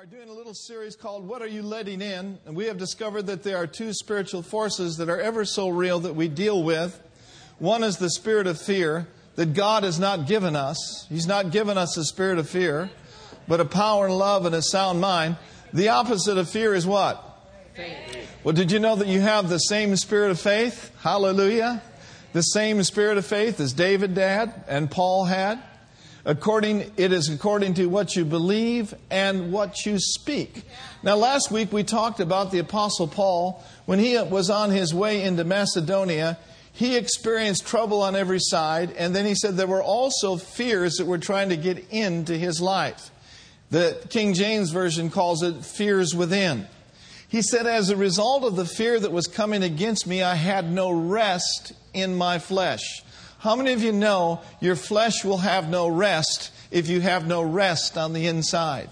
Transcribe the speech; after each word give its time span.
are 0.00 0.06
doing 0.06 0.30
a 0.30 0.32
little 0.32 0.54
series 0.54 0.96
called 0.96 1.28
What 1.28 1.42
Are 1.42 1.46
You 1.46 1.60
Letting 1.60 2.00
In? 2.00 2.38
And 2.46 2.56
we 2.56 2.64
have 2.68 2.78
discovered 2.78 3.26
that 3.26 3.42
there 3.42 3.58
are 3.58 3.66
two 3.66 3.92
spiritual 3.92 4.40
forces 4.40 4.96
that 4.96 5.10
are 5.10 5.20
ever 5.20 5.44
so 5.44 5.68
real 5.68 6.00
that 6.00 6.14
we 6.14 6.26
deal 6.26 6.62
with. 6.62 6.98
One 7.58 7.84
is 7.84 7.98
the 7.98 8.08
spirit 8.08 8.46
of 8.46 8.58
fear 8.58 9.08
that 9.34 9.52
God 9.52 9.82
has 9.82 10.00
not 10.00 10.26
given 10.26 10.56
us. 10.56 11.04
He's 11.10 11.26
not 11.26 11.50
given 11.50 11.76
us 11.76 11.98
a 11.98 12.04
spirit 12.04 12.38
of 12.38 12.48
fear, 12.48 12.88
but 13.46 13.60
a 13.60 13.66
power 13.66 14.06
and 14.06 14.16
love 14.16 14.46
and 14.46 14.54
a 14.54 14.62
sound 14.62 15.02
mind. 15.02 15.36
The 15.74 15.90
opposite 15.90 16.38
of 16.38 16.48
fear 16.48 16.74
is 16.74 16.86
what? 16.86 17.22
Faith. 17.74 18.26
Well, 18.42 18.54
did 18.54 18.72
you 18.72 18.78
know 18.78 18.96
that 18.96 19.06
you 19.06 19.20
have 19.20 19.50
the 19.50 19.58
same 19.58 19.94
spirit 19.96 20.30
of 20.30 20.40
faith? 20.40 20.96
Hallelujah. 21.02 21.82
The 22.32 22.40
same 22.40 22.82
spirit 22.84 23.18
of 23.18 23.26
faith 23.26 23.60
as 23.60 23.74
David 23.74 24.16
had 24.16 24.64
and 24.66 24.90
Paul 24.90 25.26
had. 25.26 25.62
According, 26.24 26.92
it 26.96 27.12
is 27.12 27.30
according 27.30 27.74
to 27.74 27.86
what 27.86 28.14
you 28.14 28.24
believe 28.24 28.94
and 29.10 29.52
what 29.52 29.86
you 29.86 29.98
speak. 29.98 30.64
Now, 31.02 31.16
last 31.16 31.50
week 31.50 31.72
we 31.72 31.82
talked 31.82 32.20
about 32.20 32.50
the 32.50 32.58
Apostle 32.58 33.08
Paul. 33.08 33.64
When 33.86 33.98
he 33.98 34.20
was 34.20 34.50
on 34.50 34.70
his 34.70 34.92
way 34.92 35.22
into 35.22 35.44
Macedonia, 35.44 36.38
he 36.72 36.96
experienced 36.96 37.66
trouble 37.66 38.02
on 38.02 38.14
every 38.14 38.38
side, 38.38 38.92
and 38.96 39.14
then 39.14 39.26
he 39.26 39.34
said 39.34 39.56
there 39.56 39.66
were 39.66 39.82
also 39.82 40.36
fears 40.36 40.96
that 40.96 41.06
were 41.06 41.18
trying 41.18 41.48
to 41.48 41.56
get 41.56 41.86
into 41.90 42.36
his 42.36 42.60
life. 42.60 43.10
The 43.70 44.04
King 44.10 44.34
James 44.34 44.70
Version 44.70 45.10
calls 45.10 45.42
it 45.42 45.64
fears 45.64 46.14
within. 46.14 46.66
He 47.28 47.42
said, 47.42 47.66
As 47.66 47.88
a 47.88 47.96
result 47.96 48.44
of 48.44 48.56
the 48.56 48.64
fear 48.64 48.98
that 48.98 49.12
was 49.12 49.26
coming 49.26 49.62
against 49.62 50.06
me, 50.06 50.22
I 50.22 50.34
had 50.34 50.70
no 50.70 50.90
rest 50.90 51.72
in 51.94 52.16
my 52.16 52.38
flesh. 52.38 53.02
How 53.40 53.56
many 53.56 53.72
of 53.72 53.82
you 53.82 53.92
know 53.92 54.42
your 54.60 54.76
flesh 54.76 55.24
will 55.24 55.38
have 55.38 55.70
no 55.70 55.88
rest 55.88 56.52
if 56.70 56.90
you 56.90 57.00
have 57.00 57.26
no 57.26 57.40
rest 57.40 57.96
on 57.96 58.12
the 58.12 58.26
inside? 58.26 58.90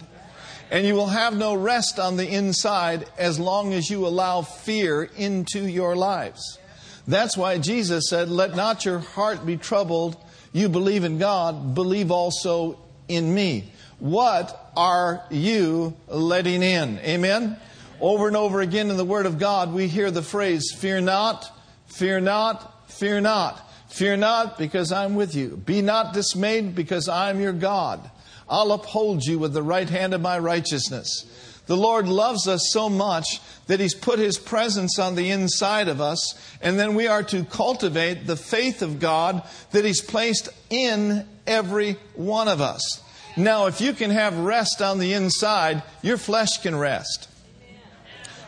And 0.70 0.86
you 0.86 0.94
will 0.94 1.08
have 1.08 1.36
no 1.36 1.54
rest 1.54 1.98
on 1.98 2.16
the 2.16 2.26
inside 2.26 3.06
as 3.18 3.38
long 3.38 3.74
as 3.74 3.90
you 3.90 4.06
allow 4.06 4.40
fear 4.40 5.02
into 5.02 5.66
your 5.66 5.94
lives. 5.94 6.58
That's 7.06 7.36
why 7.36 7.58
Jesus 7.58 8.08
said, 8.08 8.30
Let 8.30 8.56
not 8.56 8.86
your 8.86 9.00
heart 9.00 9.44
be 9.44 9.58
troubled. 9.58 10.16
You 10.55 10.70
believe 10.70 11.05
in 11.05 11.18
God, 11.18 11.74
believe 11.74 12.10
also 12.10 12.78
in 13.06 13.34
me. 13.34 13.70
What 13.98 14.72
are 14.74 15.24
you 15.30 15.94
letting 16.06 16.62
in? 16.62 16.98
Amen? 17.00 17.58
Over 18.00 18.28
and 18.28 18.36
over 18.36 18.62
again 18.62 18.88
in 18.88 18.96
the 18.96 19.05
Word 19.05 19.27
of 19.27 19.38
God, 19.38 19.74
we 19.74 19.88
hear 19.88 20.10
the 20.10 20.22
phrase, 20.22 20.72
Fear 20.74 21.02
not, 21.02 21.50
fear 21.86 22.18
not, 22.18 22.90
fear 22.90 23.20
not. 23.20 23.67
Fear 23.98 24.18
not, 24.18 24.58
because 24.58 24.92
I'm 24.92 25.16
with 25.16 25.34
you. 25.34 25.56
Be 25.56 25.82
not 25.82 26.14
dismayed, 26.14 26.77
because 26.77 27.08
I'm 27.08 27.41
your 27.41 27.52
God. 27.52 28.08
I'll 28.48 28.70
uphold 28.70 29.24
you 29.24 29.40
with 29.40 29.55
the 29.55 29.62
right 29.64 29.90
hand 29.90 30.14
of 30.14 30.20
my 30.20 30.38
righteousness. 30.38 31.27
The 31.66 31.77
Lord 31.77 32.06
loves 32.06 32.46
us 32.46 32.70
so 32.70 32.88
much 32.88 33.40
that 33.66 33.80
He's 33.80 33.96
put 33.96 34.20
His 34.20 34.38
presence 34.38 35.00
on 35.00 35.16
the 35.16 35.30
inside 35.32 35.88
of 35.88 36.00
us, 36.00 36.40
and 36.62 36.78
then 36.78 36.94
we 36.94 37.08
are 37.08 37.24
to 37.24 37.42
cultivate 37.42 38.28
the 38.28 38.36
faith 38.36 38.82
of 38.82 39.00
God 39.00 39.42
that 39.72 39.84
He's 39.84 40.00
placed 40.00 40.48
in 40.70 41.27
every 41.44 41.96
one 42.14 42.46
of 42.46 42.60
us. 42.60 43.02
Now, 43.36 43.66
if 43.66 43.80
you 43.80 43.94
can 43.94 44.12
have 44.12 44.38
rest 44.38 44.80
on 44.80 45.00
the 45.00 45.12
inside, 45.12 45.83
your 46.02 46.18
flesh 46.18 46.58
can 46.62 46.77
rest, 46.77 47.28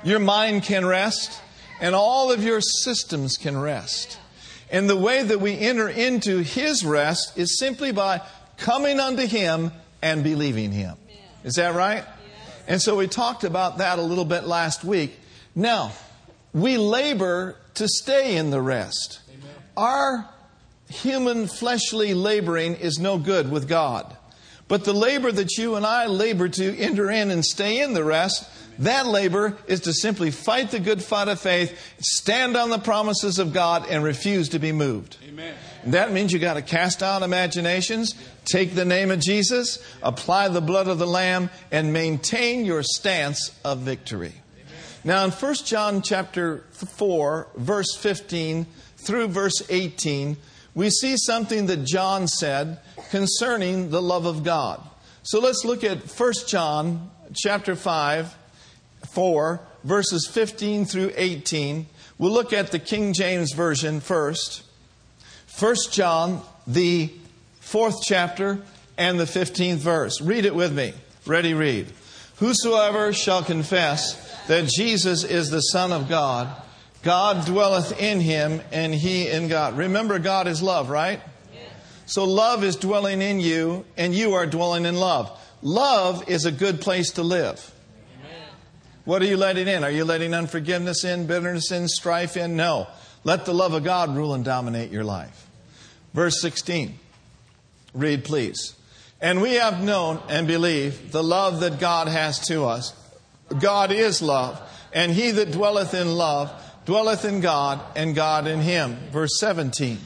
your 0.04 0.20
mind 0.20 0.62
can 0.62 0.86
rest, 0.86 1.40
and 1.80 1.92
all 1.92 2.30
of 2.30 2.44
your 2.44 2.60
systems 2.60 3.36
can 3.36 3.58
rest. 3.58 4.16
And 4.70 4.88
the 4.88 4.96
way 4.96 5.22
that 5.22 5.40
we 5.40 5.58
enter 5.58 5.88
into 5.88 6.38
His 6.38 6.84
rest 6.84 7.36
is 7.36 7.58
simply 7.58 7.92
by 7.92 8.22
coming 8.56 9.00
unto 9.00 9.26
Him 9.26 9.72
and 10.00 10.22
believing 10.22 10.72
Him. 10.72 10.96
Is 11.44 11.54
that 11.54 11.74
right? 11.74 12.04
And 12.68 12.80
so 12.80 12.96
we 12.96 13.08
talked 13.08 13.44
about 13.44 13.78
that 13.78 13.98
a 13.98 14.02
little 14.02 14.24
bit 14.24 14.44
last 14.44 14.84
week. 14.84 15.18
Now, 15.56 15.92
we 16.52 16.78
labor 16.78 17.56
to 17.74 17.88
stay 17.88 18.36
in 18.36 18.50
the 18.50 18.60
rest. 18.60 19.20
Our 19.76 20.28
human 20.88 21.46
fleshly 21.46 22.14
laboring 22.14 22.76
is 22.76 22.98
no 22.98 23.18
good 23.18 23.50
with 23.50 23.68
God. 23.68 24.16
But 24.70 24.84
the 24.84 24.94
labor 24.94 25.30
that 25.30 25.58
you 25.58 25.76
and 25.76 25.84
I 25.84 26.06
labor 26.06 26.48
to 26.48 26.78
enter 26.78 27.10
in 27.10 27.30
and 27.30 27.44
stay 27.44 27.82
in 27.82 27.92
the 27.92 28.04
rest 28.04 28.48
that 28.80 29.06
labor 29.06 29.58
is 29.66 29.80
to 29.80 29.92
simply 29.92 30.30
fight 30.30 30.70
the 30.70 30.80
good 30.80 31.02
fight 31.02 31.28
of 31.28 31.38
faith, 31.38 31.78
stand 31.98 32.56
on 32.56 32.70
the 32.70 32.78
promises 32.78 33.38
of 33.38 33.52
God, 33.52 33.86
and 33.90 34.02
refuse 34.02 34.48
to 34.50 34.58
be 34.58 34.72
moved. 34.72 35.18
Amen. 35.28 35.54
That 35.86 36.12
means 36.12 36.32
you 36.32 36.38
got 36.38 36.54
to 36.54 36.62
cast 36.62 37.02
out 37.02 37.22
imaginations, 37.22 38.14
take 38.46 38.74
the 38.74 38.86
name 38.86 39.10
of 39.10 39.20
Jesus, 39.20 39.84
apply 40.02 40.48
the 40.48 40.62
blood 40.62 40.88
of 40.88 40.98
the 40.98 41.06
Lamb, 41.06 41.50
and 41.70 41.92
maintain 41.92 42.64
your 42.64 42.82
stance 42.82 43.54
of 43.66 43.80
victory. 43.80 44.32
Amen. 44.32 44.74
Now, 45.04 45.24
in 45.26 45.30
1 45.30 45.54
John 45.66 46.00
chapter 46.00 46.64
4, 46.72 47.48
verse 47.56 47.94
15 47.96 48.66
through 48.96 49.28
verse 49.28 49.62
18, 49.68 50.38
we 50.74 50.90
see 50.90 51.16
something 51.16 51.66
that 51.66 51.84
John 51.84 52.28
said 52.28 52.78
concerning 53.10 53.90
the 53.90 54.02
love 54.02 54.26
of 54.26 54.44
God. 54.44 54.80
So 55.22 55.40
let's 55.40 55.64
look 55.64 55.84
at 55.84 55.98
1 55.98 56.32
John 56.46 57.10
chapter 57.34 57.76
5 57.76 58.36
4, 59.12 59.60
verses 59.84 60.28
15 60.30 60.84
through 60.84 61.12
18. 61.16 61.86
We'll 62.18 62.32
look 62.32 62.52
at 62.52 62.70
the 62.70 62.78
King 62.78 63.12
James 63.12 63.52
Version 63.52 64.00
first. 64.00 64.62
1 65.58 65.74
John, 65.90 66.42
the 66.66 67.10
fourth 67.60 68.02
chapter, 68.04 68.60
and 68.96 69.18
the 69.18 69.24
15th 69.24 69.76
verse. 69.76 70.20
Read 70.20 70.44
it 70.44 70.54
with 70.54 70.72
me. 70.72 70.92
Ready, 71.26 71.54
read. 71.54 71.86
Whosoever 72.36 73.12
shall 73.12 73.42
confess 73.42 74.46
that 74.46 74.68
Jesus 74.68 75.24
is 75.24 75.50
the 75.50 75.60
Son 75.60 75.92
of 75.92 76.08
God, 76.08 76.48
God 77.02 77.46
dwelleth 77.46 77.98
in 77.98 78.20
him, 78.20 78.60
and 78.72 78.94
he 78.94 79.28
in 79.28 79.48
God. 79.48 79.76
Remember, 79.76 80.18
God 80.18 80.46
is 80.46 80.62
love, 80.62 80.90
right? 80.90 81.20
So 82.06 82.24
love 82.24 82.64
is 82.64 82.76
dwelling 82.76 83.22
in 83.22 83.40
you, 83.40 83.84
and 83.96 84.14
you 84.14 84.34
are 84.34 84.44
dwelling 84.44 84.84
in 84.84 84.96
love. 84.96 85.30
Love 85.62 86.28
is 86.28 86.44
a 86.44 86.52
good 86.52 86.80
place 86.80 87.12
to 87.12 87.22
live. 87.22 87.72
What 89.04 89.22
are 89.22 89.26
you 89.26 89.36
letting 89.36 89.68
in? 89.68 89.84
Are 89.84 89.90
you 89.90 90.04
letting 90.04 90.34
unforgiveness 90.34 91.04
in, 91.04 91.26
bitterness 91.26 91.70
in, 91.70 91.88
strife 91.88 92.36
in? 92.36 92.56
No. 92.56 92.86
Let 93.24 93.44
the 93.44 93.54
love 93.54 93.74
of 93.74 93.84
God 93.84 94.14
rule 94.14 94.34
and 94.34 94.44
dominate 94.44 94.90
your 94.90 95.04
life. 95.04 95.48
Verse 96.12 96.40
16. 96.40 96.98
Read, 97.94 98.24
please. 98.24 98.74
And 99.20 99.40
we 99.40 99.54
have 99.54 99.82
known 99.82 100.20
and 100.28 100.46
believed 100.46 101.12
the 101.12 101.22
love 101.22 101.60
that 101.60 101.78
God 101.78 102.08
has 102.08 102.40
to 102.48 102.64
us. 102.64 102.94
God 103.58 103.90
is 103.92 104.22
love, 104.22 104.60
and 104.92 105.12
he 105.12 105.30
that 105.32 105.52
dwelleth 105.52 105.94
in 105.94 106.14
love 106.14 106.50
dwelleth 106.90 107.24
in 107.24 107.40
God, 107.40 107.80
and 107.94 108.16
God 108.16 108.48
in 108.48 108.60
him. 108.60 108.96
Verse 109.12 109.38
17. 109.38 109.96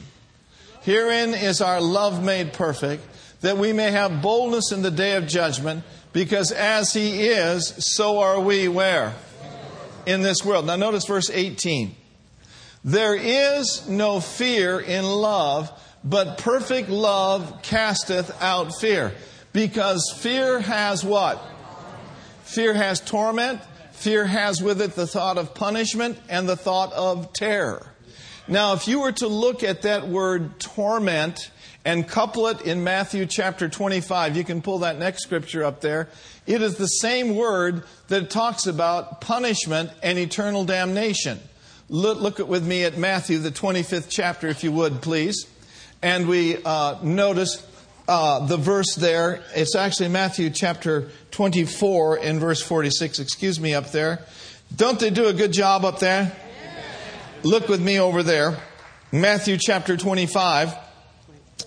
Herein 0.83 1.33
is 1.33 1.59
our 1.59 1.81
love 1.81 2.23
made 2.23 2.53
perfect, 2.53 3.03
that 3.41 3.57
we 3.57 3.73
may 3.73 3.89
have 3.89 4.21
boldness 4.21 4.71
in 4.71 4.83
the 4.83 4.91
day 4.91 5.15
of 5.15 5.25
judgment. 5.25 5.83
Because 6.13 6.51
as 6.51 6.93
he 6.93 7.23
is, 7.23 7.73
so 7.95 8.19
are 8.19 8.39
we 8.39 8.67
where? 8.67 9.15
In 10.05 10.21
this 10.21 10.45
world. 10.45 10.67
Now 10.67 10.75
notice 10.75 11.07
verse 11.07 11.31
18. 11.31 11.95
There 12.83 13.15
is 13.15 13.89
no 13.89 14.19
fear 14.19 14.79
in 14.79 15.05
love, 15.05 15.71
but 16.03 16.37
perfect 16.37 16.89
love 16.89 17.63
casteth 17.63 18.39
out 18.43 18.75
fear. 18.79 19.11
Because 19.53 20.13
fear 20.19 20.59
has 20.59 21.03
what? 21.03 21.43
Fear 22.43 22.75
has 22.75 23.01
torment. 23.01 23.59
Fear 24.05 24.27
has 24.27 24.61
with 24.61 24.83
it 24.83 24.93
the 24.93 25.07
thought 25.07 25.39
of 25.39 25.55
punishment 25.55 26.19
and 26.29 26.47
the 26.47 26.55
thought 26.55 26.93
of 26.93 27.33
terror. 27.33 27.87
Now, 28.47 28.73
if 28.73 28.87
you 28.87 28.99
were 28.99 29.13
to 29.13 29.27
look 29.27 29.63
at 29.63 29.81
that 29.81 30.07
word 30.07 30.59
torment 30.59 31.49
and 31.83 32.07
couple 32.07 32.45
it 32.45 32.61
in 32.61 32.83
Matthew 32.83 33.25
chapter 33.25 33.67
25. 33.67 34.37
You 34.37 34.43
can 34.43 34.61
pull 34.61 34.77
that 34.79 34.99
next 34.99 35.23
scripture 35.23 35.63
up 35.63 35.81
there. 35.81 36.07
It 36.45 36.61
is 36.61 36.75
the 36.75 36.85
same 36.85 37.35
word 37.35 37.81
that 38.09 38.29
talks 38.29 38.67
about 38.67 39.21
punishment 39.21 39.89
and 40.03 40.19
eternal 40.19 40.65
damnation. 40.65 41.39
Look, 41.89 42.19
look 42.19 42.37
with 42.47 42.63
me 42.63 42.83
at 42.83 42.99
Matthew, 42.99 43.39
the 43.39 43.49
25th 43.49 44.05
chapter, 44.07 44.47
if 44.47 44.63
you 44.63 44.71
would, 44.71 45.01
please. 45.01 45.47
And 46.03 46.27
we 46.27 46.57
uh, 46.63 46.99
notice 47.01 47.65
uh, 48.07 48.45
the 48.45 48.57
verse 48.57 48.95
there. 48.95 49.41
It's 49.55 49.75
actually 49.75 50.09
Matthew 50.09 50.49
chapter 50.49 51.09
24 51.31 52.17
in 52.17 52.39
verse 52.39 52.61
46. 52.61 53.19
Excuse 53.19 53.59
me 53.59 53.73
up 53.73 53.91
there. 53.91 54.25
Don't 54.75 54.99
they 54.99 55.09
do 55.09 55.27
a 55.27 55.33
good 55.33 55.51
job 55.51 55.85
up 55.85 55.99
there? 55.99 56.35
Look 57.43 57.67
with 57.67 57.81
me 57.81 57.99
over 57.99 58.23
there. 58.23 58.57
Matthew 59.11 59.57
chapter 59.59 59.97
25 59.97 60.75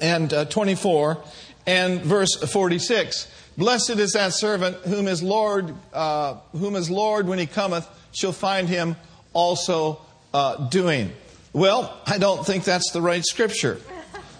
and 0.00 0.32
uh, 0.32 0.44
24 0.44 1.22
and 1.66 2.00
verse 2.02 2.34
46. 2.34 3.32
Blessed 3.56 3.90
is 3.90 4.12
that 4.12 4.32
servant 4.34 4.76
whom 4.78 5.06
his 5.06 5.22
Lord, 5.22 5.74
uh, 5.92 6.34
whom 6.52 6.74
his 6.74 6.90
Lord, 6.90 7.26
when 7.26 7.38
he 7.38 7.46
cometh, 7.46 7.88
shall 8.12 8.32
find 8.32 8.68
him 8.68 8.96
also 9.32 10.00
uh, 10.32 10.68
doing. 10.68 11.12
Well, 11.52 11.96
I 12.06 12.18
don't 12.18 12.44
think 12.46 12.64
that's 12.64 12.92
the 12.92 13.02
right 13.02 13.24
scripture. 13.24 13.80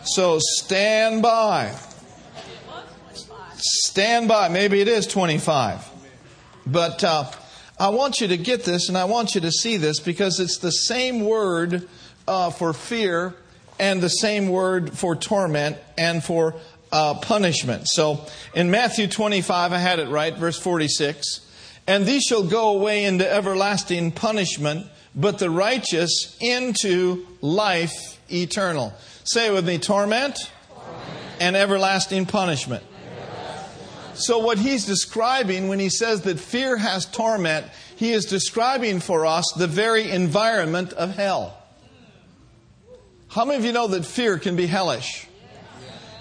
So 0.05 0.39
stand 0.41 1.23
by. 1.23 1.75
Stand 3.59 4.29
by. 4.29 4.49
Maybe 4.49 4.81
it 4.81 4.89
is 4.89 5.07
25. 5.07 5.89
But 6.67 7.03
uh, 7.03 7.31
I 7.79 7.89
want 7.91 8.21
you 8.21 8.29
to 8.29 8.37
get 8.37 8.65
this 8.65 8.89
and 8.89 8.99
I 8.99 9.05
want 9.05 9.35
you 9.35 9.41
to 9.43 9.51
see 9.51 9.77
this 9.77 10.01
because 10.01 10.41
it's 10.41 10.59
the 10.59 10.71
same 10.71 11.25
word 11.25 11.89
uh, 12.27 12.51
for 12.51 12.73
fear 12.73 13.35
and 13.79 14.01
the 14.01 14.09
same 14.09 14.49
word 14.49 14.97
for 14.97 15.17
torment 15.17 15.77
and 15.97 16.23
for 16.23 16.55
uh, 16.93 17.15
punishment. 17.15 17.89
So 17.89 18.25
in 18.55 18.71
Matthew 18.71 19.07
25, 19.07 19.73
I 19.73 19.79
had 19.79 19.99
it 19.99 20.09
right, 20.09 20.35
verse 20.35 20.59
46. 20.59 21.47
And 21.87 22.05
these 22.05 22.25
shall 22.25 22.43
go 22.43 22.71
away 22.71 23.05
into 23.05 23.31
everlasting 23.31 24.13
punishment, 24.13 24.87
but 25.15 25.39
the 25.39 25.51
righteous 25.51 26.37
into 26.41 27.27
life 27.41 28.21
eternal. 28.31 28.93
Say 29.25 29.51
with 29.51 29.67
me 29.67 29.79
torment, 29.79 30.37
torment. 30.69 31.01
and 31.41 31.57
everlasting 31.57 32.27
punishment. 32.27 32.85
So, 34.19 34.39
what 34.39 34.59
he's 34.59 34.85
describing 34.85 35.69
when 35.69 35.79
he 35.79 35.89
says 35.89 36.23
that 36.23 36.41
fear 36.41 36.77
has 36.77 37.07
torment, 37.07 37.67
he 37.97 38.13
is 38.13 38.25
describing 38.25 39.01
for 39.01 39.25
us 39.25 39.53
the 39.57 39.69
very 39.69 40.11
environment 40.11 40.93
of 40.93 41.15
hell. 41.15 41.57
How 43.29 43.45
many 43.45 43.59
of 43.59 43.65
you 43.65 43.73
know 43.73 43.87
that 43.89 44.05
fear 44.05 44.39
can 44.39 44.57
be 44.57 44.67
hellish? 44.67 45.27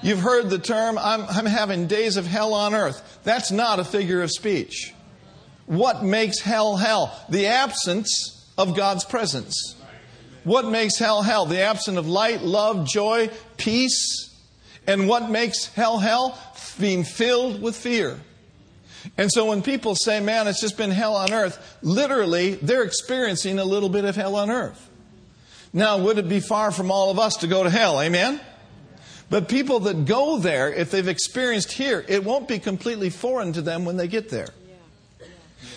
You've 0.03 0.19
heard 0.19 0.49
the 0.49 0.59
term, 0.59 0.97
I'm, 0.99 1.23
I'm 1.23 1.45
having 1.47 1.87
days 1.87 2.17
of 2.17 2.27
hell 2.27 2.53
on 2.53 2.75
earth. 2.75 3.19
That's 3.23 3.51
not 3.51 3.79
a 3.79 3.83
figure 3.83 4.21
of 4.21 4.29
speech. 4.29 4.93
What 5.65 6.03
makes 6.03 6.39
hell 6.39 6.77
hell? 6.77 7.17
The 7.29 7.47
absence 7.47 8.51
of 8.57 8.75
God's 8.75 9.05
presence. 9.05 9.75
What 10.43 10.65
makes 10.65 10.97
hell 10.97 11.23
hell? 11.23 11.45
The 11.45 11.61
absence 11.61 11.97
of 11.97 12.07
light, 12.07 12.41
love, 12.41 12.87
joy, 12.87 13.31
peace. 13.57 14.33
And 14.85 15.09
what 15.09 15.29
makes 15.29 15.65
hell 15.73 15.97
hell? 15.97 16.37
Being 16.79 17.03
filled 17.03 17.61
with 17.61 17.75
fear. 17.75 18.19
And 19.17 19.31
so 19.31 19.45
when 19.45 19.61
people 19.61 19.95
say, 19.95 20.19
man, 20.19 20.47
it's 20.47 20.61
just 20.61 20.77
been 20.77 20.91
hell 20.91 21.15
on 21.15 21.31
earth, 21.31 21.77
literally, 21.81 22.55
they're 22.55 22.83
experiencing 22.83 23.59
a 23.59 23.63
little 23.63 23.89
bit 23.89 24.05
of 24.05 24.15
hell 24.15 24.35
on 24.35 24.49
earth. 24.49 24.89
Now, 25.73 25.97
would 25.99 26.17
it 26.17 26.27
be 26.27 26.39
far 26.39 26.71
from 26.71 26.91
all 26.91 27.11
of 27.11 27.19
us 27.19 27.37
to 27.37 27.47
go 27.47 27.63
to 27.63 27.69
hell? 27.69 28.01
Amen? 28.01 28.39
But 29.29 29.49
people 29.49 29.81
that 29.81 30.05
go 30.05 30.37
there, 30.37 30.73
if 30.73 30.91
they've 30.91 31.07
experienced 31.07 31.73
here, 31.73 32.05
it 32.07 32.23
won't 32.23 32.47
be 32.47 32.59
completely 32.59 33.09
foreign 33.09 33.53
to 33.53 33.61
them 33.61 33.85
when 33.85 33.97
they 33.97 34.07
get 34.07 34.29
there. 34.29 34.47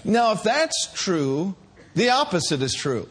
Now, 0.05 0.33
if 0.33 0.43
that's 0.43 0.89
true, 0.95 1.55
the 1.95 2.11
opposite 2.11 2.63
is 2.63 2.73
true. 2.73 3.09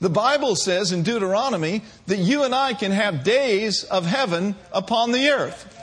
The 0.00 0.10
Bible 0.10 0.56
says 0.56 0.92
in 0.92 1.02
Deuteronomy 1.02 1.82
that 2.06 2.18
you 2.18 2.44
and 2.44 2.54
I 2.54 2.74
can 2.74 2.92
have 2.92 3.24
days 3.24 3.84
of 3.84 4.06
heaven 4.06 4.54
upon 4.72 5.12
the 5.12 5.28
earth. 5.30 5.74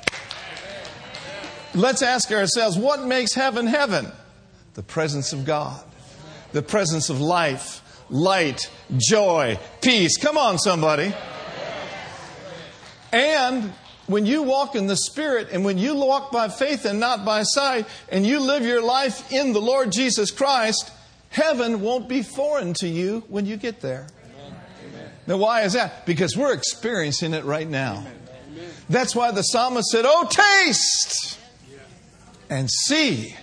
Let's 1.75 2.01
ask 2.01 2.31
ourselves 2.31 2.77
what 2.77 3.03
makes 3.03 3.33
heaven 3.33 3.67
heaven? 3.67 4.09
The 4.75 4.83
presence 4.83 5.33
of 5.33 5.43
God, 5.43 5.83
the 6.53 6.61
presence 6.61 7.09
of 7.09 7.19
life, 7.19 7.81
light, 8.09 8.71
joy, 8.95 9.59
peace. 9.81 10.15
Come 10.17 10.37
on, 10.37 10.57
somebody. 10.57 11.13
And 13.11 13.73
when 14.07 14.25
you 14.25 14.43
walk 14.43 14.75
in 14.75 14.87
the 14.87 14.95
Spirit 14.95 15.49
and 15.51 15.65
when 15.65 15.77
you 15.77 15.95
walk 15.95 16.31
by 16.31 16.47
faith 16.47 16.85
and 16.85 16.99
not 16.99 17.25
by 17.25 17.43
sight, 17.43 17.87
and 18.09 18.25
you 18.25 18.39
live 18.39 18.63
your 18.63 18.81
life 18.81 19.31
in 19.33 19.51
the 19.51 19.61
Lord 19.61 19.91
Jesus 19.91 20.31
Christ, 20.31 20.91
heaven 21.29 21.81
won't 21.81 22.07
be 22.07 22.21
foreign 22.21 22.73
to 22.75 22.87
you 22.87 23.25
when 23.27 23.45
you 23.45 23.57
get 23.57 23.81
there. 23.81 24.07
Now, 25.27 25.37
why 25.37 25.63
is 25.63 25.73
that? 25.73 26.05
Because 26.05 26.37
we're 26.37 26.53
experiencing 26.53 27.33
it 27.33 27.43
right 27.43 27.67
now. 27.67 28.05
Amen. 28.51 28.69
That's 28.89 29.15
why 29.15 29.31
the 29.31 29.41
psalmist 29.41 29.89
said, 29.89 30.05
Oh, 30.07 30.27
taste 30.29 31.39
and 32.49 32.69
see 32.69 33.35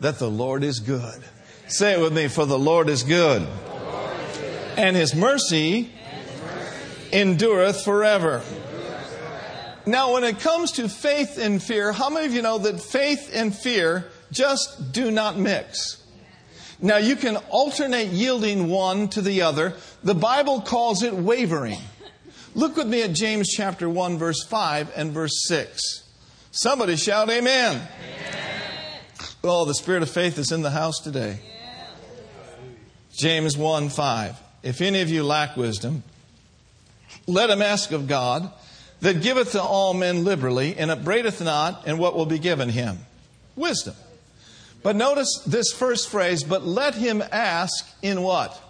that 0.00 0.18
the 0.18 0.30
Lord 0.30 0.64
is 0.64 0.80
good. 0.80 1.22
Say 1.68 1.94
it 1.94 2.00
with 2.00 2.12
me, 2.12 2.28
for 2.28 2.46
the 2.46 2.58
Lord 2.58 2.88
is 2.88 3.02
good. 3.02 3.46
And 4.76 4.96
his 4.96 5.14
mercy 5.14 5.90
endureth 7.12 7.84
forever. 7.84 8.42
Now, 9.86 10.14
when 10.14 10.24
it 10.24 10.40
comes 10.40 10.72
to 10.72 10.88
faith 10.88 11.38
and 11.38 11.62
fear, 11.62 11.92
how 11.92 12.10
many 12.10 12.26
of 12.26 12.34
you 12.34 12.42
know 12.42 12.58
that 12.58 12.80
faith 12.80 13.30
and 13.34 13.54
fear 13.54 14.06
just 14.30 14.92
do 14.92 15.10
not 15.10 15.38
mix? 15.38 15.96
Now, 16.82 16.98
you 16.98 17.16
can 17.16 17.36
alternate 17.50 18.08
yielding 18.08 18.68
one 18.68 19.08
to 19.08 19.22
the 19.22 19.42
other. 19.42 19.74
The 20.02 20.14
Bible 20.14 20.60
calls 20.60 21.02
it 21.02 21.14
wavering. 21.14 21.78
Look 22.54 22.76
with 22.76 22.88
me 22.88 23.02
at 23.02 23.12
James 23.12 23.48
chapter 23.48 23.88
1, 23.88 24.18
verse 24.18 24.42
5 24.44 24.92
and 24.96 25.12
verse 25.12 25.46
6. 25.46 26.04
Somebody 26.50 26.96
shout, 26.96 27.30
Amen. 27.30 27.76
amen. 27.76 28.39
Oh, 29.42 29.64
the 29.64 29.74
spirit 29.74 30.02
of 30.02 30.10
faith 30.10 30.38
is 30.38 30.52
in 30.52 30.60
the 30.60 30.70
house 30.70 30.98
today. 30.98 31.40
James 33.12 33.56
1 33.56 33.88
5. 33.88 34.38
If 34.62 34.82
any 34.82 35.00
of 35.00 35.08
you 35.08 35.22
lack 35.24 35.56
wisdom, 35.56 36.02
let 37.26 37.48
him 37.48 37.62
ask 37.62 37.90
of 37.92 38.06
God 38.06 38.50
that 39.00 39.22
giveth 39.22 39.52
to 39.52 39.62
all 39.62 39.94
men 39.94 40.24
liberally, 40.24 40.76
and 40.76 40.90
upbraideth 40.90 41.40
not, 41.40 41.84
and 41.86 41.98
what 41.98 42.14
will 42.14 42.26
be 42.26 42.38
given 42.38 42.68
him? 42.68 42.98
Wisdom. 43.56 43.94
But 44.82 44.94
notice 44.94 45.42
this 45.46 45.72
first 45.72 46.10
phrase, 46.10 46.44
but 46.44 46.66
let 46.66 46.94
him 46.94 47.22
ask 47.32 47.88
in 48.02 48.22
what? 48.22 48.60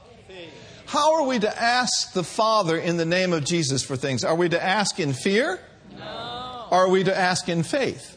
How 0.87 1.17
are 1.17 1.27
we 1.27 1.41
to 1.41 1.63
ask 1.63 2.13
the 2.13 2.25
Father 2.25 2.77
in 2.77 2.97
the 2.97 3.05
name 3.05 3.33
of 3.33 3.45
Jesus 3.45 3.83
for 3.83 3.97
things? 3.97 4.25
Are 4.25 4.35
we 4.35 4.49
to 4.49 4.63
ask 4.63 5.01
in 5.01 5.13
fear? 5.13 5.61
No. 5.97 6.67
Are 6.71 6.89
we 6.89 7.05
to 7.05 7.17
ask 7.17 7.49
in 7.49 7.65
faith? 7.65 8.17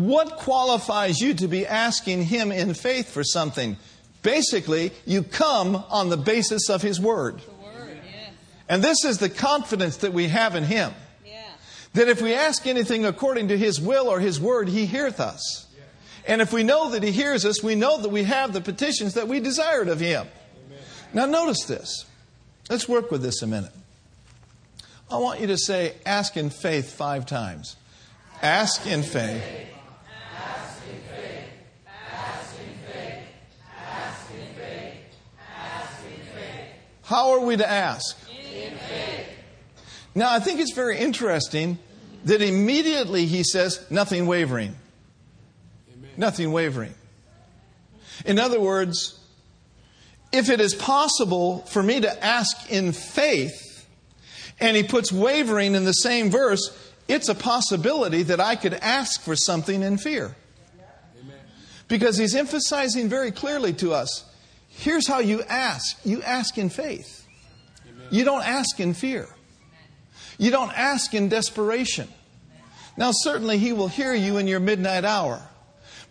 What 0.00 0.36
qualifies 0.38 1.20
you 1.20 1.34
to 1.34 1.48
be 1.48 1.66
asking 1.66 2.24
Him 2.24 2.50
in 2.50 2.74
faith 2.74 3.10
for 3.10 3.22
something? 3.22 3.76
Basically, 4.22 4.92
you 5.04 5.22
come 5.22 5.76
on 5.76 6.08
the 6.08 6.16
basis 6.16 6.70
of 6.70 6.80
His 6.80 7.00
Word. 7.00 7.42
And 8.68 8.84
this 8.84 9.04
is 9.04 9.18
the 9.18 9.28
confidence 9.28 9.98
that 9.98 10.12
we 10.12 10.28
have 10.28 10.54
in 10.54 10.62
Him. 10.62 10.94
Yeah. 11.26 11.42
That 11.94 12.08
if 12.08 12.22
we 12.22 12.34
ask 12.34 12.68
anything 12.68 13.04
according 13.04 13.48
to 13.48 13.58
His 13.58 13.80
will 13.80 14.08
or 14.08 14.20
His 14.20 14.40
word, 14.40 14.68
He 14.68 14.86
heareth 14.86 15.18
us. 15.18 15.66
Yeah. 15.76 16.32
And 16.32 16.40
if 16.40 16.52
we 16.52 16.62
know 16.62 16.92
that 16.92 17.02
He 17.02 17.10
hears 17.10 17.44
us, 17.44 17.64
we 17.64 17.74
know 17.74 18.00
that 18.00 18.10
we 18.10 18.22
have 18.22 18.52
the 18.52 18.60
petitions 18.60 19.14
that 19.14 19.26
we 19.26 19.40
desired 19.40 19.88
of 19.88 19.98
Him. 19.98 20.28
Amen. 20.66 20.84
Now, 21.12 21.26
notice 21.26 21.64
this. 21.64 22.06
Let's 22.70 22.88
work 22.88 23.10
with 23.10 23.22
this 23.22 23.42
a 23.42 23.48
minute. 23.48 23.72
I 25.10 25.16
want 25.16 25.40
you 25.40 25.48
to 25.48 25.58
say, 25.58 25.94
ask 26.06 26.36
in 26.36 26.48
faith 26.48 26.92
five 26.92 27.26
times. 27.26 27.74
Ask 28.40 28.86
in 28.86 29.02
faith. 29.02 29.42
How 37.10 37.32
are 37.32 37.40
we 37.40 37.56
to 37.56 37.68
ask? 37.68 38.16
Now, 40.14 40.30
I 40.30 40.38
think 40.38 40.60
it's 40.60 40.74
very 40.74 40.96
interesting 40.96 41.80
that 42.24 42.40
immediately 42.40 43.26
he 43.26 43.42
says, 43.42 43.84
nothing 43.90 44.28
wavering. 44.28 44.76
Amen. 45.92 46.10
Nothing 46.16 46.52
wavering. 46.52 46.94
In 48.24 48.38
other 48.38 48.60
words, 48.60 49.18
if 50.30 50.50
it 50.50 50.60
is 50.60 50.72
possible 50.72 51.58
for 51.62 51.82
me 51.82 52.00
to 52.00 52.24
ask 52.24 52.70
in 52.70 52.92
faith, 52.92 53.88
and 54.60 54.76
he 54.76 54.84
puts 54.84 55.10
wavering 55.10 55.74
in 55.74 55.84
the 55.84 55.92
same 55.92 56.30
verse, 56.30 56.70
it's 57.08 57.28
a 57.28 57.34
possibility 57.34 58.22
that 58.22 58.38
I 58.38 58.54
could 58.54 58.74
ask 58.74 59.20
for 59.22 59.34
something 59.34 59.82
in 59.82 59.98
fear. 59.98 60.36
Amen. 61.20 61.38
Because 61.88 62.18
he's 62.18 62.36
emphasizing 62.36 63.08
very 63.08 63.32
clearly 63.32 63.72
to 63.74 63.94
us 63.94 64.29
here's 64.70 65.06
how 65.06 65.18
you 65.18 65.42
ask 65.42 65.98
you 66.04 66.22
ask 66.22 66.56
in 66.58 66.70
faith, 66.70 67.26
Amen. 67.88 68.08
you 68.10 68.24
don't 68.24 68.44
ask 68.44 68.80
in 68.80 68.94
fear. 68.94 69.28
You 70.38 70.50
don't 70.50 70.72
ask 70.72 71.12
in 71.12 71.28
desperation. 71.28 72.08
Now, 72.96 73.10
certainly, 73.12 73.58
He 73.58 73.74
will 73.74 73.88
hear 73.88 74.14
you 74.14 74.38
in 74.38 74.46
your 74.46 74.60
midnight 74.60 75.04
hour. 75.04 75.42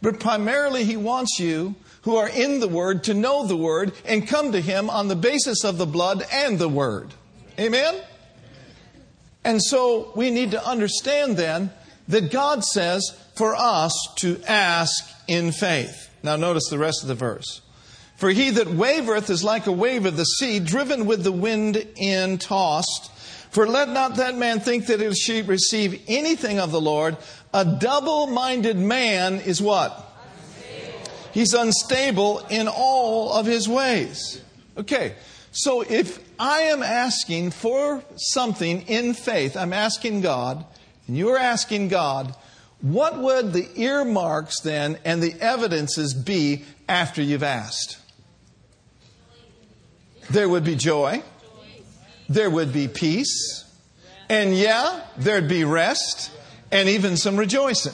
But 0.02 0.20
primarily, 0.20 0.84
He 0.84 0.98
wants 0.98 1.40
you 1.40 1.76
who 2.04 2.16
are 2.16 2.30
in 2.30 2.60
the 2.60 2.68
Word 2.68 3.06
to 3.06 3.14
know 3.14 3.46
the 3.46 3.58
Word 3.58 3.92
and 4.06 4.28
come 4.28 4.52
to 4.52 4.62
Him 4.62 4.90
on 4.90 5.08
the 5.08 5.16
basis 5.16 5.64
of 5.64 5.78
the 5.78 5.88
blood 5.88 6.24
and 6.32 6.60
the 6.60 6.70
Word. 6.70 7.14
Amen? 7.60 8.00
And 9.44 9.62
so 9.62 10.12
we 10.16 10.32
need 10.32 10.52
to 10.52 10.66
understand 10.66 11.38
then 11.38 11.72
that 12.08 12.32
God 12.32 12.64
says 12.64 13.18
for 13.36 13.56
us 13.56 13.94
to 14.18 14.42
ask 14.48 15.10
in 15.28 15.52
faith. 15.52 16.10
Now, 16.24 16.36
notice 16.36 16.70
the 16.70 16.78
rest 16.78 17.02
of 17.02 17.08
the 17.08 17.16
verse. 17.16 17.62
For 18.20 18.30
he 18.32 18.50
that 18.50 18.68
wavereth 18.68 19.30
is 19.30 19.46
like 19.46 19.66
a 19.66 19.72
wave 19.72 20.06
of 20.06 20.18
the 20.18 20.26
sea, 20.26 20.60
driven 20.60 21.06
with 21.06 21.24
the 21.24 21.32
wind 21.32 21.88
and 22.02 22.40
tossed. 22.40 23.10
For 23.50 23.66
let 23.66 23.88
not 23.88 24.18
that 24.18 24.36
man 24.36 24.60
think 24.60 24.88
that 24.88 25.00
he 25.00 25.14
shall 25.14 25.46
receive 25.46 26.04
anything 26.06 26.60
of 26.60 26.72
the 26.72 26.82
Lord. 26.82 27.16
A 27.54 27.64
double 27.64 28.28
minded 28.28 28.76
man 28.76 29.36
is 29.36 29.62
what? 29.62 30.06
Unstable. 30.36 31.12
He's 31.32 31.54
unstable 31.54 32.40
in 32.50 32.68
all 32.68 33.32
of 33.32 33.46
his 33.46 33.70
ways. 33.70 34.42
Okay, 34.78 35.16
so 35.54 35.80
if 35.80 36.20
I 36.38 36.64
am 36.64 36.84
asking 36.84 37.52
for 37.52 38.04
something 38.18 38.82
in 38.82 39.14
faith, 39.14 39.56
I'm 39.56 39.72
asking 39.72 40.20
God, 40.20 40.66
and 41.08 41.18
you're 41.18 41.38
asking 41.38 41.88
God, 41.88 42.36
what 42.82 43.18
would 43.18 43.54
the 43.54 43.70
earmarks 43.80 44.60
then 44.60 45.00
and 45.06 45.24
the 45.24 45.36
evidences 45.40 46.14
be 46.14 46.66
after 46.90 47.22
you've 47.22 47.44
asked? 47.44 47.96
There 50.30 50.48
would 50.48 50.64
be 50.64 50.76
joy. 50.76 51.24
There 52.28 52.50
would 52.50 52.72
be 52.72 52.88
peace. 52.88 53.66
And 54.30 54.56
yeah, 54.56 55.02
there'd 55.18 55.48
be 55.50 55.64
rest 55.64 56.32
and 56.72 56.88
even 56.88 57.18
some 57.18 57.36
rejoicing. 57.36 57.94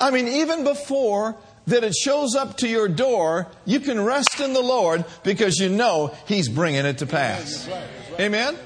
I 0.00 0.10
mean, 0.10 0.28
even 0.28 0.62
before 0.62 1.36
that 1.66 1.82
it 1.82 1.94
shows 1.94 2.36
up 2.36 2.58
to 2.58 2.68
your 2.68 2.88
door, 2.88 3.48
you 3.64 3.80
can 3.80 4.04
rest 4.04 4.40
in 4.40 4.52
the 4.52 4.60
Lord 4.60 5.04
because 5.24 5.58
you 5.58 5.68
know 5.68 6.14
He's 6.26 6.48
bringing 6.48 6.84
it 6.84 6.98
to 6.98 7.06
pass. 7.06 7.68
Amen? 8.20 8.56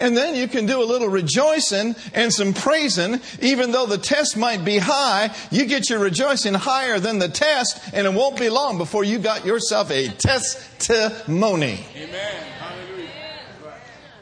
And 0.00 0.16
then 0.16 0.36
you 0.36 0.48
can 0.48 0.66
do 0.66 0.82
a 0.82 0.84
little 0.84 1.08
rejoicing 1.08 1.96
and 2.14 2.32
some 2.32 2.54
praising. 2.54 3.20
Even 3.42 3.72
though 3.72 3.86
the 3.86 3.98
test 3.98 4.36
might 4.36 4.64
be 4.64 4.78
high, 4.78 5.34
you 5.50 5.66
get 5.66 5.90
your 5.90 5.98
rejoicing 5.98 6.54
higher 6.54 7.00
than 7.00 7.18
the 7.18 7.28
test, 7.28 7.80
and 7.92 8.06
it 8.06 8.12
won't 8.12 8.38
be 8.38 8.48
long 8.48 8.78
before 8.78 9.04
you 9.04 9.18
got 9.18 9.44
yourself 9.44 9.90
a 9.90 10.08
testimony. 10.08 11.84
Amen. 11.96 12.44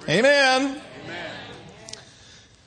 Amen. 0.08 0.80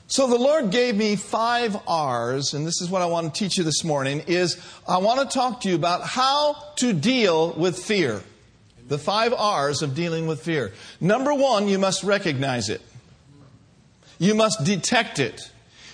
So 0.06 0.26
the 0.26 0.38
Lord 0.38 0.72
gave 0.72 0.96
me 0.96 1.14
five 1.14 1.76
R's, 1.86 2.52
and 2.52 2.66
this 2.66 2.82
is 2.82 2.90
what 2.90 3.00
I 3.00 3.06
want 3.06 3.32
to 3.32 3.38
teach 3.38 3.56
you 3.56 3.62
this 3.62 3.84
morning, 3.84 4.24
is 4.26 4.60
I 4.88 4.98
want 4.98 5.20
to 5.20 5.32
talk 5.32 5.60
to 5.60 5.68
you 5.68 5.76
about 5.76 6.02
how 6.02 6.56
to 6.76 6.92
deal 6.92 7.52
with 7.52 7.78
fear. 7.78 8.20
The 8.88 8.98
five 8.98 9.32
R's 9.32 9.82
of 9.82 9.94
dealing 9.94 10.26
with 10.26 10.42
fear. 10.42 10.72
Number 11.00 11.32
one, 11.32 11.68
you 11.68 11.78
must 11.78 12.02
recognize 12.02 12.68
it. 12.68 12.82
You 14.20 14.34
must 14.34 14.64
detect 14.64 15.18
it. 15.18 15.50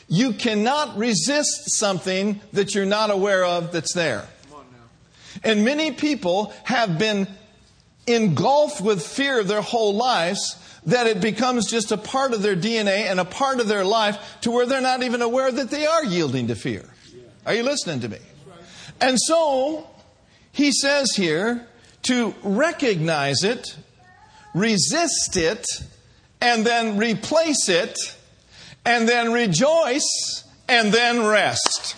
You 0.08 0.32
cannot 0.32 0.98
resist 0.98 1.78
something 1.78 2.40
that 2.52 2.74
you're 2.74 2.84
not 2.84 3.10
aware 3.10 3.44
of 3.44 3.72
that's 3.72 3.94
there. 3.94 4.26
And 5.44 5.64
many 5.64 5.92
people 5.92 6.52
have 6.64 6.98
been 6.98 7.28
engulfed 8.06 8.80
with 8.80 9.06
fear 9.06 9.44
their 9.44 9.62
whole 9.62 9.94
lives 9.94 10.60
that 10.86 11.06
it 11.06 11.20
becomes 11.20 11.70
just 11.70 11.92
a 11.92 11.96
part 11.96 12.32
of 12.32 12.42
their 12.42 12.56
DNA 12.56 13.08
and 13.08 13.20
a 13.20 13.24
part 13.24 13.60
of 13.60 13.68
their 13.68 13.84
life 13.84 14.18
to 14.40 14.50
where 14.50 14.66
they're 14.66 14.80
not 14.80 15.04
even 15.04 15.22
aware 15.22 15.52
that 15.52 15.70
they 15.70 15.86
are 15.86 16.04
yielding 16.04 16.48
to 16.48 16.56
fear. 16.56 16.84
Are 17.44 17.54
you 17.54 17.62
listening 17.62 18.00
to 18.00 18.08
me? 18.08 18.18
And 19.00 19.18
so, 19.20 19.88
he 20.50 20.72
says 20.72 21.12
here 21.14 21.64
to 22.04 22.34
recognize 22.42 23.44
it, 23.44 23.76
resist 24.52 25.36
it, 25.36 25.64
and 26.40 26.66
then 26.66 26.96
replace 26.96 27.68
it 27.68 27.96
and 28.86 29.08
then 29.08 29.32
rejoice, 29.32 30.44
and 30.68 30.92
then 30.92 31.26
rest. 31.26 31.96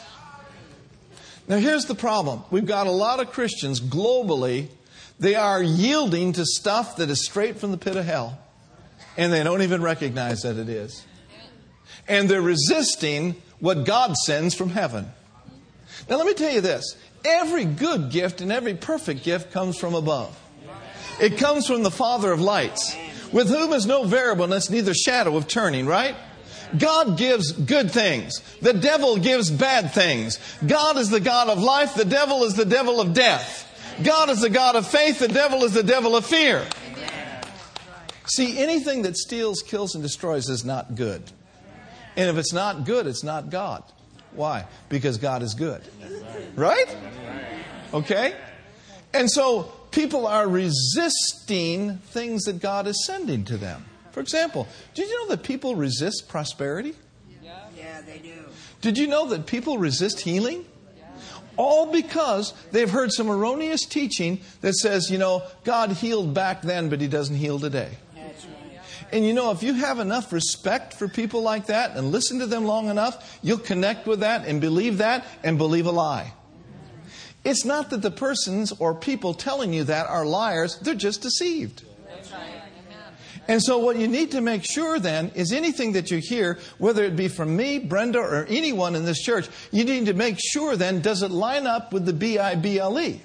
Now, 1.46 1.58
here's 1.58 1.84
the 1.84 1.94
problem. 1.94 2.42
We've 2.50 2.66
got 2.66 2.86
a 2.86 2.90
lot 2.90 3.20
of 3.20 3.30
Christians 3.30 3.78
globally, 3.78 4.68
they 5.20 5.34
are 5.34 5.62
yielding 5.62 6.32
to 6.32 6.46
stuff 6.46 6.96
that 6.96 7.10
is 7.10 7.24
straight 7.24 7.58
from 7.58 7.72
the 7.72 7.78
pit 7.78 7.96
of 7.96 8.06
hell, 8.06 8.38
and 9.18 9.30
they 9.32 9.44
don't 9.44 9.60
even 9.62 9.82
recognize 9.82 10.42
that 10.42 10.56
it 10.56 10.70
is. 10.70 11.04
And 12.08 12.28
they're 12.28 12.40
resisting 12.40 13.36
what 13.60 13.84
God 13.84 14.14
sends 14.16 14.54
from 14.54 14.70
heaven. 14.70 15.12
Now, 16.08 16.16
let 16.16 16.26
me 16.26 16.32
tell 16.32 16.52
you 16.52 16.62
this 16.62 16.96
every 17.22 17.66
good 17.66 18.10
gift 18.10 18.40
and 18.40 18.50
every 18.50 18.74
perfect 18.74 19.24
gift 19.24 19.52
comes 19.52 19.76
from 19.76 19.94
above, 19.94 20.38
it 21.20 21.36
comes 21.36 21.66
from 21.66 21.82
the 21.82 21.90
Father 21.90 22.32
of 22.32 22.40
lights, 22.40 22.96
with 23.30 23.48
whom 23.48 23.74
is 23.74 23.84
no 23.84 24.04
variableness, 24.04 24.70
neither 24.70 24.94
shadow 24.94 25.36
of 25.36 25.48
turning, 25.48 25.84
right? 25.84 26.16
God 26.76 27.16
gives 27.16 27.52
good 27.52 27.90
things. 27.90 28.40
The 28.60 28.72
devil 28.72 29.16
gives 29.16 29.50
bad 29.50 29.92
things. 29.92 30.38
God 30.66 30.96
is 30.96 31.08
the 31.10 31.20
God 31.20 31.48
of 31.48 31.58
life. 31.58 31.94
The 31.94 32.04
devil 32.04 32.44
is 32.44 32.54
the 32.54 32.64
devil 32.64 33.00
of 33.00 33.14
death. 33.14 33.64
God 34.02 34.30
is 34.30 34.40
the 34.40 34.50
God 34.50 34.76
of 34.76 34.86
faith. 34.86 35.18
The 35.18 35.28
devil 35.28 35.64
is 35.64 35.72
the 35.72 35.82
devil 35.82 36.16
of 36.16 36.26
fear. 36.26 36.66
See, 38.26 38.58
anything 38.58 39.02
that 39.02 39.16
steals, 39.16 39.62
kills, 39.62 39.94
and 39.94 40.02
destroys 40.02 40.48
is 40.48 40.64
not 40.64 40.94
good. 40.94 41.22
And 42.16 42.28
if 42.28 42.36
it's 42.36 42.52
not 42.52 42.84
good, 42.84 43.06
it's 43.06 43.24
not 43.24 43.48
God. 43.48 43.82
Why? 44.32 44.66
Because 44.88 45.16
God 45.16 45.42
is 45.42 45.54
good. 45.54 45.82
Right? 46.54 46.96
Okay? 47.94 48.34
And 49.14 49.30
so 49.30 49.72
people 49.90 50.26
are 50.26 50.46
resisting 50.46 51.98
things 51.98 52.44
that 52.44 52.60
God 52.60 52.86
is 52.86 53.06
sending 53.06 53.44
to 53.44 53.56
them. 53.56 53.84
For 54.18 54.22
example, 54.22 54.66
did 54.94 55.08
you 55.08 55.16
know 55.20 55.36
that 55.36 55.44
people 55.44 55.76
resist 55.76 56.26
prosperity? 56.26 56.92
Yeah, 57.40 57.52
yeah 57.76 58.00
they 58.00 58.18
do. 58.18 58.34
Did 58.80 58.98
you 58.98 59.06
know 59.06 59.28
that 59.28 59.46
people 59.46 59.78
resist 59.78 60.18
healing? 60.18 60.64
All 61.56 61.92
because 61.92 62.52
they've 62.72 62.90
heard 62.90 63.12
some 63.12 63.30
erroneous 63.30 63.84
teaching 63.84 64.40
that 64.60 64.74
says, 64.74 65.08
you 65.08 65.18
know, 65.18 65.44
God 65.62 65.92
healed 65.92 66.34
back 66.34 66.62
then, 66.62 66.88
but 66.88 67.00
He 67.00 67.06
doesn't 67.06 67.36
heal 67.36 67.60
today. 67.60 67.90
And 69.12 69.24
you 69.24 69.32
know, 69.32 69.52
if 69.52 69.62
you 69.62 69.74
have 69.74 70.00
enough 70.00 70.32
respect 70.32 70.94
for 70.94 71.06
people 71.06 71.42
like 71.42 71.66
that 71.66 71.96
and 71.96 72.10
listen 72.10 72.40
to 72.40 72.46
them 72.46 72.64
long 72.64 72.88
enough, 72.88 73.38
you'll 73.40 73.58
connect 73.58 74.08
with 74.08 74.20
that 74.20 74.48
and 74.48 74.60
believe 74.60 74.98
that 74.98 75.24
and 75.44 75.58
believe 75.58 75.86
a 75.86 75.92
lie. 75.92 76.32
It's 77.44 77.64
not 77.64 77.90
that 77.90 78.02
the 78.02 78.10
persons 78.10 78.72
or 78.80 78.96
people 78.96 79.32
telling 79.32 79.72
you 79.72 79.84
that 79.84 80.08
are 80.08 80.26
liars, 80.26 80.76
they're 80.80 80.96
just 80.96 81.22
deceived. 81.22 81.84
And 83.48 83.62
so, 83.62 83.78
what 83.78 83.96
you 83.96 84.08
need 84.08 84.32
to 84.32 84.42
make 84.42 84.62
sure 84.62 84.98
then 84.98 85.32
is 85.34 85.52
anything 85.52 85.92
that 85.92 86.10
you 86.10 86.18
hear, 86.18 86.58
whether 86.76 87.02
it 87.04 87.16
be 87.16 87.28
from 87.28 87.56
me, 87.56 87.78
Brenda, 87.78 88.18
or 88.18 88.44
anyone 88.46 88.94
in 88.94 89.06
this 89.06 89.22
church, 89.22 89.48
you 89.72 89.84
need 89.84 90.04
to 90.06 90.12
make 90.12 90.38
sure 90.38 90.76
then 90.76 91.00
does 91.00 91.22
it 91.22 91.30
line 91.30 91.66
up 91.66 91.92
with 91.92 92.04
the 92.04 92.12
B 92.12 92.38
I 92.38 92.54
B 92.56 92.78
L 92.78 93.00
E? 93.00 93.22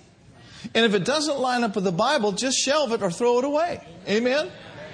And 0.73 0.85
if 0.85 0.93
it 0.93 1.03
doesn't 1.03 1.39
line 1.39 1.65
up 1.65 1.75
with 1.75 1.83
the 1.83 1.91
Bible, 1.91 2.31
just 2.31 2.57
shelve 2.57 2.93
it 2.93 3.01
or 3.01 3.11
throw 3.11 3.39
it 3.39 3.43
away. 3.43 3.85
Amen? 4.07 4.49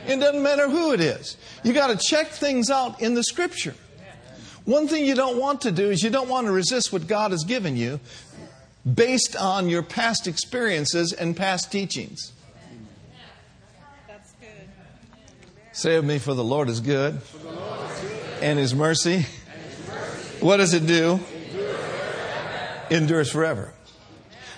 It 0.08 0.20
doesn't 0.20 0.42
matter 0.42 0.68
who 0.68 0.94
it 0.94 1.00
is. 1.00 1.38
You 1.64 1.74
got 1.74 1.88
to 1.88 2.08
check 2.08 2.30
things 2.30 2.72
out 2.72 3.00
in 3.00 3.14
the 3.14 3.24
Scripture. 3.24 3.76
One 4.66 4.88
thing 4.88 5.06
you 5.06 5.16
don't 5.16 5.38
want 5.38 5.62
to 5.62 5.72
do 5.72 5.92
is 5.92 6.02
you 6.02 6.10
don't 6.10 6.30
want 6.30 6.48
to 6.48 6.52
resist 6.52 6.92
what 6.92 7.08
God 7.08 7.32
has 7.32 7.44
given 7.44 7.78
you 7.78 8.00
based 8.92 9.36
on 9.36 9.70
your 9.70 9.84
past 9.84 10.26
experiences 10.26 11.14
and 11.14 11.36
past 11.38 11.72
teachings. 11.72 12.34
Say 15.80 16.02
me, 16.02 16.20
for 16.20 16.34
the 16.34 16.44
Lord 16.44 16.68
is 16.68 16.82
good, 16.82 17.22
and 18.42 18.60
his 18.60 18.76
mercy. 18.76 19.26
What 20.42 20.58
does 20.58 20.74
it 20.74 20.86
do? 20.86 21.22
Endures 22.90 23.32
forever. 23.32 23.74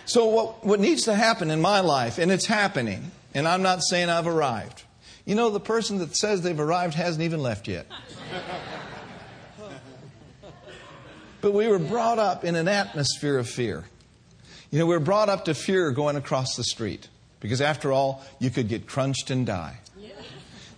So, 0.06 0.26
what, 0.26 0.66
what 0.66 0.80
needs 0.80 1.04
to 1.04 1.14
happen 1.14 1.52
in 1.52 1.62
my 1.62 1.82
life, 1.82 2.18
and 2.18 2.32
it's 2.32 2.48
happening, 2.48 3.12
and 3.36 3.48
I'm 3.48 3.62
not 3.62 3.84
saying 3.84 4.10
I've 4.10 4.26
arrived. 4.26 4.82
You 5.24 5.36
know, 5.36 5.52
the 5.52 5.60
person 5.60 6.00
that 6.00 6.16
says 6.16 6.42
they've 6.42 6.60
arrived 6.60 6.96
hasn't 6.96 7.24
even 7.24 7.40
left 7.40 7.68
yet. 7.68 7.86
but 11.42 11.54
we 11.54 11.68
were 11.68 11.78
brought 11.78 12.18
up 12.18 12.44
in 12.44 12.56
an 12.56 12.68
atmosphere 12.68 13.38
of 13.38 13.48
fear. 13.48 13.86
You 14.72 14.80
know, 14.80 14.88
we 14.88 14.96
were 14.96 15.00
brought 15.00 15.30
up 15.30 15.46
to 15.46 15.54
fear 15.54 15.92
going 15.92 16.16
across 16.16 16.56
the 16.56 16.64
street 16.64 17.10
because, 17.40 17.62
after 17.62 17.92
all, 17.92 18.26
you 18.40 18.50
could 18.50 18.68
get 18.68 18.88
crunched 18.88 19.30
and 19.30 19.46
die. 19.46 19.81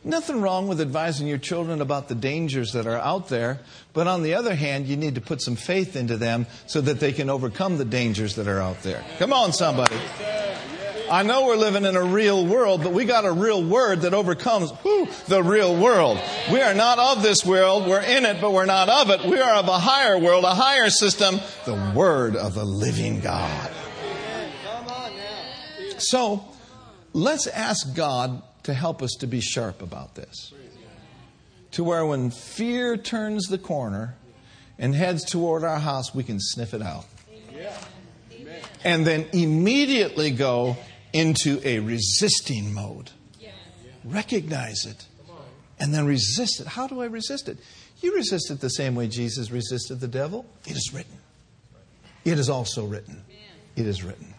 Nothing 0.05 0.41
wrong 0.41 0.67
with 0.67 0.81
advising 0.81 1.27
your 1.27 1.37
children 1.37 1.79
about 1.79 2.09
the 2.09 2.15
dangers 2.15 2.73
that 2.73 2.85
are 2.85 2.97
out 2.97 3.29
there, 3.29 3.61
but 3.93 4.05
on 4.05 4.21
the 4.21 4.33
other 4.33 4.53
hand, 4.53 4.85
you 4.85 4.97
need 4.97 5.15
to 5.15 5.21
put 5.21 5.41
some 5.41 5.55
faith 5.55 5.95
into 5.95 6.17
them 6.17 6.45
so 6.67 6.81
that 6.81 6.99
they 6.99 7.13
can 7.13 7.29
overcome 7.29 7.77
the 7.77 7.85
dangers 7.85 8.35
that 8.35 8.47
are 8.49 8.59
out 8.59 8.83
there. 8.83 9.01
Come 9.17 9.31
on, 9.31 9.53
somebody. 9.53 9.95
I 11.09 11.23
know 11.23 11.45
we're 11.45 11.55
living 11.55 11.85
in 11.85 11.95
a 11.95 12.03
real 12.03 12.45
world, 12.45 12.83
but 12.83 12.91
we 12.91 13.05
got 13.05 13.23
a 13.23 13.31
real 13.31 13.63
word 13.63 14.01
that 14.01 14.13
overcomes 14.13 14.71
whew, 14.81 15.07
the 15.27 15.41
real 15.41 15.75
world. 15.75 16.19
We 16.51 16.61
are 16.61 16.73
not 16.73 16.99
of 16.99 17.23
this 17.23 17.45
world. 17.45 17.87
We're 17.87 18.01
in 18.01 18.25
it, 18.25 18.41
but 18.41 18.51
we're 18.51 18.65
not 18.65 18.89
of 18.89 19.09
it. 19.09 19.29
We 19.29 19.39
are 19.39 19.53
of 19.55 19.67
a 19.67 19.79
higher 19.79 20.17
world, 20.17 20.43
a 20.43 20.55
higher 20.55 20.89
system, 20.89 21.39
the 21.65 21.93
word 21.95 22.35
of 22.35 22.55
the 22.55 22.65
living 22.65 23.21
God. 23.21 23.71
So, 25.97 26.43
let's 27.13 27.47
ask 27.47 27.95
God 27.95 28.41
to 28.63 28.73
help 28.73 29.01
us 29.01 29.11
to 29.19 29.27
be 29.27 29.41
sharp 29.41 29.81
about 29.81 30.15
this. 30.15 30.53
To 31.71 31.83
where 31.83 32.05
when 32.05 32.31
fear 32.31 32.97
turns 32.97 33.47
the 33.47 33.57
corner 33.57 34.15
and 34.77 34.93
heads 34.95 35.23
toward 35.23 35.63
our 35.63 35.79
house, 35.79 36.13
we 36.13 36.23
can 36.23 36.39
sniff 36.39 36.73
it 36.73 36.81
out. 36.81 37.05
And 38.83 39.05
then 39.07 39.27
immediately 39.33 40.31
go 40.31 40.77
into 41.13 41.61
a 41.63 41.79
resisting 41.79 42.73
mode. 42.73 43.11
Recognize 44.03 44.85
it 44.85 45.05
and 45.79 45.93
then 45.93 46.05
resist 46.05 46.59
it. 46.59 46.67
How 46.67 46.87
do 46.87 47.01
I 47.01 47.05
resist 47.05 47.47
it? 47.47 47.57
You 48.01 48.15
resist 48.15 48.51
it 48.51 48.59
the 48.59 48.69
same 48.69 48.95
way 48.95 49.07
Jesus 49.07 49.49
resisted 49.49 49.99
the 49.99 50.07
devil. 50.07 50.45
It 50.65 50.75
is 50.75 50.91
written. 50.93 51.17
It 52.25 52.37
is 52.37 52.49
also 52.49 52.85
written. 52.85 53.23
It 53.75 53.87
is 53.87 54.03
written. 54.03 54.32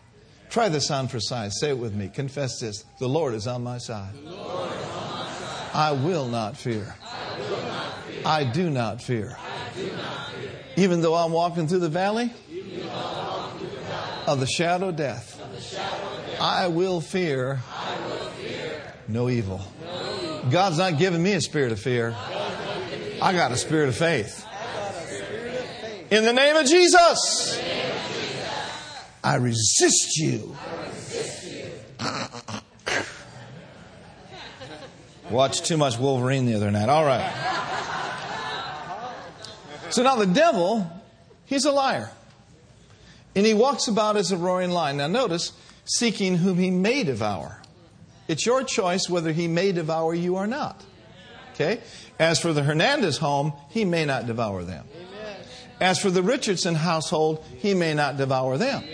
Try 0.55 0.69
this 0.69 0.89
on 0.93 1.09
for 1.09 1.19
size. 1.19 1.59
Say 1.59 1.71
it 1.71 1.79
with 1.79 1.97
me. 1.97 2.07
Confess 2.07 2.61
this. 2.61 2.85
The 3.01 3.09
Lord 3.09 3.35
is 3.35 3.49
on 3.49 3.65
my 3.65 3.79
side. 3.79 4.15
On 4.15 4.25
my 4.25 5.27
side. 5.33 5.71
I 5.75 5.91
will 5.91 6.29
not 6.29 6.57
fear. 6.57 6.95
I, 7.03 7.41
will 7.41 7.63
not 7.63 8.05
fear. 8.05 8.23
I 8.25 8.45
do 8.45 8.71
not 8.71 9.03
fear. 9.03 9.37
I 9.37 9.77
do 9.77 9.93
not 9.97 10.31
fear. 10.31 10.51
Even 10.77 11.01
though 11.01 11.17
I'm 11.17 11.33
walking 11.33 11.67
through 11.67 11.81
the 11.81 11.89
valley 11.89 12.33
of 14.29 14.39
the 14.39 14.47
shadow 14.47 14.91
of 14.91 14.97
death, 14.97 15.43
I 16.41 16.69
will 16.69 17.01
fear 17.01 17.59
no 19.09 19.29
evil. 19.29 19.61
God's 20.53 20.79
not 20.79 20.99
giving 20.99 21.21
me 21.21 21.33
a 21.33 21.41
spirit 21.41 21.73
of 21.73 21.81
fear. 21.81 22.15
I 23.21 23.33
got 23.33 23.51
a 23.51 23.57
spirit 23.57 23.89
of 23.89 23.97
faith. 23.97 24.47
In 26.13 26.23
the 26.23 26.33
name 26.33 26.55
of 26.55 26.67
Jesus, 26.67 27.61
I 29.25 29.37
resist 29.37 30.19
you. 30.19 30.55
Watched 35.31 35.65
too 35.65 35.79
much 35.79 35.99
Wolverine 35.99 36.45
the 36.45 36.55
other 36.55 36.71
night. 36.71 36.91
All 36.91 37.05
right. 37.05 37.33
So 39.89 40.03
now 40.03 40.17
the 40.17 40.27
devil, 40.27 40.87
he's 41.47 41.65
a 41.65 41.73
liar. 41.73 42.11
And 43.35 43.47
he 43.47 43.55
walks 43.55 43.89
about 43.89 44.17
as 44.19 44.31
a 44.31 44.37
roaring 44.37 44.71
lion. 44.71 44.99
Now 44.99 45.07
notice, 45.07 45.53
seeking 45.87 46.37
whom 46.37 46.59
he 46.59 46.71
may 46.71 47.03
devour. 47.03 47.63
It's 48.29 48.45
your 48.45 48.63
choice 48.63 49.09
whether 49.09 49.33
he 49.33 49.49
may 49.49 49.73
devour 49.73 50.15
you 50.15 50.37
or 50.37 50.47
not. 50.47 50.85
Okay? 51.55 51.81
As 52.19 52.39
for 52.41 52.53
the 52.53 52.63
Hernandez 52.63 53.19
home, 53.19 53.55
he 53.71 53.87
may 53.87 54.05
not 54.05 54.27
devour 54.27 54.65
them. 54.65 54.87
As 55.81 55.99
for 55.99 56.11
the 56.11 56.23
Richardson 56.23 56.75
household, 56.75 57.45
he 57.59 57.75
may 57.75 57.95
not 57.95 58.17
devour 58.17 58.59
them. 58.59 58.85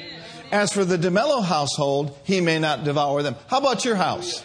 As 0.52 0.72
for 0.72 0.84
the 0.84 0.96
DeMello 0.96 1.44
household, 1.44 2.16
he 2.24 2.40
may 2.40 2.58
not 2.58 2.84
devour 2.84 3.22
them. 3.22 3.36
How 3.46 3.58
about 3.58 3.84
your 3.84 3.94
house? 3.94 4.44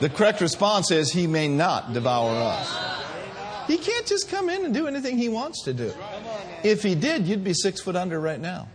The 0.00 0.08
correct 0.08 0.40
response 0.40 0.90
is 0.90 1.12
he 1.12 1.26
may 1.26 1.46
not 1.46 1.92
devour 1.92 2.30
us. 2.30 2.92
He 3.68 3.78
can't 3.78 4.06
just 4.06 4.28
come 4.28 4.50
in 4.50 4.64
and 4.64 4.74
do 4.74 4.86
anything 4.86 5.18
he 5.18 5.28
wants 5.28 5.62
to 5.64 5.72
do. 5.72 5.92
If 6.64 6.82
he 6.82 6.94
did, 6.94 7.26
you'd 7.26 7.44
be 7.44 7.54
six 7.54 7.80
foot 7.80 7.94
under 7.94 8.18
right 8.18 8.40
now. 8.40 8.68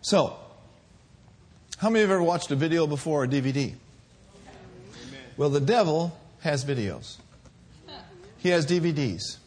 So, 0.00 0.38
how 1.78 1.90
many 1.90 2.04
of 2.04 2.08
you 2.08 2.12
have 2.12 2.20
ever 2.20 2.22
watched 2.22 2.50
a 2.52 2.56
video 2.56 2.86
before 2.86 3.24
a 3.24 3.28
DVD? 3.28 3.74
Well, 5.36 5.50
the 5.50 5.60
devil 5.60 6.16
has 6.40 6.64
videos. 6.64 7.16
He 8.38 8.50
has 8.50 8.64
DVDs. 8.64 9.38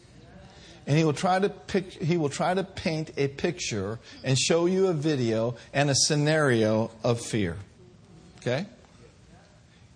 And 0.86 0.96
he 0.96 1.04
will 1.04 1.12
try 1.12 1.38
to 1.38 1.48
pick, 1.48 1.92
he 1.92 2.16
will 2.16 2.28
try 2.28 2.54
to 2.54 2.64
paint 2.64 3.12
a 3.16 3.28
picture 3.28 3.98
and 4.24 4.38
show 4.38 4.66
you 4.66 4.88
a 4.88 4.92
video 4.92 5.56
and 5.72 5.90
a 5.90 5.94
scenario 5.94 6.90
of 7.04 7.20
fear. 7.20 7.56
Okay? 8.38 8.66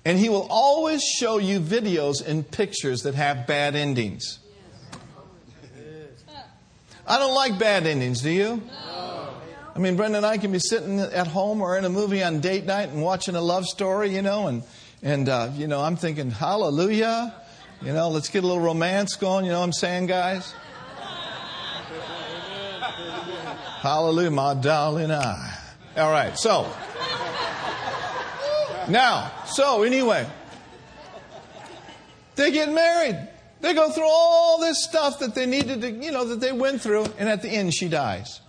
And 0.04 0.18
he 0.18 0.28
will 0.28 0.46
always 0.50 1.02
show 1.02 1.38
you 1.38 1.60
videos 1.60 2.24
and 2.26 2.48
pictures 2.48 3.02
that 3.02 3.14
have 3.14 3.46
bad 3.46 3.74
endings. 3.74 4.38
I 7.06 7.18
don't 7.18 7.34
like 7.34 7.58
bad 7.58 7.86
endings, 7.86 8.22
do 8.22 8.30
you? 8.30 8.62
No. 8.66 9.28
I 9.74 9.78
mean, 9.78 9.96
Brenda 9.96 10.18
and 10.18 10.26
I 10.26 10.38
can 10.38 10.52
be 10.52 10.58
sitting 10.58 11.00
at 11.00 11.26
home 11.26 11.60
or 11.60 11.76
in 11.76 11.84
a 11.84 11.90
movie 11.90 12.22
on 12.22 12.40
date 12.40 12.64
night 12.64 12.90
and 12.90 13.02
watching 13.02 13.34
a 13.34 13.40
love 13.40 13.66
story, 13.66 14.14
you 14.14 14.22
know, 14.22 14.46
and, 14.46 14.62
and 15.02 15.28
uh, 15.28 15.50
you 15.54 15.66
know, 15.66 15.80
I'm 15.80 15.96
thinking, 15.96 16.30
hallelujah. 16.30 17.34
You 17.82 17.92
know, 17.92 18.08
let's 18.08 18.28
get 18.28 18.44
a 18.44 18.46
little 18.46 18.62
romance 18.62 19.16
going, 19.16 19.44
you 19.44 19.50
know 19.50 19.58
what 19.58 19.66
I'm 19.66 19.72
saying, 19.72 20.06
guys? 20.06 20.54
Hallelujah, 23.84 24.30
my 24.30 24.54
darling 24.54 25.10
I. 25.10 25.58
All 25.98 26.10
right, 26.10 26.38
so. 26.38 26.72
Now, 28.88 29.30
so 29.44 29.82
anyway, 29.82 30.26
they 32.34 32.50
get 32.50 32.72
married. 32.72 33.28
They 33.60 33.74
go 33.74 33.90
through 33.90 34.08
all 34.08 34.58
this 34.58 34.82
stuff 34.84 35.18
that 35.18 35.34
they 35.34 35.44
needed 35.44 35.82
to, 35.82 35.90
you 35.90 36.12
know, 36.12 36.24
that 36.24 36.40
they 36.40 36.52
went 36.52 36.80
through, 36.80 37.04
and 37.18 37.28
at 37.28 37.42
the 37.42 37.50
end, 37.50 37.74
she 37.74 37.88
dies. 37.88 38.40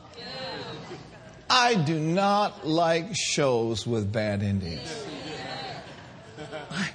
I 1.49 1.75
do 1.75 1.99
not 1.99 2.65
like 2.65 3.13
shows 3.13 3.85
with 3.85 4.13
bad 4.13 4.41
endings. 4.41 5.05
I, 6.71 6.89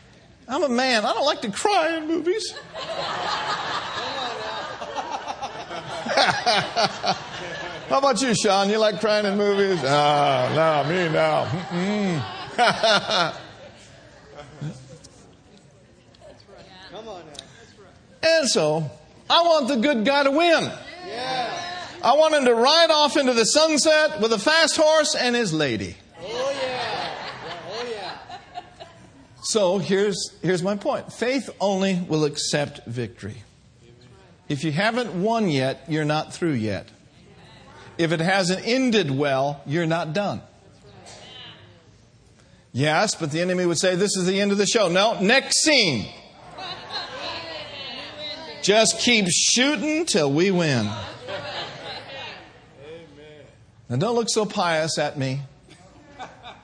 I'm 0.48 0.62
a 0.62 0.68
man. 0.70 1.04
I 1.04 1.12
don't 1.12 1.26
like 1.26 1.42
to 1.42 1.50
cry 1.50 1.98
in 1.98 2.08
movies. 2.08 2.54
How 7.90 7.98
about 7.98 8.22
you, 8.22 8.32
Sean? 8.40 8.70
You 8.70 8.78
like 8.78 9.00
crying 9.00 9.26
in 9.26 9.36
movies? 9.36 9.82
Ah, 9.84 10.52
no, 10.54 10.88
me 10.88 11.08
now. 11.08 11.42
and 18.22 18.48
so, 18.48 18.88
I 19.28 19.42
want 19.42 19.66
the 19.66 19.78
good 19.78 20.04
guy 20.04 20.22
to 20.22 20.30
win. 20.30 20.70
Yeah. 21.04 21.62
I 22.04 22.12
want 22.16 22.32
him 22.34 22.44
to 22.44 22.54
ride 22.54 22.92
off 22.92 23.16
into 23.16 23.34
the 23.34 23.44
sunset 23.44 24.20
with 24.20 24.32
a 24.32 24.38
fast 24.38 24.76
horse 24.76 25.16
and 25.16 25.34
his 25.34 25.52
lady. 25.52 25.96
Oh, 26.22 26.54
yeah. 26.62 27.14
Oh, 27.72 27.88
yeah. 27.90 28.18
So 29.42 29.78
here's, 29.78 30.32
here's 30.42 30.62
my 30.62 30.76
point 30.76 31.12
faith 31.12 31.50
only 31.58 32.00
will 32.08 32.24
accept 32.24 32.86
victory. 32.86 33.38
If 34.48 34.62
you 34.62 34.70
haven't 34.70 35.12
won 35.12 35.48
yet, 35.48 35.86
you're 35.88 36.04
not 36.04 36.32
through 36.32 36.52
yet. 36.52 36.88
If 37.98 38.12
it 38.12 38.20
hasn't 38.20 38.66
ended 38.66 39.10
well, 39.10 39.62
you're 39.66 39.86
not 39.86 40.12
done. 40.12 40.42
Yes, 42.72 43.14
but 43.14 43.32
the 43.32 43.40
enemy 43.40 43.66
would 43.66 43.78
say, 43.78 43.96
This 43.96 44.16
is 44.16 44.26
the 44.26 44.40
end 44.40 44.52
of 44.52 44.58
the 44.58 44.66
show. 44.66 44.88
No, 44.88 45.20
next 45.20 45.62
scene. 45.62 46.06
Just 48.62 49.00
keep 49.00 49.26
shooting 49.28 50.04
till 50.06 50.32
we 50.32 50.50
win. 50.50 50.88
Now, 53.88 53.96
don't 53.96 54.14
look 54.14 54.28
so 54.28 54.46
pious 54.46 54.98
at 54.98 55.18
me. 55.18 55.40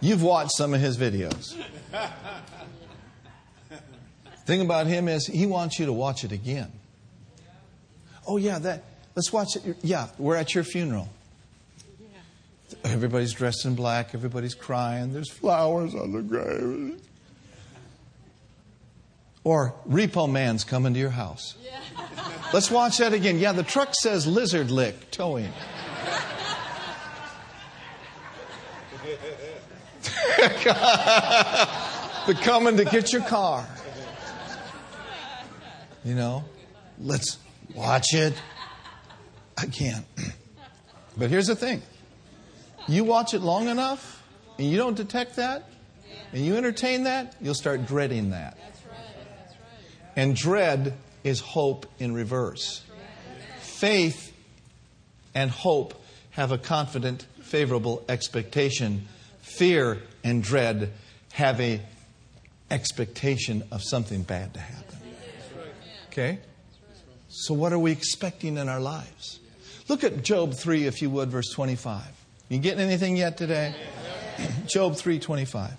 You've 0.01 0.23
watched 0.23 0.53
some 0.53 0.75
of 0.75 0.81
his 0.81 0.97
videos. 0.97 1.57
thing 4.45 4.61
about 4.61 4.87
him 4.87 5.09
is 5.09 5.27
he 5.27 5.47
wants 5.47 5.79
you 5.79 5.87
to 5.87 5.93
watch 5.93 6.23
it 6.23 6.31
again. 6.31 6.71
Oh 8.27 8.37
yeah, 8.37 8.59
that 8.61 8.85
let's 9.17 9.33
watch 9.33 9.57
it. 9.57 9.77
Yeah, 9.83 10.09
we're 10.19 10.37
at 10.37 10.55
your 10.55 10.63
funeral. 10.63 11.09
Everybody's 12.85 13.33
dressed 13.33 13.65
in 13.65 13.75
black, 13.75 14.15
everybody's 14.15 14.55
crying, 14.55 15.13
there's 15.13 15.31
flowers 15.31 15.95
on 15.95 16.13
the 16.13 16.23
grave. 16.23 17.01
Or 19.45 19.75
repo 19.89 20.31
man's 20.31 20.65
coming 20.65 20.93
to 20.95 20.99
your 20.99 21.11
house. 21.11 21.55
Let's 22.53 22.71
watch 22.71 22.99
that 22.99 23.13
again. 23.13 23.39
Yeah, 23.39 23.53
the 23.53 23.63
truck 23.63 23.95
says 23.95 24.27
lizard 24.27 24.71
lick 24.71 25.11
towing. 25.13 25.53
They're 32.27 32.35
coming 32.43 32.77
to 32.77 32.85
get 32.85 33.13
your 33.13 33.23
car. 33.23 33.67
You 36.05 36.15
know, 36.15 36.45
let's 36.99 37.39
watch 37.75 38.15
it 38.15 38.35
again. 39.63 40.05
But 41.19 41.31
here's 41.31 41.47
the 41.47 41.57
thing 41.57 41.81
you 42.89 43.05
watch 43.05 43.35
it 43.35 43.41
long 43.41 43.69
enough 43.69 44.23
and 44.59 44.71
you 44.71 44.77
don't 44.77 44.97
detect 44.97 45.37
that 45.37 45.69
and 46.33 46.45
you 46.45 46.57
entertain 46.57 47.05
that, 47.05 47.35
you'll 47.41 47.55
start 47.55 47.87
dreading 47.87 48.31
that. 48.31 48.59
And 50.15 50.35
dread 50.35 50.95
is 51.25 51.41
hope 51.41 51.87
in 51.99 52.15
reverse. 52.15 52.83
Faith 53.61 54.33
and 55.35 55.51
hope 55.51 55.95
have 56.31 56.53
a 56.53 56.59
confident, 56.59 57.27
favorable 57.43 58.05
expectation 58.09 59.07
fear 59.57 60.03
and 60.23 60.43
dread 60.43 60.93
have 61.33 61.61
a 61.61 61.81
expectation 62.71 63.63
of 63.71 63.81
something 63.83 64.23
bad 64.23 64.53
to 64.55 64.61
happen. 64.61 64.99
Okay? 66.09 66.39
So 67.29 67.55
what 67.55 67.73
are 67.73 67.79
we 67.79 67.93
expecting 67.93 68.57
in 68.57 68.69
our 68.69 68.81
lives? 68.81 69.39
Look 69.89 70.05
at 70.05 70.23
Job 70.23 70.55
3 70.55 70.87
if 70.87 71.01
you 71.01 71.11
would 71.11 71.31
verse 71.31 71.51
25. 71.53 72.03
You 72.49 72.59
getting 72.59 72.81
anything 72.81 73.17
yet 73.17 73.37
today? 73.37 73.75
Job 74.67 74.95
3:25. 74.95 75.73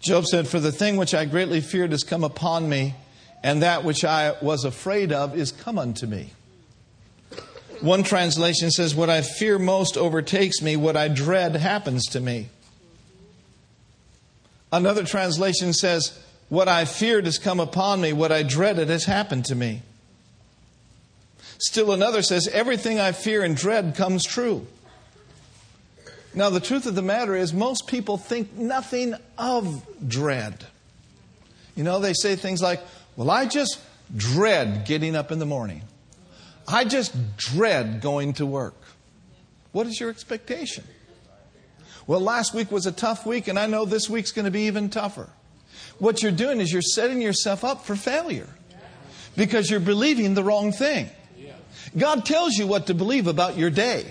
Job 0.00 0.26
said, 0.26 0.48
"For 0.48 0.60
the 0.60 0.72
thing 0.72 0.96
which 0.96 1.14
I 1.14 1.24
greatly 1.24 1.60
feared 1.60 1.92
has 1.92 2.04
come 2.04 2.24
upon 2.24 2.68
me, 2.68 2.94
and 3.42 3.62
that 3.62 3.84
which 3.84 4.04
I 4.04 4.34
was 4.40 4.64
afraid 4.64 5.12
of 5.12 5.36
is 5.36 5.52
come 5.52 5.78
unto 5.78 6.06
me." 6.06 6.30
One 7.80 8.02
translation 8.02 8.70
says, 8.72 8.94
What 8.94 9.08
I 9.08 9.22
fear 9.22 9.58
most 9.58 9.96
overtakes 9.96 10.60
me, 10.60 10.76
what 10.76 10.96
I 10.96 11.08
dread 11.08 11.54
happens 11.54 12.04
to 12.06 12.20
me. 12.20 12.48
Another 14.72 15.04
translation 15.04 15.72
says, 15.72 16.18
What 16.48 16.66
I 16.66 16.84
feared 16.84 17.26
has 17.26 17.38
come 17.38 17.60
upon 17.60 18.00
me, 18.00 18.12
what 18.12 18.32
I 18.32 18.42
dreaded 18.42 18.88
has 18.88 19.04
happened 19.04 19.44
to 19.46 19.54
me. 19.54 19.82
Still 21.58 21.92
another 21.92 22.22
says, 22.22 22.48
Everything 22.48 23.00
I 23.00 23.12
fear 23.12 23.42
and 23.42 23.56
dread 23.56 23.94
comes 23.96 24.24
true. 24.24 24.66
Now, 26.34 26.50
the 26.50 26.60
truth 26.60 26.86
of 26.86 26.94
the 26.94 27.02
matter 27.02 27.34
is, 27.34 27.52
most 27.52 27.86
people 27.86 28.16
think 28.16 28.54
nothing 28.54 29.14
of 29.36 29.84
dread. 30.06 30.66
You 31.74 31.84
know, 31.84 31.98
they 31.98 32.12
say 32.12 32.36
things 32.36 32.62
like, 32.62 32.80
Well, 33.16 33.30
I 33.30 33.46
just 33.46 33.80
dread 34.16 34.86
getting 34.86 35.16
up 35.16 35.32
in 35.32 35.38
the 35.38 35.46
morning. 35.46 35.82
I 36.66 36.84
just 36.84 37.36
dread 37.36 38.00
going 38.00 38.34
to 38.34 38.46
work. 38.46 38.76
What 39.72 39.86
is 39.86 39.98
your 39.98 40.10
expectation? 40.10 40.84
Well, 42.06 42.20
last 42.20 42.54
week 42.54 42.70
was 42.70 42.86
a 42.86 42.92
tough 42.92 43.26
week, 43.26 43.48
and 43.48 43.58
I 43.58 43.66
know 43.66 43.84
this 43.84 44.08
week's 44.08 44.32
going 44.32 44.44
to 44.44 44.50
be 44.50 44.62
even 44.62 44.88
tougher. 44.90 45.28
What 45.98 46.22
you're 46.22 46.32
doing 46.32 46.60
is 46.60 46.72
you're 46.72 46.82
setting 46.82 47.20
yourself 47.20 47.64
up 47.64 47.84
for 47.84 47.96
failure 47.96 48.48
because 49.36 49.70
you're 49.70 49.80
believing 49.80 50.34
the 50.34 50.42
wrong 50.42 50.72
thing. 50.72 51.10
God 51.96 52.24
tells 52.24 52.54
you 52.54 52.66
what 52.66 52.86
to 52.86 52.94
believe 52.94 53.26
about 53.26 53.56
your 53.56 53.70
day. 53.70 54.10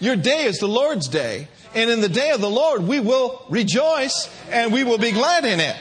Your 0.00 0.16
day 0.16 0.44
is 0.44 0.58
the 0.58 0.68
Lord's 0.68 1.08
day, 1.08 1.48
and 1.74 1.90
in 1.90 2.00
the 2.00 2.08
day 2.08 2.30
of 2.30 2.40
the 2.40 2.50
Lord, 2.50 2.82
we 2.82 3.00
will 3.00 3.44
rejoice 3.50 4.28
and 4.50 4.72
we 4.72 4.82
will 4.82 4.98
be 4.98 5.12
glad 5.12 5.44
in 5.44 5.60
it. 5.60 5.76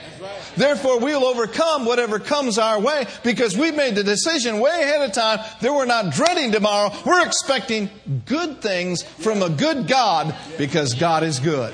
Therefore, 0.58 1.00
we'll 1.00 1.24
overcome 1.24 1.86
whatever 1.86 2.20
comes 2.20 2.58
our 2.58 2.80
way 2.80 3.06
because 3.24 3.58
we've 3.58 3.76
made 3.76 3.96
the 3.96 4.04
decision 4.04 4.60
way 4.60 4.72
ahead 4.72 5.02
of 5.02 5.14
time 5.14 5.40
that 5.62 5.74
we're 5.74 5.86
not 5.86 6.14
dreading 6.14 6.52
tomorrow. 6.52 6.94
We're 7.06 7.26
expecting 7.26 7.90
good 8.26 8.62
things 8.62 9.04
from 9.04 9.42
a 9.42 9.50
good 9.50 9.88
God 9.88 10.36
because 10.58 10.94
God 10.94 11.24
is 11.24 11.40
good. 11.40 11.74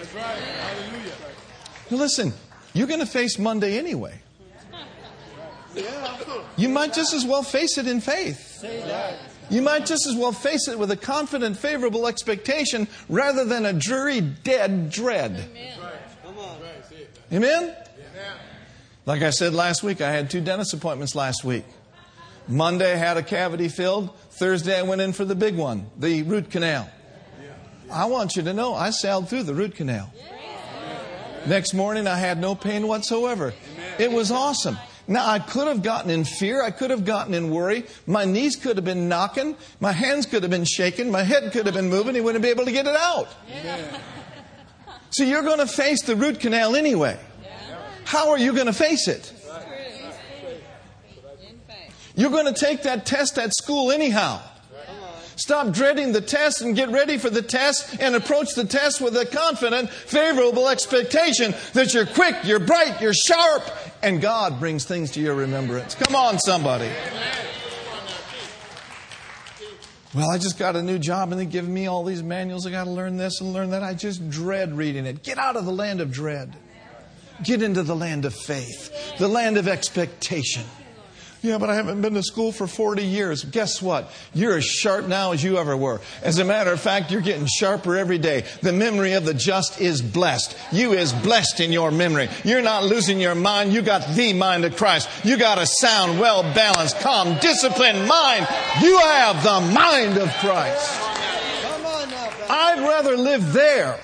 Now 1.89 1.97
listen, 1.97 2.33
you're 2.73 2.87
going 2.87 2.99
to 2.99 3.05
face 3.05 3.39
Monday 3.39 3.77
anyway. 3.77 4.19
You 6.57 6.69
might 6.69 6.93
just 6.93 7.13
as 7.13 7.25
well 7.25 7.43
face 7.43 7.77
it 7.77 7.87
in 7.87 8.01
faith. 8.01 8.63
You 9.49 9.61
might 9.61 9.85
just 9.85 10.07
as 10.07 10.15
well 10.15 10.31
face 10.31 10.67
it 10.67 10.79
with 10.79 10.91
a 10.91 10.97
confident, 10.97 11.57
favorable 11.57 12.07
expectation 12.07 12.87
rather 13.09 13.45
than 13.45 13.65
a 13.65 13.73
dreary, 13.73 14.21
dead 14.21 14.89
dread. 14.89 15.49
Amen? 17.31 17.75
Like 19.05 19.21
I 19.21 19.29
said 19.29 19.53
last 19.53 19.83
week, 19.83 20.01
I 20.01 20.11
had 20.11 20.29
two 20.29 20.41
dentist 20.41 20.73
appointments 20.73 21.15
last 21.15 21.43
week. 21.43 21.65
Monday, 22.47 22.93
I 22.93 22.95
had 22.95 23.17
a 23.17 23.23
cavity 23.23 23.69
filled. 23.69 24.15
Thursday, 24.31 24.77
I 24.77 24.83
went 24.83 25.01
in 25.01 25.13
for 25.13 25.25
the 25.25 25.35
big 25.35 25.55
one, 25.55 25.89
the 25.97 26.23
root 26.23 26.49
canal. 26.49 26.89
I 27.91 28.05
want 28.05 28.35
you 28.35 28.43
to 28.43 28.53
know 28.53 28.73
I 28.73 28.89
sailed 28.89 29.29
through 29.29 29.43
the 29.43 29.53
root 29.53 29.75
canal. 29.75 30.11
Next 31.45 31.73
morning, 31.75 32.07
I 32.07 32.17
had 32.17 32.39
no 32.39 32.55
pain 32.55 32.87
whatsoever. 32.87 33.53
It 33.99 34.11
was 34.11 34.31
awesome. 34.31 34.77
Now, 35.07 35.29
I 35.29 35.39
could 35.39 35.67
have 35.67 35.83
gotten 35.83 36.09
in 36.09 36.23
fear. 36.23 36.63
I 36.63 36.71
could 36.71 36.89
have 36.89 37.05
gotten 37.05 37.33
in 37.33 37.51
worry. 37.51 37.85
My 38.07 38.25
knees 38.25 38.55
could 38.55 38.77
have 38.77 38.85
been 38.85 39.07
knocking. 39.07 39.55
My 39.79 39.91
hands 39.91 40.25
could 40.25 40.43
have 40.43 40.49
been 40.49 40.65
shaking. 40.65 41.11
My 41.11 41.23
head 41.23 41.51
could 41.51 41.65
have 41.65 41.75
been 41.75 41.89
moving. 41.89 42.15
He 42.15 42.21
wouldn't 42.21 42.43
be 42.43 42.49
able 42.49 42.65
to 42.65 42.71
get 42.71 42.87
it 42.87 42.95
out. 42.95 43.27
So 45.11 45.23
you're 45.23 45.43
going 45.43 45.59
to 45.59 45.67
face 45.67 46.01
the 46.01 46.15
root 46.15 46.39
canal 46.39 46.75
anyway. 46.75 47.19
How 48.03 48.31
are 48.31 48.37
you 48.37 48.53
going 48.53 48.65
to 48.65 48.73
face 48.73 49.07
it? 49.07 49.31
You're 52.15 52.31
going 52.31 52.51
to 52.51 52.59
take 52.59 52.83
that 52.83 53.05
test 53.05 53.37
at 53.37 53.53
school 53.53 53.91
anyhow. 53.91 54.41
Stop 55.37 55.73
dreading 55.73 56.13
the 56.13 56.21
test 56.21 56.61
and 56.61 56.75
get 56.75 56.89
ready 56.89 57.17
for 57.17 57.29
the 57.29 57.41
test 57.41 57.97
and 57.99 58.15
approach 58.15 58.55
the 58.55 58.63
test 58.63 59.01
with 59.01 59.17
a 59.17 59.25
confident, 59.25 59.89
favorable 59.89 60.69
expectation 60.69 61.53
that 61.73 61.93
you're 61.93 62.05
quick, 62.05 62.35
you're 62.45 62.59
bright, 62.59 63.01
you're 63.01 63.13
sharp, 63.13 63.63
and 64.05 64.21
God 64.21 64.59
brings 64.59 64.85
things 64.85 65.11
to 65.11 65.19
your 65.19 65.33
remembrance. 65.33 65.95
Come 65.95 66.15
on, 66.15 66.37
somebody. 66.37 66.89
Well, 70.13 70.29
I 70.29 70.37
just 70.37 70.59
got 70.59 70.75
a 70.75 70.83
new 70.83 70.99
job 70.99 71.31
and 71.31 71.41
they 71.41 71.45
give 71.45 71.67
me 71.67 71.87
all 71.87 72.03
these 72.03 72.21
manuals. 72.21 72.67
I 72.67 72.71
got 72.71 72.85
to 72.85 72.91
learn 72.91 73.17
this 73.17 73.41
and 73.41 73.51
learn 73.51 73.71
that. 73.71 73.83
I 73.83 73.95
just 73.95 74.29
dread 74.29 74.77
reading 74.77 75.07
it. 75.07 75.23
Get 75.23 75.39
out 75.39 75.57
of 75.57 75.65
the 75.65 75.73
land 75.73 76.01
of 76.01 76.11
dread. 76.11 76.55
Get 77.43 77.63
into 77.63 77.83
the 77.83 77.95
land 77.95 78.23
of 78.23 78.33
faith, 78.33 79.17
the 79.17 79.27
land 79.27 79.57
of 79.57 79.67
expectation. 79.67 80.63
Yeah, 81.45 81.59
but 81.59 81.69
I 81.69 81.75
haven't 81.75 82.01
been 82.01 82.15
to 82.15 82.23
school 82.23 82.51
for 82.51 82.65
40 82.65 83.03
years. 83.03 83.43
Guess 83.43 83.79
what? 83.79 84.11
You're 84.33 84.57
as 84.57 84.65
sharp 84.65 85.07
now 85.07 85.31
as 85.31 85.43
you 85.43 85.59
ever 85.59 85.77
were. 85.77 86.01
As 86.23 86.39
a 86.39 86.43
matter 86.43 86.71
of 86.73 86.79
fact, 86.79 87.11
you're 87.11 87.21
getting 87.21 87.45
sharper 87.45 87.95
every 87.95 88.17
day. 88.17 88.45
The 88.63 88.73
memory 88.73 89.13
of 89.13 89.25
the 89.25 89.35
just 89.35 89.79
is 89.79 90.01
blessed. 90.01 90.57
You 90.71 90.93
is 90.93 91.13
blessed 91.13 91.59
in 91.59 91.71
your 91.71 91.91
memory. 91.91 92.29
You're 92.43 92.63
not 92.63 92.85
losing 92.85 93.19
your 93.19 93.35
mind. 93.35 93.73
You 93.73 93.83
got 93.83 94.15
the 94.15 94.33
mind 94.33 94.65
of 94.65 94.75
Christ. 94.75 95.07
You 95.23 95.37
got 95.37 95.59
a 95.59 95.67
sound, 95.67 96.19
well 96.19 96.41
balanced, 96.41 96.99
calm, 97.01 97.37
disciplined 97.39 98.07
mind. 98.07 98.47
You 98.81 98.97
have 98.97 99.43
the 99.43 99.61
mind 99.71 100.17
of 100.17 100.33
Christ. 100.37 100.99
I'd 102.49 102.79
rather 102.79 103.15
live 103.15 103.53
there 103.53 103.99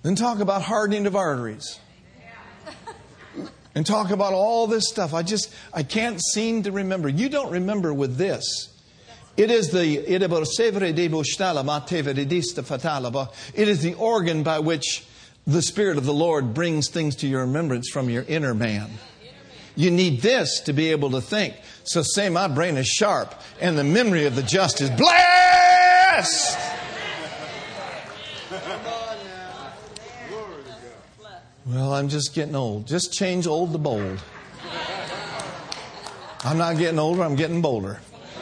than 0.00 0.14
talk 0.14 0.38
about 0.38 0.62
hardening 0.62 1.04
of 1.06 1.14
arteries 1.14 1.78
and 3.74 3.84
talk 3.84 4.10
about 4.10 4.32
all 4.32 4.66
this 4.66 4.88
stuff. 4.88 5.14
I 5.14 5.22
just, 5.22 5.52
I 5.72 5.82
can't 5.82 6.20
seem 6.22 6.62
to 6.64 6.72
remember. 6.72 7.08
You 7.08 7.28
don't 7.28 7.50
remember 7.50 7.92
with 7.92 8.16
this. 8.16 8.70
It 9.36 9.50
is 9.50 9.70
the 9.70 9.98
it 13.52 13.66
is 13.66 13.82
the 13.82 13.94
organ 13.94 14.44
by 14.44 14.60
which 14.60 15.04
the 15.46 15.60
Spirit 15.60 15.98
of 15.98 16.04
the 16.04 16.14
Lord 16.14 16.54
brings 16.54 16.88
things 16.88 17.16
to 17.16 17.26
your 17.26 17.40
remembrance 17.40 17.90
from 17.90 18.08
your 18.08 18.22
inner 18.22 18.54
man. 18.54 18.90
You 19.74 19.90
need 19.90 20.20
this 20.20 20.60
to 20.60 20.72
be 20.72 20.92
able 20.92 21.10
to 21.10 21.20
think. 21.20 21.54
So 21.82 22.02
say 22.02 22.28
my 22.28 22.46
brain 22.46 22.76
is 22.76 22.86
sharp 22.86 23.34
and 23.60 23.76
the 23.76 23.82
memory 23.82 24.26
of 24.26 24.36
the 24.36 24.42
just 24.42 24.80
is 24.80 24.90
blessed. 24.90 26.58
Well, 31.66 31.94
I'm 31.94 32.08
just 32.08 32.34
getting 32.34 32.54
old. 32.54 32.86
Just 32.86 33.12
change 33.12 33.46
old 33.46 33.72
to 33.72 33.78
bold. 33.78 34.22
I'm 36.44 36.58
not 36.58 36.76
getting 36.76 36.98
older, 36.98 37.22
I'm 37.22 37.36
getting 37.36 37.62
bolder. 37.62 38.00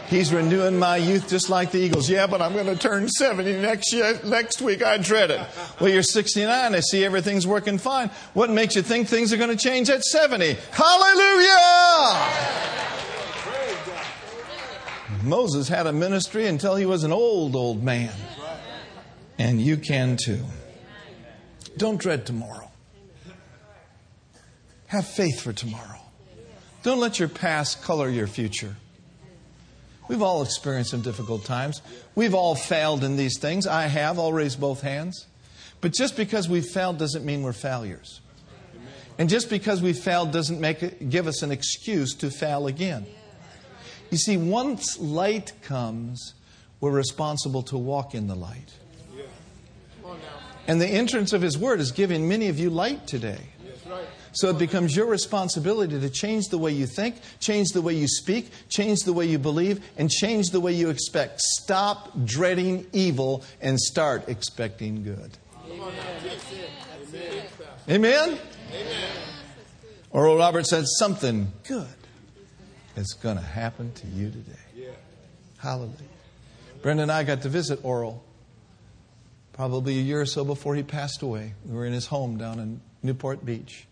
He's 0.08 0.32
renewing 0.32 0.78
my 0.78 0.96
youth 0.96 1.28
just 1.28 1.48
like 1.48 1.70
the 1.70 1.78
Eagles. 1.78 2.10
Yeah, 2.10 2.26
but 2.26 2.42
I'm 2.42 2.52
going 2.52 2.66
to 2.66 2.76
turn 2.76 3.08
70 3.08 3.62
next 3.62 3.92
year, 3.94 4.20
next 4.24 4.60
week. 4.60 4.82
I 4.82 4.98
dread 4.98 5.30
it. 5.30 5.40
Well, 5.80 5.88
you're 5.88 6.02
69. 6.02 6.74
I 6.74 6.80
see 6.80 7.04
everything's 7.04 7.46
working 7.46 7.78
fine. 7.78 8.10
What 8.34 8.50
makes 8.50 8.76
you 8.76 8.82
think 8.82 9.08
things 9.08 9.32
are 9.32 9.38
going 9.38 9.48
to 9.48 9.56
change 9.56 9.88
at 9.88 10.02
70? 10.02 10.56
Hallelujah! 10.72 12.18
Moses 15.22 15.68
had 15.68 15.86
a 15.86 15.92
ministry 15.92 16.46
until 16.46 16.74
he 16.74 16.84
was 16.84 17.04
an 17.04 17.12
old, 17.12 17.54
old 17.54 17.82
man. 17.82 18.12
And 19.38 19.62
you 19.62 19.76
can 19.76 20.18
too. 20.22 20.44
Don't 21.78 21.98
dread 21.98 22.26
tomorrow. 22.26 22.61
Have 24.92 25.06
faith 25.06 25.40
for 25.40 25.54
tomorrow. 25.54 26.02
Don't 26.82 27.00
let 27.00 27.18
your 27.18 27.30
past 27.30 27.82
color 27.82 28.10
your 28.10 28.26
future. 28.26 28.76
We've 30.06 30.20
all 30.20 30.42
experienced 30.42 30.90
some 30.90 31.00
difficult 31.00 31.46
times. 31.46 31.80
We've 32.14 32.34
all 32.34 32.54
failed 32.54 33.02
in 33.02 33.16
these 33.16 33.38
things. 33.38 33.66
I 33.66 33.86
have. 33.86 34.18
I'll 34.18 34.34
raise 34.34 34.54
both 34.54 34.82
hands. 34.82 35.28
But 35.80 35.94
just 35.94 36.14
because 36.14 36.46
we've 36.46 36.66
failed 36.66 36.98
doesn't 36.98 37.24
mean 37.24 37.42
we're 37.42 37.54
failures. 37.54 38.20
And 39.16 39.30
just 39.30 39.48
because 39.48 39.80
we 39.80 39.94
failed 39.94 40.30
doesn't 40.30 40.60
make 40.60 40.82
it, 40.82 41.08
give 41.08 41.26
us 41.26 41.40
an 41.40 41.50
excuse 41.50 42.14
to 42.16 42.30
fail 42.30 42.66
again. 42.66 43.06
You 44.10 44.18
see, 44.18 44.36
once 44.36 44.98
light 44.98 45.54
comes, 45.62 46.34
we're 46.82 46.90
responsible 46.90 47.62
to 47.62 47.78
walk 47.78 48.14
in 48.14 48.26
the 48.26 48.36
light. 48.36 48.74
And 50.66 50.82
the 50.82 50.86
entrance 50.86 51.32
of 51.32 51.40
His 51.40 51.56
Word 51.56 51.80
is 51.80 51.92
giving 51.92 52.28
many 52.28 52.48
of 52.48 52.58
you 52.58 52.68
light 52.68 53.06
today. 53.06 53.40
So 54.32 54.48
it 54.48 54.58
becomes 54.58 54.96
your 54.96 55.06
responsibility 55.06 56.00
to 56.00 56.08
change 56.08 56.48
the 56.48 56.58
way 56.58 56.72
you 56.72 56.86
think, 56.86 57.16
change 57.38 57.68
the 57.70 57.82
way 57.82 57.94
you 57.94 58.08
speak, 58.08 58.50
change 58.68 59.00
the 59.00 59.12
way 59.12 59.26
you 59.26 59.38
believe, 59.38 59.84
and 59.96 60.10
change 60.10 60.50
the 60.50 60.60
way 60.60 60.72
you 60.72 60.88
expect. 60.88 61.40
Stop 61.40 62.10
dreading 62.24 62.86
evil 62.92 63.44
and 63.60 63.78
start 63.78 64.28
expecting 64.28 65.02
good. 65.02 65.36
Amen? 67.88 68.38
Amen? 68.38 68.38
Oral 70.10 70.36
Roberts 70.36 70.70
said 70.70 70.84
something 70.86 71.52
good 71.66 71.86
is 72.96 73.14
going 73.14 73.36
to 73.36 73.42
happen 73.42 73.92
to 73.94 74.06
you 74.06 74.30
today. 74.30 74.58
Hallelujah. 75.58 75.94
Brenda 76.82 77.04
and 77.04 77.12
I 77.12 77.22
got 77.22 77.42
to 77.42 77.48
visit 77.48 77.84
Oral 77.84 78.24
probably 79.52 79.98
a 79.98 80.02
year 80.02 80.20
or 80.20 80.26
so 80.26 80.44
before 80.44 80.74
he 80.74 80.82
passed 80.82 81.22
away. 81.22 81.54
We 81.64 81.76
were 81.76 81.86
in 81.86 81.92
his 81.92 82.06
home 82.06 82.36
down 82.36 82.58
in 82.58 82.80
Newport 83.02 83.44
Beach. 83.44 83.86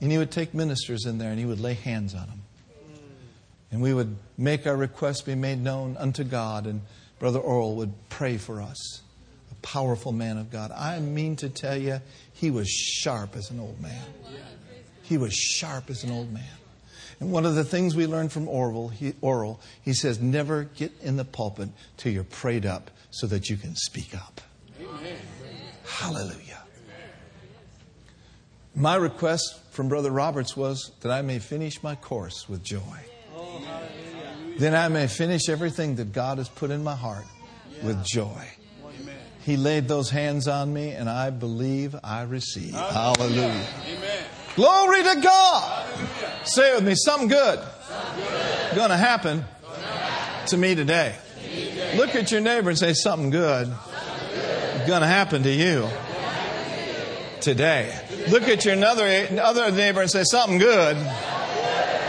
And 0.00 0.12
he 0.12 0.18
would 0.18 0.30
take 0.30 0.54
ministers 0.54 1.06
in 1.06 1.18
there 1.18 1.30
and 1.30 1.38
he 1.38 1.46
would 1.46 1.60
lay 1.60 1.74
hands 1.74 2.14
on 2.14 2.26
them. 2.26 2.42
And 3.70 3.82
we 3.82 3.92
would 3.92 4.16
make 4.38 4.66
our 4.66 4.76
requests 4.76 5.22
be 5.22 5.34
made 5.34 5.58
known 5.58 5.96
unto 5.96 6.22
God, 6.22 6.66
and 6.66 6.82
Brother 7.18 7.40
Oral 7.40 7.76
would 7.76 7.92
pray 8.08 8.36
for 8.36 8.62
us. 8.62 9.02
A 9.50 9.54
powerful 9.56 10.12
man 10.12 10.38
of 10.38 10.50
God. 10.50 10.70
I 10.70 11.00
mean 11.00 11.36
to 11.36 11.48
tell 11.48 11.76
you, 11.76 12.00
he 12.32 12.50
was 12.50 12.68
sharp 12.68 13.36
as 13.36 13.50
an 13.50 13.58
old 13.58 13.80
man. 13.80 14.04
He 15.02 15.18
was 15.18 15.34
sharp 15.34 15.90
as 15.90 16.04
an 16.04 16.10
old 16.10 16.32
man. 16.32 16.44
And 17.18 17.32
one 17.32 17.46
of 17.46 17.54
the 17.54 17.64
things 17.64 17.96
we 17.96 18.06
learned 18.06 18.32
from 18.32 18.48
Oral, 18.48 18.88
he, 18.88 19.14
Oral, 19.20 19.60
he 19.82 19.94
says, 19.94 20.20
never 20.20 20.64
get 20.64 20.92
in 21.02 21.16
the 21.16 21.24
pulpit 21.24 21.70
till 21.96 22.12
you're 22.12 22.24
prayed 22.24 22.66
up 22.66 22.90
so 23.10 23.26
that 23.26 23.48
you 23.48 23.56
can 23.56 23.74
speak 23.74 24.14
up. 24.14 24.40
Amen. 24.80 25.16
Hallelujah. 25.84 26.62
My 28.74 28.96
request 28.96 29.65
from 29.76 29.88
Brother 29.88 30.10
Roberts 30.10 30.56
was 30.56 30.90
that 31.00 31.12
I 31.12 31.20
may 31.20 31.38
finish 31.38 31.82
my 31.82 31.96
course 31.96 32.48
with 32.48 32.64
joy. 32.64 32.80
Oh, 33.36 33.62
then 34.56 34.74
I 34.74 34.88
may 34.88 35.06
finish 35.06 35.50
everything 35.50 35.96
that 35.96 36.14
God 36.14 36.38
has 36.38 36.48
put 36.48 36.70
in 36.70 36.82
my 36.82 36.96
heart 36.96 37.26
with 37.82 38.02
joy. 38.02 38.42
He 39.44 39.58
laid 39.58 39.86
those 39.86 40.08
hands 40.08 40.48
on 40.48 40.72
me, 40.72 40.92
and 40.92 41.10
I 41.10 41.28
believe 41.28 41.94
I 42.02 42.22
receive. 42.22 42.72
Hallelujah. 42.72 43.66
Glory 44.56 45.02
to 45.02 45.20
God. 45.22 45.86
Say 46.44 46.72
it 46.72 46.76
with 46.76 46.86
me 46.86 46.94
something 46.94 47.28
good, 47.28 47.60
going 48.74 48.88
to 48.88 48.96
happen 48.96 49.44
to 50.46 50.56
me 50.56 50.74
today. 50.74 51.14
Look 51.96 52.14
at 52.14 52.32
your 52.32 52.40
neighbor 52.40 52.70
and 52.70 52.78
say 52.78 52.94
something 52.94 53.28
good 53.28 53.70
going 54.86 55.02
to 55.02 55.08
happen 55.08 55.42
to 55.42 55.50
you 55.50 55.88
today. 57.46 57.96
Look 58.28 58.48
at 58.48 58.64
your 58.64 58.74
other, 58.84 59.28
other 59.40 59.70
neighbor 59.70 60.00
and 60.00 60.10
say 60.10 60.24
something 60.24 60.58
good 60.58 60.96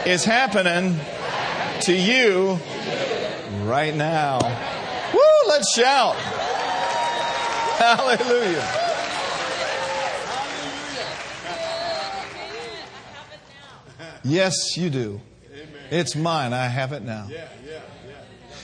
is 0.07 0.25
happening 0.25 0.99
to 1.81 1.93
you 1.93 2.57
right 3.61 3.93
now. 3.95 4.39
Woo, 5.13 5.49
let's 5.49 5.71
shout. 5.75 6.15
Hallelujah. 7.77 8.67
Yes, 14.23 14.75
you 14.75 14.89
do. 14.89 15.21
It's 15.91 16.15
mine. 16.15 16.51
I 16.51 16.65
have 16.65 16.93
it 16.93 17.03
now. 17.03 17.29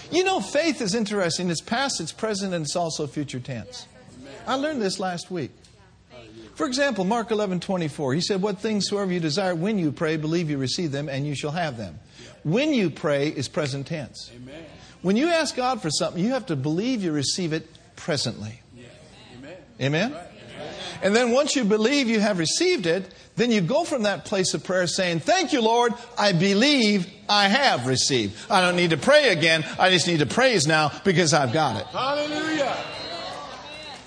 You 0.10 0.24
know, 0.24 0.42
faith 0.42 0.82
is 0.82 0.96
interesting. 0.96 1.52
It's 1.52 1.62
past, 1.62 2.02
it's 2.02 2.12
present, 2.12 2.52
and 2.56 2.66
it's 2.66 2.76
also 2.76 3.06
future 3.06 3.40
tense. 3.40 3.86
I 4.48 4.56
learned 4.56 4.82
this 4.82 5.00
last 5.00 5.30
week. 5.30 5.52
For 6.56 6.68
example, 6.68 7.04
Mark 7.04 7.32
11, 7.32 7.62
24, 7.62 8.14
he 8.14 8.22
said, 8.22 8.42
What 8.42 8.60
things 8.60 8.88
soever 8.88 9.12
you 9.12 9.20
desire, 9.20 9.56
when 9.56 9.80
you 9.80 9.92
pray, 9.92 10.18
believe 10.18 10.50
you 10.50 10.58
receive 10.58 10.92
them, 10.92 11.10
and 11.10 11.26
you 11.26 11.36
shall 11.36 11.52
have 11.52 11.78
them. 11.78 12.00
When 12.44 12.74
you 12.74 12.90
pray 12.90 13.30
is 13.30 13.48
present 13.48 13.88
tense. 13.88 14.32
Amen. 14.36 14.64
When 15.02 15.18
you 15.18 15.28
ask 15.28 15.56
God 15.56 15.82
for 15.82 15.90
something, 15.90 16.24
you 16.24 16.32
have 16.32 16.46
to 16.48 16.56
believe 16.56 17.04
you 17.04 17.12
receive 17.12 17.54
it 17.54 17.68
presently. 17.96 18.62
Yeah. 18.76 18.86
Amen? 19.82 20.12
Amen? 20.12 20.28
And 21.02 21.14
then 21.14 21.32
once 21.32 21.56
you 21.56 21.66
believe 21.66 22.08
you 22.08 22.22
have 22.22 22.40
received 22.40 22.86
it, 22.86 23.14
then 23.36 23.52
you 23.52 23.60
go 23.60 23.84
from 23.84 24.04
that 24.04 24.24
place 24.24 24.54
of 24.54 24.64
prayer 24.64 24.88
saying, 24.88 25.20
Thank 25.20 25.52
you, 25.52 25.62
Lord, 25.62 25.94
I 26.18 26.32
believe 26.32 27.12
I 27.28 27.50
have 27.50 27.88
received. 27.88 28.40
I 28.50 28.62
don't 28.62 28.78
need 28.78 28.92
to 28.92 28.98
pray 28.98 29.30
again. 29.30 29.66
I 29.78 29.90
just 29.90 30.08
need 30.08 30.20
to 30.20 30.26
praise 30.26 30.66
now 30.66 30.92
because 31.04 31.34
I've 31.34 31.52
got 31.52 31.82
it. 31.82 31.88
Hallelujah. 31.88 32.78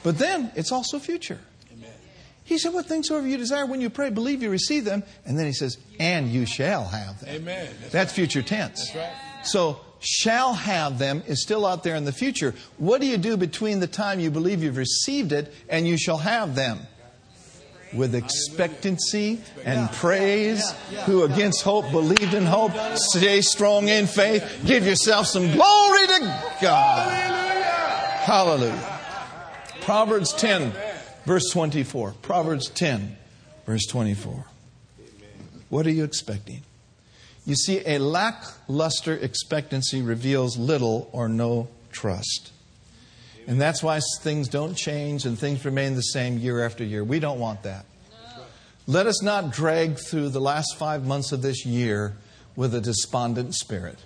But 0.02 0.18
then 0.18 0.52
it's 0.54 0.72
also 0.72 0.98
future. 0.98 1.40
He 2.46 2.58
said, 2.58 2.72
What 2.72 2.86
things 2.86 3.08
soever 3.08 3.26
you 3.26 3.36
desire 3.36 3.66
when 3.66 3.80
you 3.80 3.90
pray, 3.90 4.08
believe 4.08 4.40
you 4.40 4.50
receive 4.50 4.84
them. 4.84 5.02
And 5.26 5.38
then 5.38 5.46
he 5.46 5.52
says, 5.52 5.78
And 5.98 6.28
you 6.28 6.46
shall 6.46 6.84
have 6.84 7.20
them. 7.20 7.28
Amen. 7.28 7.74
That's, 7.80 7.92
That's 7.92 8.12
future 8.12 8.42
tense. 8.42 8.92
That's 8.92 8.96
right. 8.96 9.44
So, 9.44 9.80
shall 9.98 10.54
have 10.54 10.98
them 10.98 11.24
is 11.26 11.42
still 11.42 11.66
out 11.66 11.82
there 11.82 11.96
in 11.96 12.04
the 12.04 12.12
future. 12.12 12.54
What 12.78 13.00
do 13.00 13.08
you 13.08 13.16
do 13.16 13.36
between 13.36 13.80
the 13.80 13.88
time 13.88 14.20
you 14.20 14.30
believe 14.30 14.62
you've 14.62 14.76
received 14.76 15.32
it 15.32 15.52
and 15.68 15.88
you 15.88 15.98
shall 15.98 16.18
have 16.18 16.54
them? 16.54 16.78
With 17.92 18.14
expectancy 18.14 19.40
and 19.64 19.90
praise, 19.92 20.72
who 21.06 21.22
against 21.22 21.62
hope 21.62 21.90
believed 21.92 22.34
in 22.34 22.44
hope, 22.44 22.72
stay 22.96 23.40
strong 23.40 23.88
in 23.88 24.06
faith, 24.06 24.62
give 24.66 24.84
yourself 24.84 25.26
some 25.26 25.44
glory 25.52 26.06
to 26.06 26.42
God. 26.60 27.10
Hallelujah. 28.22 29.00
Proverbs 29.82 30.32
10 30.34 30.72
Verse 31.26 31.50
24. 31.50 32.14
Proverbs 32.22 32.70
10, 32.70 33.16
verse 33.66 33.84
24. 33.86 34.44
What 35.68 35.86
are 35.86 35.90
you 35.90 36.04
expecting? 36.04 36.62
You 37.44 37.56
see, 37.56 37.82
a 37.84 37.98
lackluster 37.98 39.14
expectancy 39.14 40.02
reveals 40.02 40.56
little 40.56 41.10
or 41.12 41.28
no 41.28 41.68
trust. 41.92 42.52
And 43.48 43.60
that's 43.60 43.82
why 43.82 44.00
things 44.22 44.48
don't 44.48 44.74
change 44.74 45.24
and 45.24 45.38
things 45.38 45.64
remain 45.64 45.94
the 45.94 46.00
same 46.00 46.38
year 46.38 46.64
after 46.64 46.84
year. 46.84 47.04
We 47.04 47.20
don't 47.20 47.38
want 47.38 47.64
that. 47.64 47.86
Let 48.88 49.06
us 49.06 49.20
not 49.22 49.52
drag 49.52 49.98
through 49.98 50.28
the 50.28 50.40
last 50.40 50.76
five 50.76 51.04
months 51.04 51.32
of 51.32 51.42
this 51.42 51.66
year 51.66 52.16
with 52.54 52.72
a 52.74 52.80
despondent 52.80 53.54
spirit. 53.54 53.98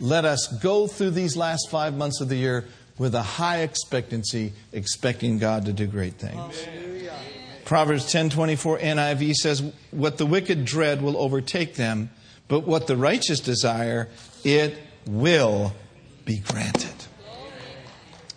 Let 0.00 0.24
us 0.24 0.48
go 0.62 0.86
through 0.86 1.10
these 1.10 1.36
last 1.36 1.70
five 1.70 1.94
months 1.94 2.20
of 2.20 2.28
the 2.28 2.36
year 2.36 2.64
with 3.02 3.16
a 3.16 3.22
high 3.22 3.62
expectancy, 3.62 4.52
expecting 4.72 5.36
God 5.36 5.64
to 5.64 5.72
do 5.72 5.88
great 5.88 6.20
things. 6.20 6.54
Proverbs 7.64 8.12
10:24 8.12 8.78
NIV 8.78 9.34
says, 9.34 9.60
"What 9.90 10.18
the 10.18 10.24
wicked 10.24 10.64
dread 10.64 11.02
will 11.02 11.16
overtake 11.16 11.74
them, 11.74 12.10
but 12.46 12.60
what 12.60 12.86
the 12.86 12.96
righteous 12.96 13.40
desire, 13.40 14.08
it 14.44 14.78
will 15.04 15.72
be 16.24 16.36
granted." 16.36 16.94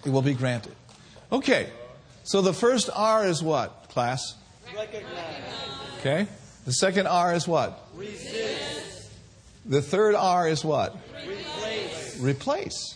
It 0.04 0.10
will 0.10 0.24
be 0.24 0.34
granted. 0.34 0.74
Okay. 1.32 1.68
So 2.24 2.42
the 2.42 2.54
first 2.54 2.90
R 2.92 3.28
is 3.28 3.44
what, 3.44 3.90
class? 3.90 4.34
Recognize. 4.76 5.44
Okay. 6.00 6.26
The 6.66 6.74
second 6.74 7.06
R 7.06 7.36
is 7.36 7.48
what? 7.48 7.88
Resist. 7.94 9.12
The 9.64 9.84
third 9.84 10.16
R 10.16 10.48
is 10.48 10.66
what? 10.66 10.96
Replace. 11.24 12.20
Replace. 12.20 12.96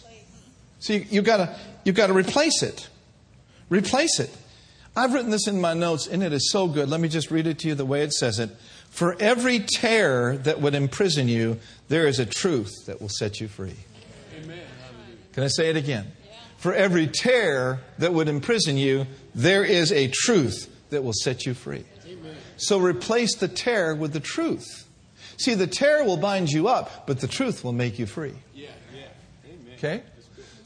See, 0.80 1.06
you've 1.10 1.26
got 1.26 1.38
to 1.38 1.56
you've 1.84 1.96
got 1.96 2.08
to 2.08 2.14
replace 2.14 2.64
it. 2.64 2.90
Replace 3.70 4.20
it. 4.20 4.36
I've 4.96 5.14
written 5.14 5.30
this 5.30 5.48
in 5.48 5.62
my 5.62 5.74
notes, 5.74 6.08
and 6.08 6.24
it 6.24 6.34
is 6.34 6.52
so 6.52 6.68
good. 6.68 6.90
Let 6.90 7.00
me 7.00 7.08
just 7.08 7.32
read 7.32 7.48
it 7.48 7.60
to 7.60 7.68
you 7.68 7.76
the 7.76 7.86
way 7.86 8.02
it 8.02 8.12
says 8.14 8.40
it. 8.40 8.50
For 8.90 9.16
every 9.20 9.60
terror 9.60 10.38
that 10.38 10.60
would 10.60 10.74
imprison 10.74 11.28
you, 11.28 11.60
there 11.88 12.08
is 12.08 12.20
a 12.20 12.26
truth 12.26 12.72
that 12.88 13.00
will 13.00 13.10
set 13.10 13.40
you 13.40 13.48
free. 13.48 13.76
Amen. 14.36 14.60
Can 15.34 15.44
I 15.44 15.48
say 15.48 15.70
it 15.70 15.78
again? 15.78 16.12
For 16.58 16.74
every 16.74 17.08
terror 17.08 17.80
that 18.00 18.14
would 18.14 18.28
imprison 18.28 18.78
you, 18.78 19.06
there 19.34 19.64
is 19.64 19.94
a 19.94 20.10
truth 20.10 20.68
that 20.90 21.04
will 21.04 21.14
set 21.14 21.46
you 21.46 21.54
free. 21.54 21.86
Amen. 22.06 22.36
So 22.58 22.80
replace 22.80 23.36
the 23.36 23.48
terror 23.48 23.96
with 23.96 24.12
the 24.12 24.20
truth. 24.20 24.86
See, 25.38 25.54
the 25.54 25.68
terror 25.68 26.04
will 26.04 26.18
bind 26.18 26.50
you 26.50 26.68
up, 26.68 27.08
but 27.08 27.22
the 27.22 27.28
truth 27.28 27.64
will 27.64 27.72
make 27.72 28.00
you 28.00 28.06
free. 28.06 28.34
Yeah, 28.54 28.72
yeah. 28.94 29.04
Amen. 29.46 29.74
Okay? 29.78 30.04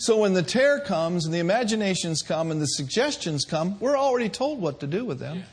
So 0.04 0.18
when 0.18 0.34
the 0.34 0.44
terror 0.44 0.82
comes 0.82 1.24
and 1.24 1.34
the 1.34 1.40
imaginations 1.40 2.24
come 2.24 2.52
and 2.52 2.62
the 2.62 2.66
suggestions 2.66 3.46
come, 3.46 3.80
we're 3.80 3.98
already 3.98 4.28
told 4.28 4.60
what 4.60 4.82
to 4.82 4.88
do 4.88 5.06
with 5.06 5.18
them. 5.18 5.44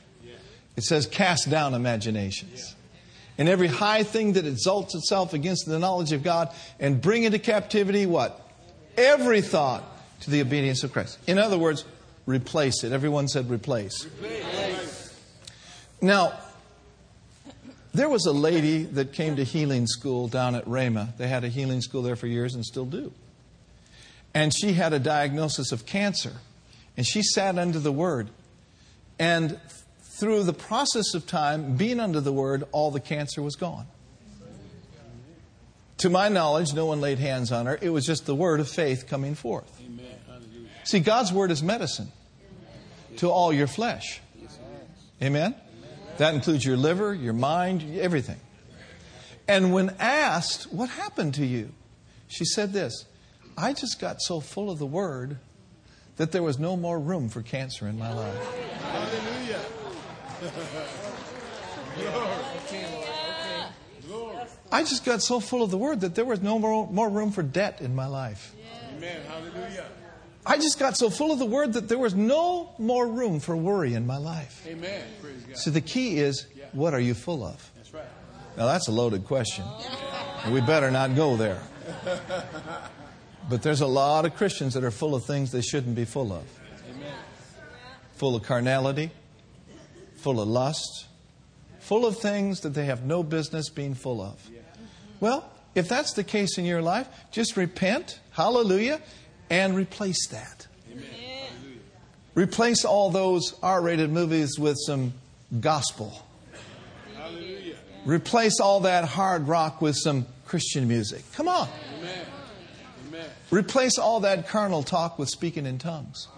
It 0.75 0.83
says, 0.83 1.07
cast 1.07 1.49
down 1.49 1.73
imaginations. 1.73 2.75
And 3.39 3.49
every 3.49 3.69
high 3.69 4.03
thing 4.03 4.33
that 4.33 4.49
exalts 4.49 4.97
itself 4.97 5.35
against 5.35 5.67
the 5.67 5.79
knowledge 5.79 6.11
of 6.11 6.25
God 6.25 6.53
and 6.81 7.01
bring 7.01 7.23
into 7.23 7.39
captivity 7.39 8.07
what? 8.07 8.45
Every 8.97 9.41
thought 9.41 9.85
to 10.23 10.31
the 10.31 10.41
obedience 10.41 10.83
of 10.83 10.93
Christ. 10.93 11.21
In 11.29 11.39
other 11.39 11.57
words, 11.57 11.85
replace 12.27 12.83
it. 12.83 12.91
Everyone 12.91 13.29
said 13.29 13.49
replace. 13.49 14.05
replace. 14.05 15.17
Now, 16.03 16.37
there 17.95 18.09
was 18.09 18.27
a 18.27 18.33
lady 18.33 18.83
that 18.83 19.13
came 19.13 19.37
to 19.37 19.45
healing 19.45 19.87
school 19.87 20.27
down 20.27 20.57
at 20.57 20.65
Rhema. 20.65 21.17
They 21.19 21.29
had 21.29 21.45
a 21.45 21.49
healing 21.49 21.83
school 21.83 22.03
there 22.03 22.17
for 22.17 22.27
years 22.27 22.57
and 22.57 22.65
still 22.65 22.85
do. 22.85 23.13
And 24.35 24.55
she 24.55 24.75
had 24.75 24.93
a 24.93 24.99
diagnosis 24.99 25.73
of 25.73 25.87
cancer. 25.87 26.35
And 26.97 27.07
she 27.07 27.23
sat 27.23 27.59
under 27.59 27.79
the 27.79 27.93
Word. 27.93 28.31
And 29.19 29.59
through 30.03 30.45
the 30.45 30.53
process 30.53 31.15
of 31.15 31.27
time, 31.27 31.77
being 31.77 32.01
under 32.01 32.21
the 32.21 32.33
Word, 32.33 32.65
all 32.73 32.91
the 32.91 33.01
cancer 33.01 33.43
was 33.43 33.57
gone. 33.57 33.87
To 36.01 36.09
my 36.09 36.31
knowledge, 36.31 36.73
no 36.73 36.87
one 36.87 37.03
laid 37.03 37.19
hands 37.19 37.53
on 37.53 37.67
her. 37.67 37.79
It 37.83 37.91
was 37.91 38.07
just 38.07 38.25
the 38.25 38.35
word 38.35 38.61
of 38.61 38.71
faith 38.71 39.07
coming 39.07 39.35
forth. 39.35 39.71
See, 40.85 41.01
God's 41.01 41.31
word 41.31 41.51
is 41.51 41.63
medicine 41.63 42.11
to 43.19 43.29
all 43.29 43.53
your 43.53 43.67
flesh. 43.67 44.19
Amen? 45.23 45.55
That 46.17 46.35
includes 46.35 46.65
your 46.65 46.79
liver, 46.79 47.13
your 47.13 47.35
mind, 47.35 47.99
everything. 47.99 48.41
And 49.47 49.75
when 49.75 49.95
asked, 49.99 50.73
What 50.73 50.89
happened 50.89 51.35
to 51.35 51.45
you? 51.45 51.71
She 52.29 52.47
said 52.47 52.73
this 52.73 53.05
I 53.61 53.75
just 53.75 54.01
got 54.01 54.23
so 54.23 54.41
full 54.41 54.71
of 54.71 54.79
the 54.79 54.87
Word 54.87 55.37
that 56.17 56.33
there 56.33 56.43
was 56.43 56.59
no 56.59 56.79
more 56.79 56.99
room 56.99 57.29
for 57.29 57.43
cancer 57.43 57.87
in 57.87 57.99
my 57.99 58.11
life. 58.11 58.81
Hallelujah. 58.81 59.61
I 64.73 64.83
just 64.83 65.05
got 65.05 65.21
so 65.21 65.41
full 65.41 65.63
of 65.63 65.71
the 65.71 65.77
Word 65.77 66.01
that 66.01 66.15
there 66.15 66.25
was 66.25 66.41
no 66.41 66.59
more, 66.59 66.91
more 66.91 67.11
room 67.11 67.33
for 67.33 67.43
debt 67.43 67.83
in 67.83 67.95
my 67.95 68.07
life. 68.07 68.55
Amen. 68.97 69.21
Hallelujah. 69.29 69.85
I 70.47 70.57
just 70.57 70.79
got 70.79 70.97
so 70.97 71.11
full 71.11 71.31
of 71.31 71.39
the 71.39 71.45
Word 71.45 71.75
that 71.75 71.87
there 71.87 71.99
was 71.99 72.15
no 72.15 72.73
more 72.79 73.07
room 73.07 73.41
for 73.41 73.55
worry 73.55 73.93
in 73.93 74.07
my 74.07 74.17
life. 74.17 74.67
Amen. 74.67 75.05
So 75.53 75.71
the 75.71 75.83
key 75.83 76.19
is, 76.19 76.47
what 76.73 76.95
are 76.95 77.01
you 77.01 77.13
full 77.13 77.45
of? 77.45 77.71
That's 77.77 77.93
right. 77.93 78.05
Now 78.57 78.65
that's 78.65 78.89
a 78.89 78.93
loaded 78.93 79.27
question. 79.27 79.67
We 80.51 80.63
better 80.63 80.91
not 80.91 81.15
go 81.15 81.37
there. 81.37 81.61
But 83.51 83.63
there's 83.63 83.81
a 83.81 83.87
lot 83.87 84.27
of 84.27 84.37
Christians 84.37 84.75
that 84.75 84.85
are 84.85 84.93
full 84.93 85.13
of 85.13 85.25
things 85.25 85.51
they 85.51 85.61
shouldn't 85.61 85.97
be 85.97 86.05
full 86.05 86.33
of. 86.33 86.45
Amen. 86.89 87.13
Full 88.15 88.37
of 88.37 88.45
carnality, 88.45 89.11
full 90.19 90.41
of 90.41 90.47
lust, 90.47 91.09
full 91.81 92.07
of 92.07 92.17
things 92.17 92.61
that 92.61 92.75
they 92.75 92.85
have 92.85 93.05
no 93.05 93.25
business 93.25 93.69
being 93.69 93.97
full 93.97 94.23
of. 94.23 94.41
Well, 95.19 95.51
if 95.75 95.89
that's 95.89 96.13
the 96.13 96.23
case 96.23 96.59
in 96.59 96.65
your 96.65 96.81
life, 96.81 97.09
just 97.33 97.57
repent, 97.57 98.21
hallelujah, 98.31 99.01
and 99.51 99.75
replace 99.75 100.29
that. 100.29 100.69
Replace 102.37 102.85
all 102.85 103.11
those 103.11 103.57
R 103.65 103.83
rated 103.83 104.13
movies 104.13 104.61
with 104.61 104.77
some 104.87 105.13
gospel. 105.59 106.25
Hallelujah. 107.17 107.75
Replace 108.05 108.61
all 108.61 108.81
that 108.81 109.05
hard 109.05 109.49
rock 109.49 109.83
with 109.83 109.97
some 109.97 110.27
Christian 110.47 110.87
music. 110.87 111.25
Come 111.33 111.49
on. 111.49 111.69
Replace 113.51 113.99
all 113.99 114.21
that 114.21 114.49
carnal 114.49 114.83
talk 114.83 115.19
with 115.19 115.29
speaking 115.29 115.67
in 115.67 115.79
tongues. 115.79 116.29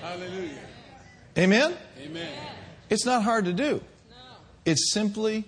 Hallelujah. 0.00 0.58
Amen? 1.38 1.74
Amen. 2.02 2.28
It's 2.90 3.06
not 3.06 3.22
hard 3.22 3.46
to 3.46 3.52
do. 3.52 3.80
It 4.64 4.78
simply 4.78 5.44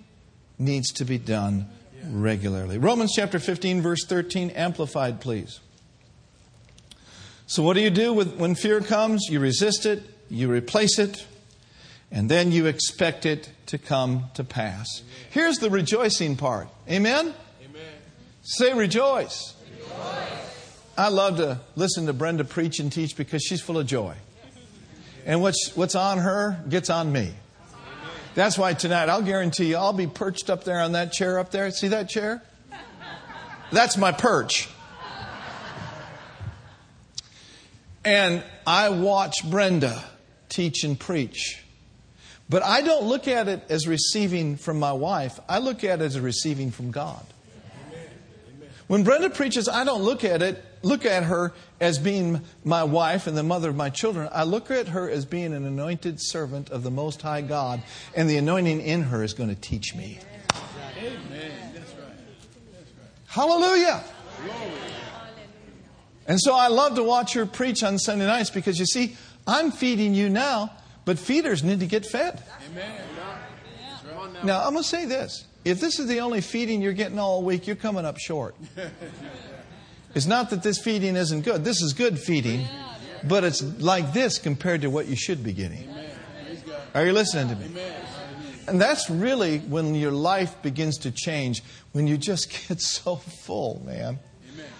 needs 0.57 0.91
to 0.93 1.05
be 1.05 1.17
done 1.17 1.69
regularly. 2.09 2.77
Romans 2.77 3.13
chapter 3.15 3.39
15, 3.39 3.81
verse 3.81 4.05
13, 4.05 4.51
amplified, 4.51 5.21
please. 5.21 5.59
So, 7.47 7.61
what 7.61 7.73
do 7.73 7.81
you 7.81 7.91
do 7.91 8.13
with, 8.13 8.35
when 8.37 8.55
fear 8.55 8.81
comes? 8.81 9.27
You 9.29 9.39
resist 9.39 9.85
it, 9.85 10.03
you 10.29 10.51
replace 10.51 10.97
it, 10.97 11.25
and 12.11 12.29
then 12.29 12.51
you 12.51 12.65
expect 12.65 13.25
it 13.25 13.49
to 13.67 13.77
come 13.77 14.25
to 14.33 14.43
pass. 14.43 15.01
Amen. 15.01 15.27
Here's 15.31 15.59
the 15.59 15.69
rejoicing 15.69 16.37
part. 16.37 16.69
Amen? 16.89 17.33
Amen. 17.63 17.93
Say 18.41 18.73
rejoice. 18.73 19.55
rejoice. 19.71 20.44
I 20.97 21.09
love 21.09 21.37
to 21.37 21.59
listen 21.75 22.05
to 22.05 22.13
Brenda 22.13 22.45
preach 22.45 22.79
and 22.79 22.91
teach 22.91 23.17
because 23.17 23.43
she's 23.43 23.59
full 23.59 23.77
of 23.77 23.85
joy. 23.85 24.15
And 25.25 25.41
what's, 25.41 25.75
what's 25.75 25.95
on 25.95 26.19
her 26.19 26.63
gets 26.69 26.89
on 26.89 27.11
me. 27.11 27.33
That's 28.33 28.57
why 28.57 28.73
tonight, 28.73 29.09
I'll 29.09 29.21
guarantee 29.21 29.69
you, 29.69 29.77
I'll 29.77 29.93
be 29.93 30.07
perched 30.07 30.49
up 30.49 30.63
there 30.63 30.79
on 30.79 30.93
that 30.93 31.11
chair 31.11 31.39
up 31.39 31.51
there. 31.51 31.69
See 31.71 31.89
that 31.89 32.09
chair? 32.09 32.41
That's 33.71 33.97
my 33.97 34.11
perch. 34.11 34.69
And 38.05 38.43
I 38.67 38.89
watch 38.89 39.37
Brenda 39.49 40.03
teach 40.47 40.83
and 40.83 40.99
preach. 40.99 41.63
But 42.49 42.63
I 42.63 42.81
don't 42.81 43.05
look 43.05 43.27
at 43.27 43.47
it 43.47 43.63
as 43.69 43.87
receiving 43.87 44.57
from 44.57 44.79
my 44.79 44.93
wife, 44.93 45.39
I 45.49 45.59
look 45.59 45.83
at 45.83 46.01
it 46.01 46.05
as 46.05 46.19
receiving 46.19 46.71
from 46.71 46.91
God. 46.91 47.25
When 48.87 49.03
Brenda 49.03 49.29
preaches, 49.29 49.67
I 49.67 49.83
don't 49.83 50.03
look 50.03 50.23
at 50.23 50.41
it, 50.41 50.63
look 50.85 51.03
at 51.03 51.23
her 51.23 51.51
as 51.81 51.97
being 51.97 52.41
my 52.63 52.83
wife 52.83 53.25
and 53.27 53.35
the 53.35 53.43
mother 53.43 53.69
of 53.69 53.75
my 53.75 53.89
children. 53.89 54.29
I 54.31 54.43
look 54.43 54.69
at 54.69 54.89
her 54.89 55.09
as 55.09 55.25
being 55.25 55.53
an 55.53 55.65
anointed 55.65 56.17
servant 56.21 56.69
of 56.69 56.83
the 56.83 56.91
Most 56.91 57.21
High 57.23 57.41
God, 57.41 57.81
and 58.15 58.29
the 58.29 58.37
anointing 58.37 58.81
in 58.81 59.03
her 59.03 59.23
is 59.23 59.33
going 59.33 59.49
to 59.49 59.59
teach 59.59 59.95
me. 59.95 60.19
Amen. 60.97 61.51
That's 61.73 61.91
right. 61.93 62.15
Hallelujah. 63.27 64.03
And 66.27 66.39
so 66.39 66.55
I 66.55 66.67
love 66.67 66.95
to 66.95 67.03
watch 67.03 67.33
her 67.33 67.45
preach 67.45 67.83
on 67.83 67.99
Sunday 67.99 68.25
nights 68.25 68.49
because 68.49 68.79
you 68.79 68.85
see, 68.85 69.15
I'm 69.45 69.71
feeding 69.71 70.15
you 70.15 70.29
now, 70.29 70.71
but 71.03 71.19
feeders 71.19 71.63
need 71.63 71.81
to 71.81 71.87
get 71.87 72.05
fed. 72.05 72.43
Amen. 72.71 73.01
Now, 74.43 74.65
I'm 74.65 74.73
going 74.73 74.83
to 74.83 74.89
say 74.89 75.05
this. 75.05 75.45
If 75.63 75.79
this 75.79 75.99
is 75.99 76.07
the 76.07 76.19
only 76.19 76.41
feeding 76.41 76.81
you're 76.81 76.93
getting 76.93 77.17
all 77.17 77.41
week, 77.43 77.67
you're 77.67 77.75
coming 77.75 78.05
up 78.05 78.17
short. 78.17 78.55
It's 80.15 80.25
not 80.25 80.49
that 80.51 80.63
this 80.63 80.79
feeding 80.79 81.17
isn't 81.17 81.41
good. 81.41 81.65
This 81.65 81.81
is 81.81 81.93
good 81.93 82.17
feeding, 82.17 82.65
but 83.23 83.43
it's 83.43 83.61
like 83.61 84.13
this 84.13 84.39
compared 84.39 84.81
to 84.81 84.89
what 84.89 85.07
you 85.07 85.15
should 85.17 85.43
be 85.43 85.51
getting. 85.51 85.93
Are 86.93 87.05
you 87.05 87.11
listening 87.11 87.49
to 87.49 87.55
me? 87.55 87.81
And 88.67 88.81
that's 88.81 89.09
really 89.09 89.59
when 89.59 89.93
your 89.93 90.13
life 90.13 90.59
begins 90.61 90.99
to 90.99 91.11
change, 91.11 91.61
when 91.91 92.07
you 92.07 92.17
just 92.17 92.49
get 92.67 92.81
so 92.81 93.17
full, 93.17 93.83
man. 93.85 94.19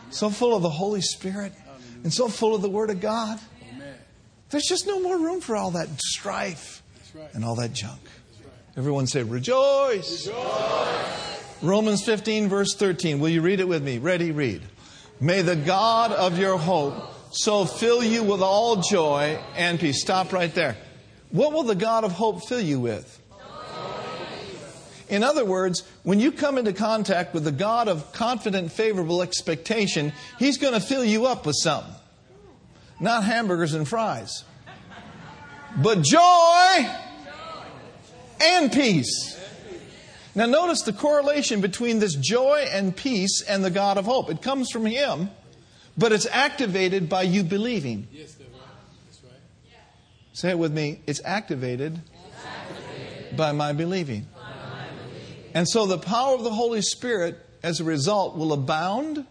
So 0.09 0.29
full 0.29 0.55
of 0.55 0.63
the 0.63 0.69
Holy 0.69 1.01
Spirit 1.01 1.51
and 2.03 2.13
so 2.13 2.29
full 2.29 2.55
of 2.55 2.61
the 2.61 2.69
Word 2.69 2.89
of 2.89 3.01
God. 3.01 3.39
There's 4.49 4.65
just 4.69 4.87
no 4.87 5.01
more 5.01 5.17
room 5.17 5.41
for 5.41 5.57
all 5.57 5.71
that 5.71 5.89
strife 5.99 6.81
and 7.33 7.43
all 7.43 7.55
that 7.55 7.73
junk. 7.73 7.99
Everyone 8.77 9.07
say, 9.07 9.23
Rejoice. 9.23 10.27
Rejoice. 10.27 11.57
Romans 11.61 12.03
15, 12.05 12.47
verse 12.47 12.73
13. 12.75 13.19
Will 13.19 13.29
you 13.29 13.41
read 13.41 13.59
it 13.59 13.67
with 13.67 13.83
me? 13.83 13.97
Ready, 13.97 14.31
read. 14.31 14.61
May 15.19 15.41
the 15.41 15.55
God 15.55 16.11
of 16.11 16.37
your 16.37 16.57
hope 16.57 16.93
so 17.31 17.65
fill 17.65 18.03
you 18.03 18.23
with 18.23 18.41
all 18.41 18.77
joy 18.77 19.39
and 19.55 19.79
peace. 19.79 20.01
Stop 20.01 20.33
right 20.33 20.53
there. 20.53 20.75
What 21.31 21.53
will 21.53 21.63
the 21.63 21.75
God 21.75 22.03
of 22.03 22.11
hope 22.11 22.47
fill 22.47 22.61
you 22.61 22.79
with? 22.79 23.21
In 25.07 25.23
other 25.23 25.45
words, 25.45 25.83
when 26.03 26.19
you 26.19 26.31
come 26.31 26.57
into 26.57 26.73
contact 26.73 27.33
with 27.33 27.43
the 27.43 27.51
God 27.51 27.87
of 27.87 28.11
confident, 28.11 28.71
favorable 28.71 29.21
expectation, 29.21 30.13
He's 30.39 30.57
going 30.57 30.73
to 30.73 30.79
fill 30.79 31.05
you 31.05 31.27
up 31.27 31.45
with 31.45 31.55
something. 31.59 31.93
Not 32.99 33.23
hamburgers 33.23 33.73
and 33.73 33.87
fries, 33.87 34.43
but 35.77 36.01
joy 36.01 36.89
and 38.41 38.71
peace. 38.71 39.39
Now, 40.35 40.45
notice 40.45 40.81
the 40.81 40.91
correlation 40.91 41.61
between 41.61 41.99
this 41.99 42.13
joy 42.13 42.67
and 42.69 42.93
peace 42.93 43.41
and 43.41 43.63
the 43.63 43.71
God 43.71 43.97
of 43.97 44.03
hope. 44.03 44.29
It 44.29 44.41
comes 44.41 44.69
from 44.69 44.85
Him, 44.85 45.29
but 45.97 46.11
it's 46.11 46.25
activated 46.25 47.07
by 47.07 47.23
you 47.23 47.43
believing. 47.43 48.07
Yes, 48.11 48.33
that's 48.33 49.23
right. 49.23 49.31
Say 50.33 50.49
it 50.49 50.59
with 50.59 50.73
me. 50.73 50.99
It's 51.07 51.21
activated, 51.23 52.01
it's 52.13 52.45
activated. 52.45 53.37
By, 53.37 53.53
my 53.53 53.71
believing. 53.71 54.27
by 54.33 54.41
my 54.41 54.87
believing. 55.07 55.51
And 55.53 55.69
so 55.69 55.85
the 55.85 55.97
power 55.97 56.35
of 56.35 56.43
the 56.43 56.51
Holy 56.51 56.81
Spirit, 56.81 57.37
as 57.63 57.79
a 57.79 57.85
result, 57.85 58.35
will 58.35 58.51
abound, 58.51 59.25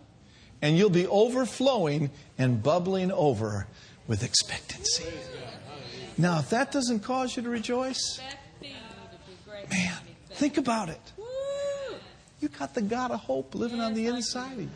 and 0.62 0.78
you'll 0.78 0.88
be 0.88 1.06
overflowing 1.06 2.10
and 2.38 2.62
bubbling 2.62 3.12
over 3.12 3.66
with 4.06 4.22
expectancy. 4.22 5.04
Now, 6.16 6.38
if 6.38 6.48
that 6.50 6.72
doesn't 6.72 7.00
cause 7.00 7.36
you 7.36 7.42
to 7.42 7.50
rejoice, 7.50 8.20
man, 9.70 9.92
Think 10.34 10.58
about 10.58 10.88
it. 10.88 11.12
You 12.40 12.48
got 12.48 12.74
the 12.74 12.82
God 12.82 13.10
of 13.10 13.20
hope 13.20 13.54
living 13.54 13.80
on 13.80 13.94
the 13.94 14.06
inside 14.06 14.52
of 14.52 14.60
you. 14.60 14.70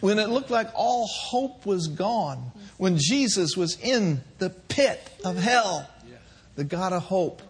When 0.00 0.18
it 0.18 0.28
looked 0.28 0.50
like 0.50 0.68
all 0.74 1.06
hope 1.06 1.64
was 1.66 1.88
gone, 1.88 2.52
when 2.76 2.96
Jesus 2.98 3.56
was 3.56 3.78
in 3.80 4.22
the 4.38 4.50
pit 4.50 5.00
of 5.24 5.36
hell, 5.36 5.88
the 6.56 6.64
God 6.64 6.92
of 6.92 7.02
hope 7.04 7.42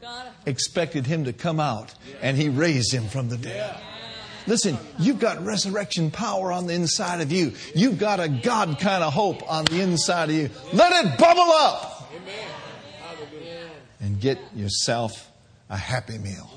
expected 0.47 1.07
him 1.07 1.25
to 1.25 1.33
come 1.33 1.59
out, 1.59 1.95
and 2.21 2.37
he 2.37 2.49
raised 2.49 2.93
him 2.93 3.09
from 3.09 3.29
the 3.29 3.37
dead. 3.37 3.77
Listen, 4.47 4.79
you've 4.99 5.19
got 5.19 5.45
resurrection 5.45 6.11
power 6.11 6.53
on 6.53 6.67
the 6.67 6.75
inside 6.75 7.21
of 7.21 7.31
you. 7.31 7.53
You've 7.75 7.99
got 7.99 8.21
a 8.21 8.29
God 8.29 8.79
kind 8.81 9.05
of 9.05 9.13
hope 9.13 9.49
on 9.51 9.65
the 9.65 9.81
inside 9.81 10.31
of 10.31 10.37
you. 10.37 10.51
Let 10.73 11.05
it 11.05 11.19
bubble 11.19 11.43
up 11.43 12.11
and 14.01 14.21
get 14.21 14.39
yourself 14.55 15.30
a 15.71 15.77
happy 15.77 16.19
meal. 16.19 16.51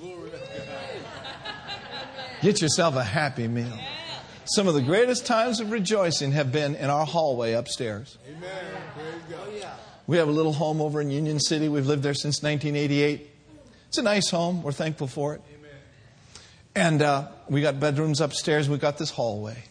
Get 2.42 2.62
yourself 2.62 2.96
a 2.96 3.04
happy 3.04 3.48
meal. 3.48 3.80
Some 4.46 4.68
of 4.68 4.74
the 4.74 4.82
greatest 4.82 5.26
times 5.26 5.62
of 5.62 5.72
rejoicing 5.72 6.34
have 6.34 6.52
been 6.52 6.76
in 6.76 6.90
our 6.90 7.06
hallway 7.06 7.54
upstairs. 7.54 8.18
amen. 8.28 8.50
We 10.06 10.18
have 10.18 10.28
a 10.28 10.32
little 10.32 10.52
home 10.52 10.82
over 10.82 11.00
in 11.00 11.10
Union 11.10 11.40
City. 11.40 11.70
We've 11.70 11.86
lived 11.86 12.04
there 12.04 12.14
since 12.14 12.44
1988. 12.44 13.30
It's 13.88 13.98
a 13.98 14.02
nice 14.02 14.30
home. 14.30 14.62
We're 14.62 14.74
thankful 14.74 15.08
for 15.08 15.36
it. 15.36 15.42
Amen. 15.58 15.72
And 16.76 17.02
uh, 17.02 17.28
we 17.48 17.62
got 17.62 17.80
bedrooms 17.80 18.20
upstairs. 18.20 18.68
We've 18.68 18.82
got 18.82 18.98
this 18.98 19.12
hallway. 19.12 19.64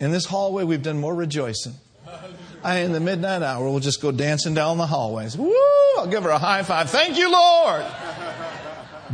In 0.00 0.12
this 0.12 0.24
hallway, 0.24 0.64
we've 0.64 0.82
done 0.82 0.98
more 0.98 1.14
rejoicing. 1.14 1.74
I, 2.64 2.78
in 2.78 2.92
the 2.92 3.00
midnight 3.00 3.42
hour, 3.42 3.68
we'll 3.68 3.80
just 3.80 4.00
go 4.00 4.10
dancing 4.10 4.54
down 4.54 4.78
the 4.78 4.86
hallways. 4.86 5.36
Woo! 5.36 5.54
I'll 5.98 6.06
give 6.06 6.22
her 6.22 6.30
a 6.30 6.38
high 6.38 6.62
five. 6.62 6.88
Thank 6.90 7.18
you, 7.18 7.30
Lord. 7.30 7.84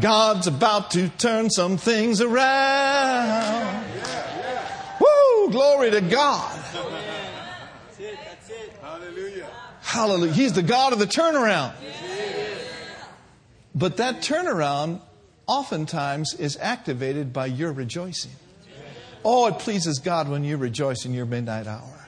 God's 0.01 0.47
about 0.47 0.91
to 0.93 1.09
turn 1.09 1.51
some 1.51 1.77
things 1.77 2.21
around. 2.21 3.85
Woo! 5.01 5.51
Glory 5.51 5.91
to 5.93 6.01
God. 6.01 6.61
Hallelujah. 8.83 9.47
Hallelujah. 9.83 10.33
He's 10.33 10.53
the 10.53 10.63
God 10.63 10.93
of 10.93 10.99
the 10.99 11.07
turnaround. 11.07 11.75
But 13.75 13.97
that 13.99 14.23
turnaround 14.23 15.01
oftentimes 15.47 16.35
is 16.35 16.57
activated 16.57 17.33
by 17.33 17.47
your 17.47 17.73
rejoicing. 17.73 18.33
Oh, 19.25 19.47
it 19.47 19.59
pleases 19.59 20.01
God 20.01 20.29
when 20.29 20.45
you 20.45 20.57
rejoice 20.57 21.05
in 21.05 21.15
your 21.15 21.27
midnight 21.27 21.67
hour. 21.67 22.07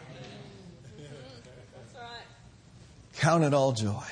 Count 3.19 3.45
it 3.45 3.55
all 3.55 3.73
joy. 3.73 4.05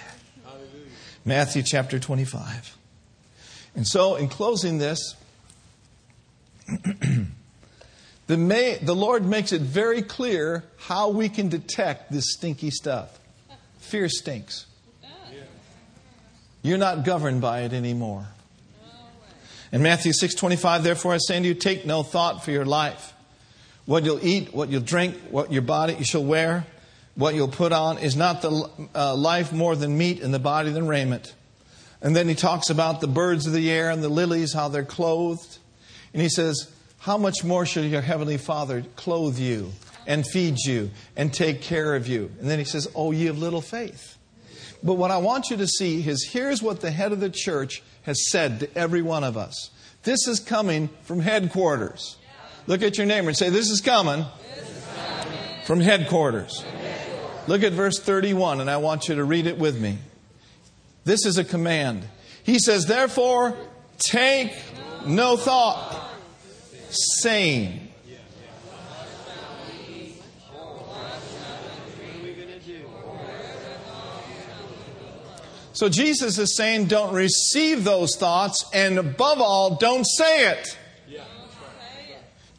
Matthew 1.25 1.62
chapter 1.62 1.99
25. 1.99 2.77
And 3.75 3.87
so, 3.87 4.16
in 4.16 4.29
closing 4.29 4.79
this, 4.79 5.16
the, 8.27 8.37
may, 8.37 8.79
the 8.81 8.95
Lord 8.95 9.25
makes 9.25 9.53
it 9.53 9.61
very 9.61 10.03
clear 10.03 10.64
how 10.77 11.11
we 11.11 11.29
can 11.29 11.49
detect 11.49 12.12
this 12.12 12.33
stinky 12.35 12.70
stuff. 12.70 13.18
Fear 13.79 14.09
stinks. 14.09 14.66
You're 16.62 16.79
not 16.79 17.05
governed 17.05 17.43
by 17.43 17.61
it 17.61 17.75
anymore. 17.75 18.27
In 19.70 19.83
Matthew 19.83 20.12
6:25, 20.12 20.83
therefore 20.83 21.14
I 21.14 21.18
say 21.18 21.41
to 21.41 21.47
you, 21.47 21.55
take 21.55 21.85
no 21.85 22.03
thought 22.03 22.45
for 22.45 22.53
your 22.53 22.64
life. 22.64 23.12
What 23.87 24.05
you'll 24.05 24.25
eat, 24.25 24.55
what 24.55 24.70
you'll 24.70 24.81
drink, 24.81 25.16
what 25.31 25.53
your 25.53 25.62
body 25.62 25.95
you 25.95 26.05
shall 26.05 26.25
wear, 26.25 26.64
what 27.16 27.35
you'll 27.35 27.49
put 27.49 27.72
on 27.72 27.99
is 27.99 28.16
not 28.16 28.41
the 28.41 28.70
uh, 28.95 29.14
life 29.14 29.53
more 29.53 29.77
than 29.77 29.99
meat 29.99 30.22
and 30.22 30.33
the 30.33 30.39
body 30.39 30.70
than 30.70 30.87
raiment. 30.87 31.35
And 32.05 32.14
then 32.14 32.28
he 32.28 32.34
talks 32.34 32.68
about 32.68 33.00
the 33.00 33.09
birds 33.09 33.46
of 33.46 33.55
the 33.55 33.70
air 33.70 33.88
and 33.88 34.02
the 34.02 34.11
lilies, 34.11 34.52
how 34.52 34.68
they're 34.68 34.84
clothed. 34.84 35.57
And 36.12 36.20
he 36.20 36.28
says, 36.28 36.70
How 36.98 37.16
much 37.16 37.42
more 37.42 37.64
should 37.64 37.90
your 37.90 38.02
heavenly 38.02 38.36
Father 38.36 38.84
clothe 38.94 39.38
you 39.38 39.72
and 40.07 40.26
feed 40.26 40.59
you 40.66 40.90
and 41.16 41.32
take 41.32 41.62
care 41.62 41.94
of 41.94 42.07
you? 42.07 42.30
And 42.38 42.50
then 42.50 42.59
he 42.59 42.66
says, 42.66 42.86
Oh, 42.94 43.11
ye 43.11 43.28
of 43.28 43.38
little 43.38 43.62
faith. 43.62 44.18
But 44.82 44.94
what 44.94 45.11
I 45.11 45.16
want 45.16 45.48
you 45.48 45.57
to 45.57 45.66
see 45.66 46.07
is 46.07 46.28
here's 46.30 46.62
what 46.62 46.82
the 46.82 46.90
head 46.90 47.12
of 47.12 47.20
the 47.20 47.30
church 47.30 47.82
has 48.02 48.30
said 48.30 48.61
to 48.61 48.78
every 48.78 49.00
one 49.00 49.24
of 49.24 49.38
us. 49.38 49.70
This 50.02 50.28
is 50.28 50.40
coming 50.40 50.90
from 51.05 51.20
headquarters. 51.20 52.18
Look 52.66 52.82
at 52.82 52.98
your 52.98 53.07
neighbor 53.07 53.28
and 53.28 53.36
say, 53.36 53.48
This 53.48 53.70
is 53.70 53.80
coming, 53.80 54.26
from 55.64 55.80
headquarters. 55.80 56.62
Look 57.46 57.62
at 57.62 57.72
verse 57.72 57.98
31, 57.98 58.61
and 58.61 58.70
I 58.70 58.76
want 58.76 59.09
you 59.09 59.14
to 59.14 59.24
read 59.24 59.46
it 59.46 59.57
with 59.57 59.80
me. 59.80 59.96
This 61.05 61.26
is 61.26 61.38
a 61.38 61.44
command. 61.44 62.07
He 62.42 62.59
says, 62.59 62.86
Therefore, 62.86 63.57
take 63.98 64.52
no 65.07 65.36
thought, 65.36 66.11
saying, 66.90 67.84
So 75.74 75.88
Jesus 75.88 76.38
is 76.38 76.57
saying, 76.57 76.86
don't 76.86 77.12
receive 77.12 77.82
those 77.82 78.14
thoughts, 78.14 78.64
and 78.72 78.96
above 78.96 79.40
all, 79.40 79.74
don't 79.74 80.07
say 80.07 80.52
it. 80.52 80.78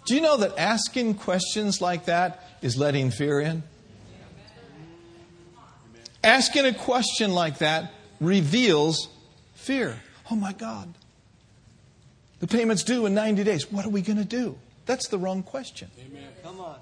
Do 0.06 0.16
you 0.16 0.22
know 0.22 0.36
that 0.38 0.58
asking 0.58 1.16
questions 1.16 1.82
like 1.82 2.06
that 2.06 2.46
is 2.62 2.78
letting 2.78 3.12
fear 3.12 3.40
in? 3.40 3.64
Asking 6.22 6.66
a 6.66 6.74
question 6.74 7.32
like 7.32 7.60
that 7.60 7.94
reveals 8.20 9.10
fear. 9.54 10.00
Oh 10.32 10.36
my 10.36 10.54
God. 10.54 10.94
The 12.40 12.48
payment's 12.48 12.84
due 12.84 13.06
in 13.06 13.14
90 13.14 13.44
days. 13.44 13.72
What 13.72 13.86
are 13.86 13.90
we 13.90 14.02
going 14.02 14.18
to 14.18 14.26
do? 14.26 14.58
That's 14.86 15.08
the 15.08 15.18
wrong 15.18 15.44
question. 15.44 15.90
Amen. 16.00 16.28
Come 16.44 16.60
on. 16.60 16.78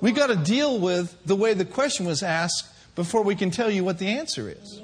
We 0.00 0.12
got 0.12 0.28
to 0.28 0.36
deal 0.36 0.78
with 0.78 1.16
the 1.24 1.34
way 1.34 1.54
the 1.54 1.64
question 1.64 2.06
was 2.06 2.22
asked 2.22 2.72
before 2.94 3.22
we 3.22 3.34
can 3.34 3.50
tell 3.50 3.70
you 3.70 3.84
what 3.84 3.98
the 3.98 4.08
answer 4.08 4.48
is. 4.48 4.80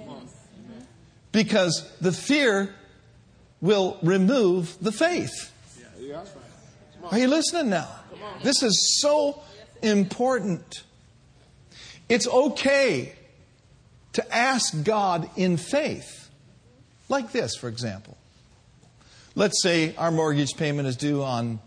Because 1.31 1.91
the 2.01 2.13
fear 2.13 2.75
will 3.61 3.99
remove 4.03 4.77
the 4.81 4.93
faith. 4.93 5.53
Are 7.11 7.19
you 7.19 7.29
listening 7.29 7.71
now? 7.71 7.89
This 8.43 8.63
is 8.63 8.99
so 9.01 9.43
important. 9.83 10.85
It's 12.09 12.27
okay 12.27 13.15
to 14.15 14.35
ask 14.35 14.83
God 14.85 15.29
in 15.37 15.57
faith. 15.57 16.31
Like 17.09 17.33
this, 17.33 17.55
for 17.57 17.69
example. 17.69 18.17
Let's 19.35 19.63
say 19.63 19.95
our 19.97 20.11
mortgage 20.11 20.57
payment 20.57 20.89
is 20.89 20.97
due 20.97 21.23
on 21.23 21.61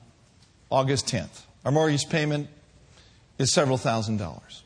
August 0.70 1.08
10th. 1.08 1.43
Our 1.66 1.72
mortgage 1.72 2.10
payment 2.10 2.48
is 3.38 3.52
several 3.54 3.78
thousand 3.78 4.18
dollars. 4.18 4.64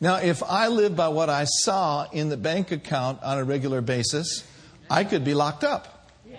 Now, 0.00 0.16
if 0.16 0.42
I 0.42 0.68
live 0.68 0.96
by 0.96 1.08
what 1.08 1.28
I 1.28 1.44
saw 1.44 2.08
in 2.10 2.28
the 2.28 2.36
bank 2.36 2.70
account 2.70 3.22
on 3.22 3.38
a 3.38 3.44
regular 3.44 3.80
basis, 3.80 4.44
I 4.88 5.04
could 5.04 5.24
be 5.24 5.34
locked 5.34 5.64
up. 5.64 6.10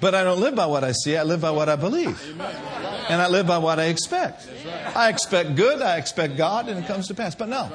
But 0.00 0.14
I 0.14 0.22
don't 0.22 0.38
live 0.38 0.54
by 0.54 0.66
what 0.66 0.84
I 0.84 0.92
see, 0.92 1.16
I 1.16 1.24
live 1.24 1.40
by 1.40 1.50
what 1.50 1.68
I 1.68 1.74
believe. 1.74 2.22
And 3.08 3.22
I 3.22 3.28
live 3.28 3.46
by 3.46 3.58
what 3.58 3.78
I 3.78 3.86
expect. 3.86 4.48
I 4.94 5.08
expect 5.08 5.56
good, 5.56 5.80
I 5.80 5.96
expect 5.96 6.36
God, 6.36 6.68
and 6.68 6.78
it 6.78 6.86
comes 6.86 7.08
to 7.08 7.14
pass. 7.14 7.34
But 7.34 7.48
no. 7.48 7.72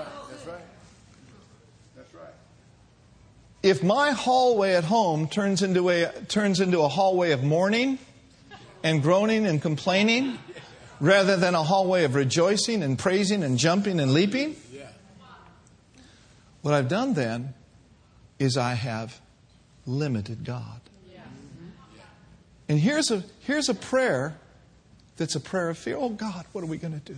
If 3.63 3.81
my 3.81 4.11
hallway 4.11 4.73
at 4.73 4.83
home 4.83 5.27
turns 5.27 5.61
into 5.61 5.89
a, 5.89 6.11
turns 6.27 6.59
into 6.59 6.81
a 6.81 6.89
hallway 6.89 7.31
of 7.31 7.43
mourning 7.43 7.97
and 8.83 9.01
groaning 9.01 9.45
and 9.45 9.61
complaining, 9.61 10.37
rather 10.99 11.37
than 11.37 11.55
a 11.55 11.63
hallway 11.63 12.03
of 12.03 12.13
rejoicing 12.13 12.83
and 12.83 12.99
praising 12.99 13.41
and 13.41 13.57
jumping 13.57 13.99
and 13.99 14.13
leaping, 14.13 14.55
what 16.61 16.73
I've 16.73 16.89
done 16.89 17.13
then 17.13 17.53
is 18.39 18.57
I 18.57 18.73
have 18.73 19.19
limited 19.85 20.43
God. 20.43 20.81
And 22.69 22.79
here's 22.79 23.11
a, 23.11 23.23
here's 23.41 23.69
a 23.69 23.73
prayer 23.73 24.37
that's 25.17 25.35
a 25.35 25.39
prayer 25.39 25.69
of 25.69 25.77
fear. 25.77 25.97
Oh, 25.97 26.09
God, 26.09 26.45
what 26.51 26.63
are 26.63 26.67
we 26.67 26.77
going 26.77 26.99
to 26.99 27.13
do? 27.13 27.17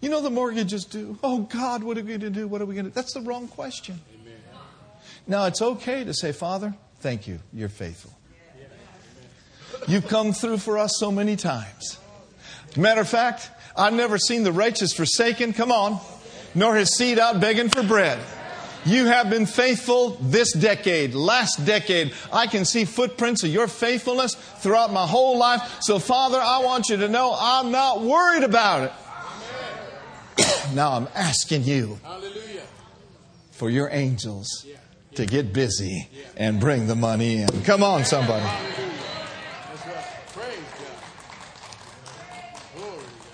You 0.00 0.08
know 0.10 0.20
the 0.20 0.30
mortgage 0.30 0.72
is 0.72 0.84
due. 0.84 1.18
Oh, 1.24 1.40
God, 1.40 1.82
what 1.82 1.98
are 1.98 2.02
we 2.02 2.08
going 2.08 2.20
to 2.20 2.30
do? 2.30 2.46
What 2.46 2.62
are 2.62 2.66
we 2.66 2.74
going 2.74 2.84
to 2.84 2.90
do? 2.90 2.94
That's 2.94 3.14
the 3.14 3.20
wrong 3.20 3.48
question. 3.48 4.00
Amen. 4.14 4.36
Now, 5.26 5.46
it's 5.46 5.60
okay 5.60 6.04
to 6.04 6.14
say, 6.14 6.30
Father, 6.30 6.74
thank 7.00 7.26
you. 7.26 7.40
You're 7.52 7.68
faithful. 7.68 8.12
You've 9.88 10.06
come 10.08 10.32
through 10.32 10.58
for 10.58 10.78
us 10.78 10.92
so 10.98 11.10
many 11.10 11.36
times. 11.36 11.98
Matter 12.76 13.00
of 13.00 13.08
fact, 13.08 13.50
I've 13.76 13.92
never 13.92 14.18
seen 14.18 14.42
the 14.44 14.52
righteous 14.52 14.92
forsaken, 14.92 15.52
come 15.52 15.72
on, 15.72 15.98
nor 16.54 16.76
his 16.76 16.94
seed 16.96 17.18
out 17.18 17.40
begging 17.40 17.68
for 17.68 17.82
bread. 17.82 18.18
You 18.84 19.06
have 19.06 19.28
been 19.28 19.46
faithful 19.46 20.10
this 20.20 20.52
decade, 20.52 21.14
last 21.14 21.64
decade. 21.64 22.12
I 22.32 22.46
can 22.46 22.64
see 22.64 22.84
footprints 22.84 23.42
of 23.42 23.50
your 23.50 23.68
faithfulness 23.68 24.34
throughout 24.34 24.92
my 24.92 25.06
whole 25.06 25.36
life. 25.38 25.78
So, 25.80 25.98
Father, 25.98 26.38
I 26.40 26.60
want 26.60 26.88
you 26.88 26.96
to 26.98 27.08
know 27.08 27.36
I'm 27.38 27.70
not 27.70 28.00
worried 28.00 28.44
about 28.44 28.84
it. 28.84 28.92
now 30.74 30.92
I'm 30.92 31.08
asking 31.14 31.64
you 31.64 31.98
for 33.50 33.68
your 33.68 33.90
angels 33.90 34.66
to 35.16 35.26
get 35.26 35.52
busy 35.52 36.08
and 36.36 36.60
bring 36.60 36.86
the 36.86 36.94
money 36.94 37.42
in. 37.42 37.48
Come 37.64 37.82
on, 37.82 38.04
somebody. 38.04 38.48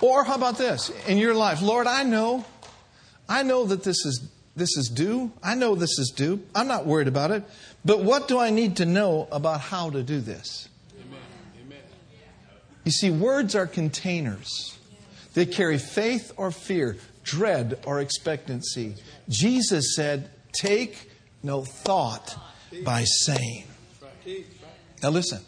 Or 0.01 0.25
how 0.25 0.35
about 0.35 0.59
this 0.59 0.91
in 1.07 1.19
your 1.19 1.35
life? 1.35 1.63
Lord, 1.63 1.87
I 1.87 2.03
know, 2.03 2.45
I 3.29 3.43
know 3.43 3.65
that 3.65 3.85
this 3.85 4.05
is 4.05 4.29
this 4.57 4.77
is 4.77 4.89
due. 4.89 5.33
I 5.43 5.55
know 5.55 5.75
this 5.75 5.99
is 5.99 6.13
due. 6.15 6.41
I'm 6.55 6.69
not 6.69 6.87
worried 6.87 7.09
about 7.09 7.31
it. 7.31 7.43
But 7.85 8.05
what 8.05 8.29
do 8.29 8.39
I 8.39 8.51
need 8.51 8.77
to 8.77 8.87
know 8.87 9.29
about 9.33 9.61
how 9.61 9.91
to 9.91 10.03
do 10.03 10.21
this? 10.21 10.69
Amen. 11.01 11.19
Amen. 11.67 11.79
You 12.85 12.93
see, 12.93 13.11
words 13.11 13.55
are 13.55 13.67
containers. 13.67 14.79
They 15.35 15.47
carry 15.47 15.79
faith 15.79 16.33
or 16.37 16.53
fear, 16.53 16.97
dread 17.25 17.81
or 17.85 18.01
expectancy. 18.01 18.95
Jesus 19.29 19.97
said, 19.97 20.31
Take 20.53 21.11
no 21.43 21.65
thought 21.65 22.37
by 22.85 23.03
saying. 23.05 23.65
Now 25.03 25.11
listen. 25.11 25.41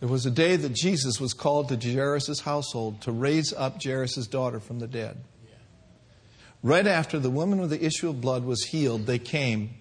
There 0.00 0.08
was 0.08 0.26
a 0.26 0.30
day 0.30 0.56
that 0.56 0.74
Jesus 0.74 1.20
was 1.20 1.32
called 1.32 1.68
to 1.70 1.76
Jairus' 1.76 2.40
household 2.40 3.00
to 3.02 3.12
raise 3.12 3.54
up 3.54 3.82
Jairus' 3.82 4.26
daughter 4.26 4.60
from 4.60 4.80
the 4.80 4.88
dead. 4.88 5.16
Right 6.64 6.86
after 6.86 7.18
the 7.18 7.28
woman 7.28 7.60
with 7.60 7.68
the 7.68 7.84
issue 7.84 8.08
of 8.08 8.22
blood 8.22 8.46
was 8.46 8.64
healed, 8.64 9.04
they 9.04 9.18
came 9.18 9.74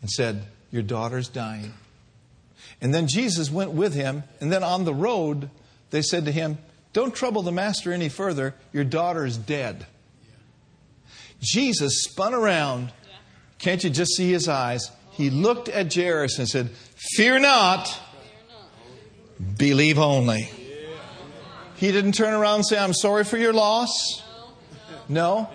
and 0.00 0.08
said, 0.08 0.44
Your 0.70 0.84
daughter's 0.84 1.26
dying. 1.26 1.74
And 2.80 2.94
then 2.94 3.08
Jesus 3.08 3.50
went 3.50 3.72
with 3.72 3.92
him, 3.92 4.22
and 4.40 4.52
then 4.52 4.62
on 4.62 4.84
the 4.84 4.94
road, 4.94 5.50
they 5.90 6.02
said 6.02 6.24
to 6.26 6.32
him, 6.32 6.58
Don't 6.92 7.12
trouble 7.12 7.42
the 7.42 7.50
master 7.50 7.92
any 7.92 8.08
further, 8.08 8.54
your 8.72 8.84
daughter 8.84 9.26
is 9.26 9.36
dead. 9.36 9.86
Jesus 11.40 12.04
spun 12.04 12.32
around. 12.32 12.92
Can't 13.58 13.82
you 13.82 13.90
just 13.90 14.12
see 14.12 14.30
his 14.30 14.46
eyes? 14.46 14.88
He 15.10 15.30
looked 15.30 15.68
at 15.68 15.92
Jairus 15.92 16.38
and 16.38 16.48
said, 16.48 16.70
Fear 17.16 17.40
not, 17.40 18.00
believe 19.58 19.98
only. 19.98 20.48
He 21.74 21.90
didn't 21.90 22.12
turn 22.12 22.34
around 22.34 22.56
and 22.56 22.66
say, 22.66 22.78
I'm 22.78 22.94
sorry 22.94 23.24
for 23.24 23.36
your 23.36 23.52
loss. 23.52 23.90
No. 25.10 25.50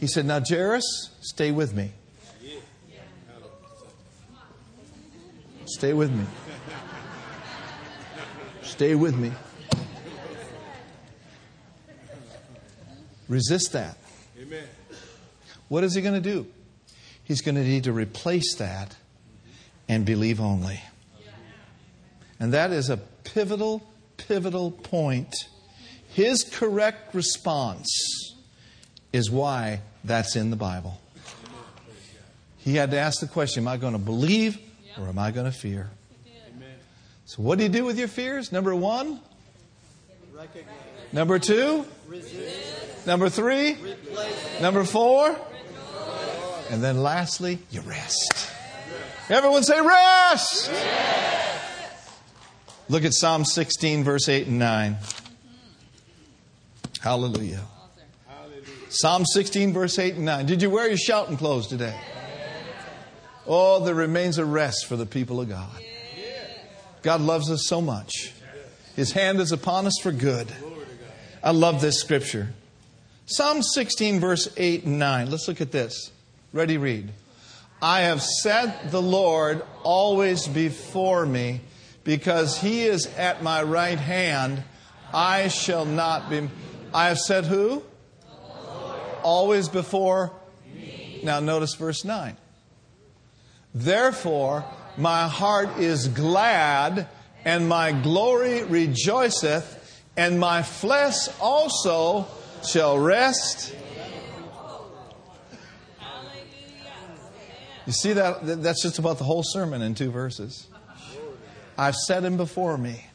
He 0.00 0.08
said, 0.08 0.26
Now, 0.26 0.40
Jairus, 0.46 1.10
stay 1.20 1.52
with 1.52 1.72
me. 1.72 1.92
Stay 5.64 5.92
with 5.92 6.10
me. 6.10 6.24
Stay 8.62 8.96
with 8.96 9.16
me. 9.16 9.30
Resist 13.28 13.72
that. 13.72 13.96
Amen. 14.38 14.64
What 15.68 15.84
is 15.84 15.94
he 15.94 16.02
going 16.02 16.20
to 16.20 16.20
do? 16.20 16.46
He's 17.22 17.42
going 17.42 17.54
to 17.54 17.62
need 17.62 17.84
to 17.84 17.92
replace 17.92 18.56
that 18.56 18.96
and 19.88 20.04
believe 20.04 20.40
only. 20.40 20.80
And 22.40 22.52
that 22.52 22.72
is 22.72 22.90
a 22.90 22.96
pivotal, 22.96 23.86
pivotal 24.16 24.72
point. 24.72 25.32
His 26.08 26.42
correct 26.42 27.14
response 27.14 28.33
is 29.14 29.30
why 29.30 29.80
that's 30.02 30.34
in 30.34 30.50
the 30.50 30.56
Bible. 30.56 31.00
He 32.58 32.74
had 32.74 32.90
to 32.90 32.98
ask 32.98 33.20
the 33.20 33.28
question 33.28 33.62
Am 33.62 33.68
I 33.68 33.76
going 33.76 33.92
to 33.92 33.98
believe 33.98 34.58
or 34.98 35.06
am 35.06 35.18
I 35.18 35.30
going 35.30 35.46
to 35.46 35.56
fear? 35.56 35.88
So, 37.24 37.40
what 37.40 37.56
do 37.56 37.64
you 37.64 37.70
do 37.70 37.84
with 37.84 37.96
your 37.96 38.08
fears? 38.08 38.50
Number 38.50 38.74
one, 38.74 39.20
number 41.12 41.38
two, 41.38 41.86
number 43.06 43.28
three, 43.28 43.76
number 44.60 44.84
four, 44.84 45.38
and 46.70 46.82
then 46.82 47.02
lastly, 47.02 47.60
you 47.70 47.82
rest. 47.82 48.50
Everyone 49.30 49.62
say 49.62 49.80
rest. 49.80 50.72
Look 52.88 53.04
at 53.04 53.14
Psalm 53.14 53.44
16, 53.44 54.04
verse 54.04 54.28
8 54.28 54.48
and 54.48 54.58
9. 54.58 54.96
Hallelujah. 57.00 57.62
Psalm 58.94 59.26
16, 59.26 59.72
verse 59.72 59.98
8 59.98 60.14
and 60.14 60.24
9. 60.24 60.46
Did 60.46 60.62
you 60.62 60.70
wear 60.70 60.86
your 60.86 60.96
shouting 60.96 61.36
clothes 61.36 61.66
today? 61.66 61.98
Oh, 63.44 63.84
there 63.84 63.92
remains 63.92 64.38
a 64.38 64.44
rest 64.44 64.86
for 64.86 64.94
the 64.94 65.04
people 65.04 65.40
of 65.40 65.48
God. 65.48 65.82
God 67.02 67.20
loves 67.20 67.50
us 67.50 67.66
so 67.66 67.80
much. 67.80 68.32
His 68.94 69.10
hand 69.10 69.40
is 69.40 69.50
upon 69.50 69.88
us 69.88 69.98
for 70.00 70.12
good. 70.12 70.46
I 71.42 71.50
love 71.50 71.80
this 71.80 71.98
scripture. 71.98 72.50
Psalm 73.26 73.64
16, 73.64 74.20
verse 74.20 74.48
8 74.56 74.84
and 74.84 75.00
9. 75.00 75.28
Let's 75.28 75.48
look 75.48 75.60
at 75.60 75.72
this. 75.72 76.12
Ready, 76.52 76.78
read. 76.78 77.10
I 77.82 78.02
have 78.02 78.22
set 78.22 78.92
the 78.92 79.02
Lord 79.02 79.64
always 79.82 80.46
before 80.46 81.26
me, 81.26 81.62
because 82.04 82.58
he 82.58 82.84
is 82.84 83.06
at 83.16 83.42
my 83.42 83.64
right 83.64 83.98
hand. 83.98 84.62
I 85.12 85.48
shall 85.48 85.84
not 85.84 86.30
be. 86.30 86.48
I 86.94 87.08
have 87.08 87.18
said 87.18 87.46
who? 87.46 87.82
Always 89.24 89.68
before 89.68 90.32
me. 90.72 91.20
Now 91.24 91.40
notice 91.40 91.74
verse 91.74 92.04
9. 92.04 92.36
Therefore, 93.74 94.64
my 94.96 95.26
heart 95.26 95.78
is 95.78 96.06
glad, 96.08 97.08
and 97.44 97.68
my 97.68 97.90
glory 97.90 98.62
rejoiceth, 98.62 100.02
and 100.16 100.38
my 100.38 100.62
flesh 100.62 101.28
also 101.40 102.26
shall 102.64 102.98
rest. 102.98 103.74
You 107.86 107.92
see 107.92 108.12
that? 108.12 108.62
That's 108.62 108.82
just 108.82 108.98
about 108.98 109.18
the 109.18 109.24
whole 109.24 109.42
sermon 109.42 109.82
in 109.82 109.94
two 109.94 110.10
verses. 110.10 110.68
I've 111.76 111.96
set 111.96 112.24
him 112.24 112.36
before 112.36 112.78
me. 112.78 113.06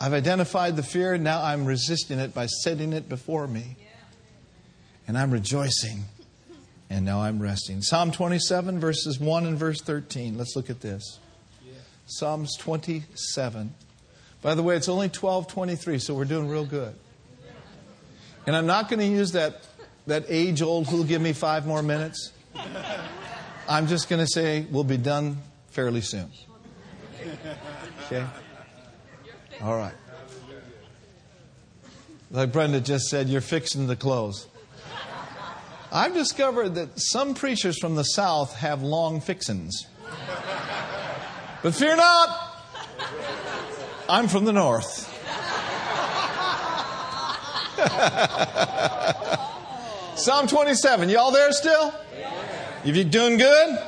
I've 0.00 0.12
identified 0.12 0.76
the 0.76 0.82
fear, 0.82 1.16
now 1.16 1.42
I'm 1.42 1.64
resisting 1.64 2.18
it 2.18 2.34
by 2.34 2.46
setting 2.46 2.92
it 2.92 3.08
before 3.08 3.46
me. 3.46 3.76
And 5.06 5.18
I'm 5.18 5.30
rejoicing. 5.30 6.04
And 6.90 7.04
now 7.04 7.22
I'm 7.22 7.40
resting. 7.40 7.82
Psalm 7.82 8.12
27, 8.12 8.78
verses 8.78 9.18
1 9.18 9.46
and 9.46 9.58
verse 9.58 9.80
13. 9.80 10.38
Let's 10.38 10.54
look 10.54 10.70
at 10.70 10.80
this. 10.80 11.18
Psalms 12.06 12.56
27. 12.56 13.74
By 14.42 14.54
the 14.54 14.62
way, 14.62 14.76
it's 14.76 14.88
only 14.88 15.06
1223, 15.06 15.98
so 15.98 16.14
we're 16.14 16.26
doing 16.26 16.48
real 16.48 16.66
good. 16.66 16.94
And 18.46 18.54
I'm 18.54 18.66
not 18.66 18.90
going 18.90 19.00
to 19.00 19.06
use 19.06 19.32
that, 19.32 19.66
that 20.06 20.26
age 20.28 20.60
old, 20.60 20.86
who'll 20.86 21.04
give 21.04 21.22
me 21.22 21.32
five 21.32 21.66
more 21.66 21.82
minutes? 21.82 22.30
I'm 23.68 23.86
just 23.86 24.10
going 24.10 24.20
to 24.20 24.26
say 24.26 24.66
we'll 24.70 24.84
be 24.84 24.98
done 24.98 25.38
fairly 25.70 26.02
soon. 26.02 26.30
Okay? 28.06 28.24
All 29.62 29.76
right. 29.76 29.94
Like 32.30 32.52
Brenda 32.52 32.80
just 32.80 33.06
said, 33.06 33.28
you're 33.28 33.40
fixing 33.40 33.86
the 33.86 33.96
clothes. 33.96 34.46
I've 35.94 36.12
discovered 36.12 36.70
that 36.70 37.00
some 37.00 37.34
preachers 37.34 37.78
from 37.78 37.94
the 37.94 38.02
South 38.02 38.56
have 38.56 38.82
long 38.82 39.20
fixins. 39.20 39.86
But 41.62 41.72
fear 41.72 41.94
not, 41.94 42.64
I'm 44.08 44.26
from 44.26 44.44
the 44.44 44.52
North. 44.52 45.08
Psalm 50.18 50.48
27. 50.48 51.10
Y'all 51.10 51.30
there 51.30 51.52
still? 51.52 51.94
If 52.84 52.96
you're 52.96 53.04
doing 53.04 53.38
good? 53.38 53.78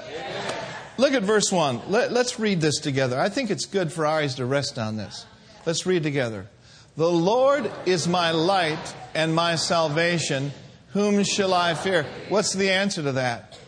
Look 0.99 1.13
at 1.13 1.25
verse 1.25 1.51
1. 1.51 1.91
Let, 1.91 2.13
us 2.13 2.39
read 2.39 2.61
this 2.61 2.79
together. 2.79 3.19
I 3.19 3.31
think 3.31 3.51
it's 3.51 3.67
good 3.67 3.93
for 3.93 4.07
our 4.07 4.21
eyes 4.21 4.37
to 4.37 4.47
rest 4.47 4.79
on 4.79 4.97
this. 4.97 5.27
Let's 5.67 5.87
read 5.87 6.05
together. 6.05 6.47
The 6.97 7.11
Lord 7.11 7.69
is 7.85 8.07
my 8.07 8.31
light 8.31 8.95
and 9.13 9.35
my 9.35 9.57
salvation. 9.57 10.53
Whom 10.97 11.23
shall 11.25 11.53
I 11.53 11.75
fear? 11.75 12.07
What's 12.31 12.55
the 12.55 12.71
answer 12.71 13.03
to 13.03 13.13
that? 13.13 13.59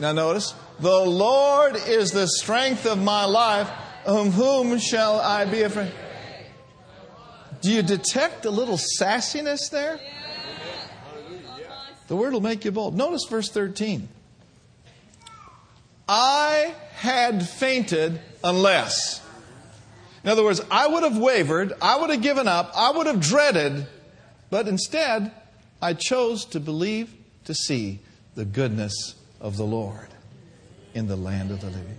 Now 0.00 0.12
notice, 0.12 0.54
the 0.80 1.00
Lord 1.00 1.76
is 1.76 2.12
the 2.12 2.26
strength 2.26 2.86
of 2.86 2.96
my 2.96 3.26
life. 3.26 3.68
Whom, 4.06 4.30
whom 4.30 4.78
shall 4.78 5.20
I 5.20 5.44
be 5.44 5.60
afraid? 5.60 5.92
Do 7.60 7.70
you 7.70 7.82
detect 7.82 8.46
a 8.46 8.50
little 8.50 8.78
sassiness 8.78 9.68
there? 9.68 10.00
The 12.08 12.16
word 12.16 12.32
will 12.32 12.40
make 12.40 12.64
you 12.64 12.72
bold. 12.72 12.96
Notice 12.96 13.26
verse 13.28 13.50
13. 13.50 14.08
I 16.08 16.74
had 16.94 17.46
fainted 17.46 18.18
unless. 18.42 19.20
In 20.24 20.30
other 20.30 20.42
words, 20.42 20.62
I 20.70 20.86
would 20.86 21.02
have 21.02 21.18
wavered, 21.18 21.74
I 21.82 22.00
would 22.00 22.08
have 22.08 22.22
given 22.22 22.48
up, 22.48 22.72
I 22.74 22.92
would 22.92 23.06
have 23.06 23.20
dreaded, 23.20 23.86
but 24.48 24.66
instead, 24.68 25.32
I 25.82 25.94
chose 25.94 26.44
to 26.46 26.60
believe 26.60 27.12
to 27.44 27.54
see 27.54 27.98
the 28.36 28.44
goodness 28.44 29.16
of 29.40 29.56
the 29.56 29.64
Lord 29.64 30.06
in 30.94 31.08
the 31.08 31.16
land 31.16 31.50
of 31.50 31.60
the 31.60 31.66
living. 31.66 31.98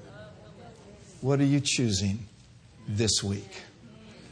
What 1.20 1.42
are 1.42 1.46
you 1.46 1.60
choosing 1.62 2.20
this 2.88 3.22
week? 3.22 3.62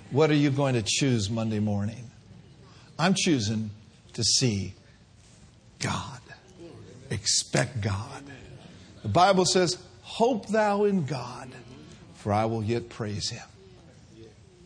What 0.10 0.32
are 0.32 0.36
you 0.36 0.52
going 0.52 0.76
to 0.76 0.82
choose 0.82 1.30
Monday 1.30 1.60
morning? 1.60 2.10
I'm 2.98 3.14
choosing 3.14 3.72
to 4.14 4.24
see 4.24 4.74
God. 5.80 6.22
Expect 7.10 7.82
God. 7.82 8.24
The 9.04 9.10
Bible 9.10 9.46
says, 9.46 9.78
Hope 10.02 10.48
thou 10.48 10.86
in 10.86 11.06
God, 11.06 11.50
for 12.16 12.32
I 12.32 12.46
will 12.46 12.64
yet 12.64 12.88
praise 12.88 13.30
him. 13.30 13.44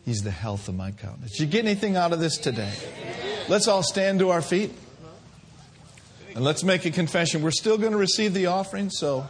He's 0.04 0.22
the 0.22 0.30
health 0.30 0.68
of 0.68 0.76
my 0.76 0.92
countenance. 0.92 1.32
Did 1.32 1.40
you 1.40 1.46
get 1.46 1.64
anything 1.64 1.96
out 1.96 2.12
of 2.12 2.20
this 2.20 2.38
today? 2.38 2.72
Let's 3.48 3.68
all 3.68 3.82
stand 3.82 4.18
to 4.20 4.30
our 4.30 4.42
feet. 4.42 4.72
And 6.34 6.44
let's 6.44 6.64
make 6.64 6.84
a 6.84 6.90
confession. 6.90 7.42
We're 7.42 7.50
still 7.50 7.78
going 7.78 7.92
to 7.92 7.98
receive 7.98 8.34
the 8.34 8.46
offering, 8.46 8.90
so 8.90 9.28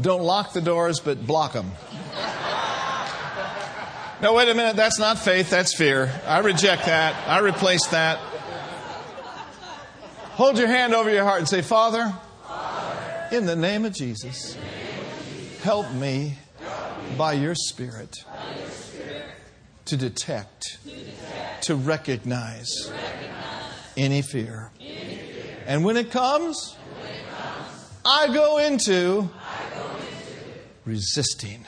don't 0.00 0.22
lock 0.22 0.52
the 0.52 0.60
doors, 0.60 1.00
but 1.00 1.24
block 1.24 1.52
them. 1.52 1.70
No, 4.22 4.32
wait 4.32 4.48
a 4.48 4.54
minute. 4.54 4.74
That's 4.74 4.98
not 4.98 5.18
faith, 5.18 5.50
that's 5.50 5.74
fear. 5.74 6.10
I 6.26 6.38
reject 6.38 6.86
that. 6.86 7.28
I 7.28 7.40
replace 7.40 7.86
that. 7.88 8.18
Hold 10.32 10.58
your 10.58 10.68
hand 10.68 10.94
over 10.94 11.10
your 11.12 11.24
heart 11.24 11.40
and 11.40 11.48
say, 11.48 11.62
Father, 11.62 12.12
in 13.30 13.46
the 13.46 13.54
name 13.54 13.84
of 13.84 13.92
Jesus, 13.92 14.56
help 15.62 15.92
me 15.92 16.38
by 17.16 17.34
your 17.34 17.54
Spirit 17.54 18.24
to 19.84 19.96
detect, 19.96 20.78
to 20.84 20.90
recognize 21.70 22.92
any 23.96 24.22
fear. 24.22 24.70
And 25.66 25.84
when 25.84 25.96
it 25.96 26.10
comes, 26.10 26.76
I 28.04 28.26
go 28.34 28.58
into 28.58 29.30
resisting. 30.84 31.64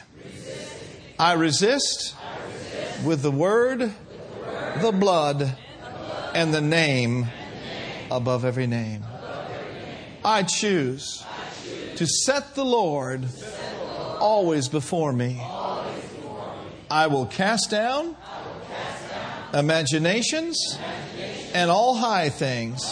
I 1.19 1.33
resist 1.33 2.15
with 3.05 3.23
the 3.23 3.31
word, 3.31 3.91
the 4.83 4.93
blood, 4.93 5.57
and 6.35 6.53
the 6.53 6.61
name 6.61 7.27
above 8.11 8.45
every 8.45 8.67
name. 8.67 9.03
I 10.23 10.43
choose 10.43 11.25
to 11.97 12.07
set 12.07 12.55
the 12.55 12.65
Lord 12.65 13.25
always 14.21 14.69
before 14.69 15.13
me. 15.13 15.41
I 16.91 17.07
will 17.07 17.27
cast 17.27 17.71
down 17.71 18.17
imaginations 19.53 20.79
and 21.55 21.71
all 21.71 21.95
high 21.95 22.29
things, 22.29 22.83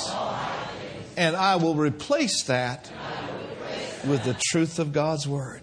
and 1.17 1.37
I 1.37 1.57
will 1.57 1.75
replace 1.75 2.45
that 2.45 2.91
with 4.07 4.25
the 4.25 4.37
truth 4.51 4.79
of 4.79 4.93
God's 4.93 5.27
Word. 5.27 5.63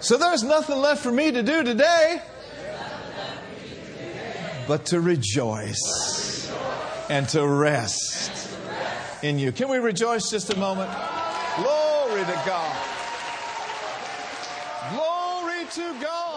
So 0.00 0.16
there's 0.16 0.42
nothing 0.42 0.78
left 0.78 1.02
for 1.02 1.12
me 1.12 1.30
to 1.30 1.42
do 1.42 1.62
today 1.62 2.22
but 4.66 4.86
to 4.86 5.00
rejoice 5.00 6.50
and 7.10 7.28
to 7.28 7.46
rest 7.46 8.56
in 9.22 9.38
you. 9.38 9.52
Can 9.52 9.68
we 9.68 9.78
rejoice 9.78 10.30
just 10.30 10.50
a 10.52 10.58
moment? 10.58 10.90
Glory 11.56 12.20
to 12.20 12.42
God. 12.46 12.76
Glory 14.92 15.66
to 15.72 16.00
God. 16.00 16.29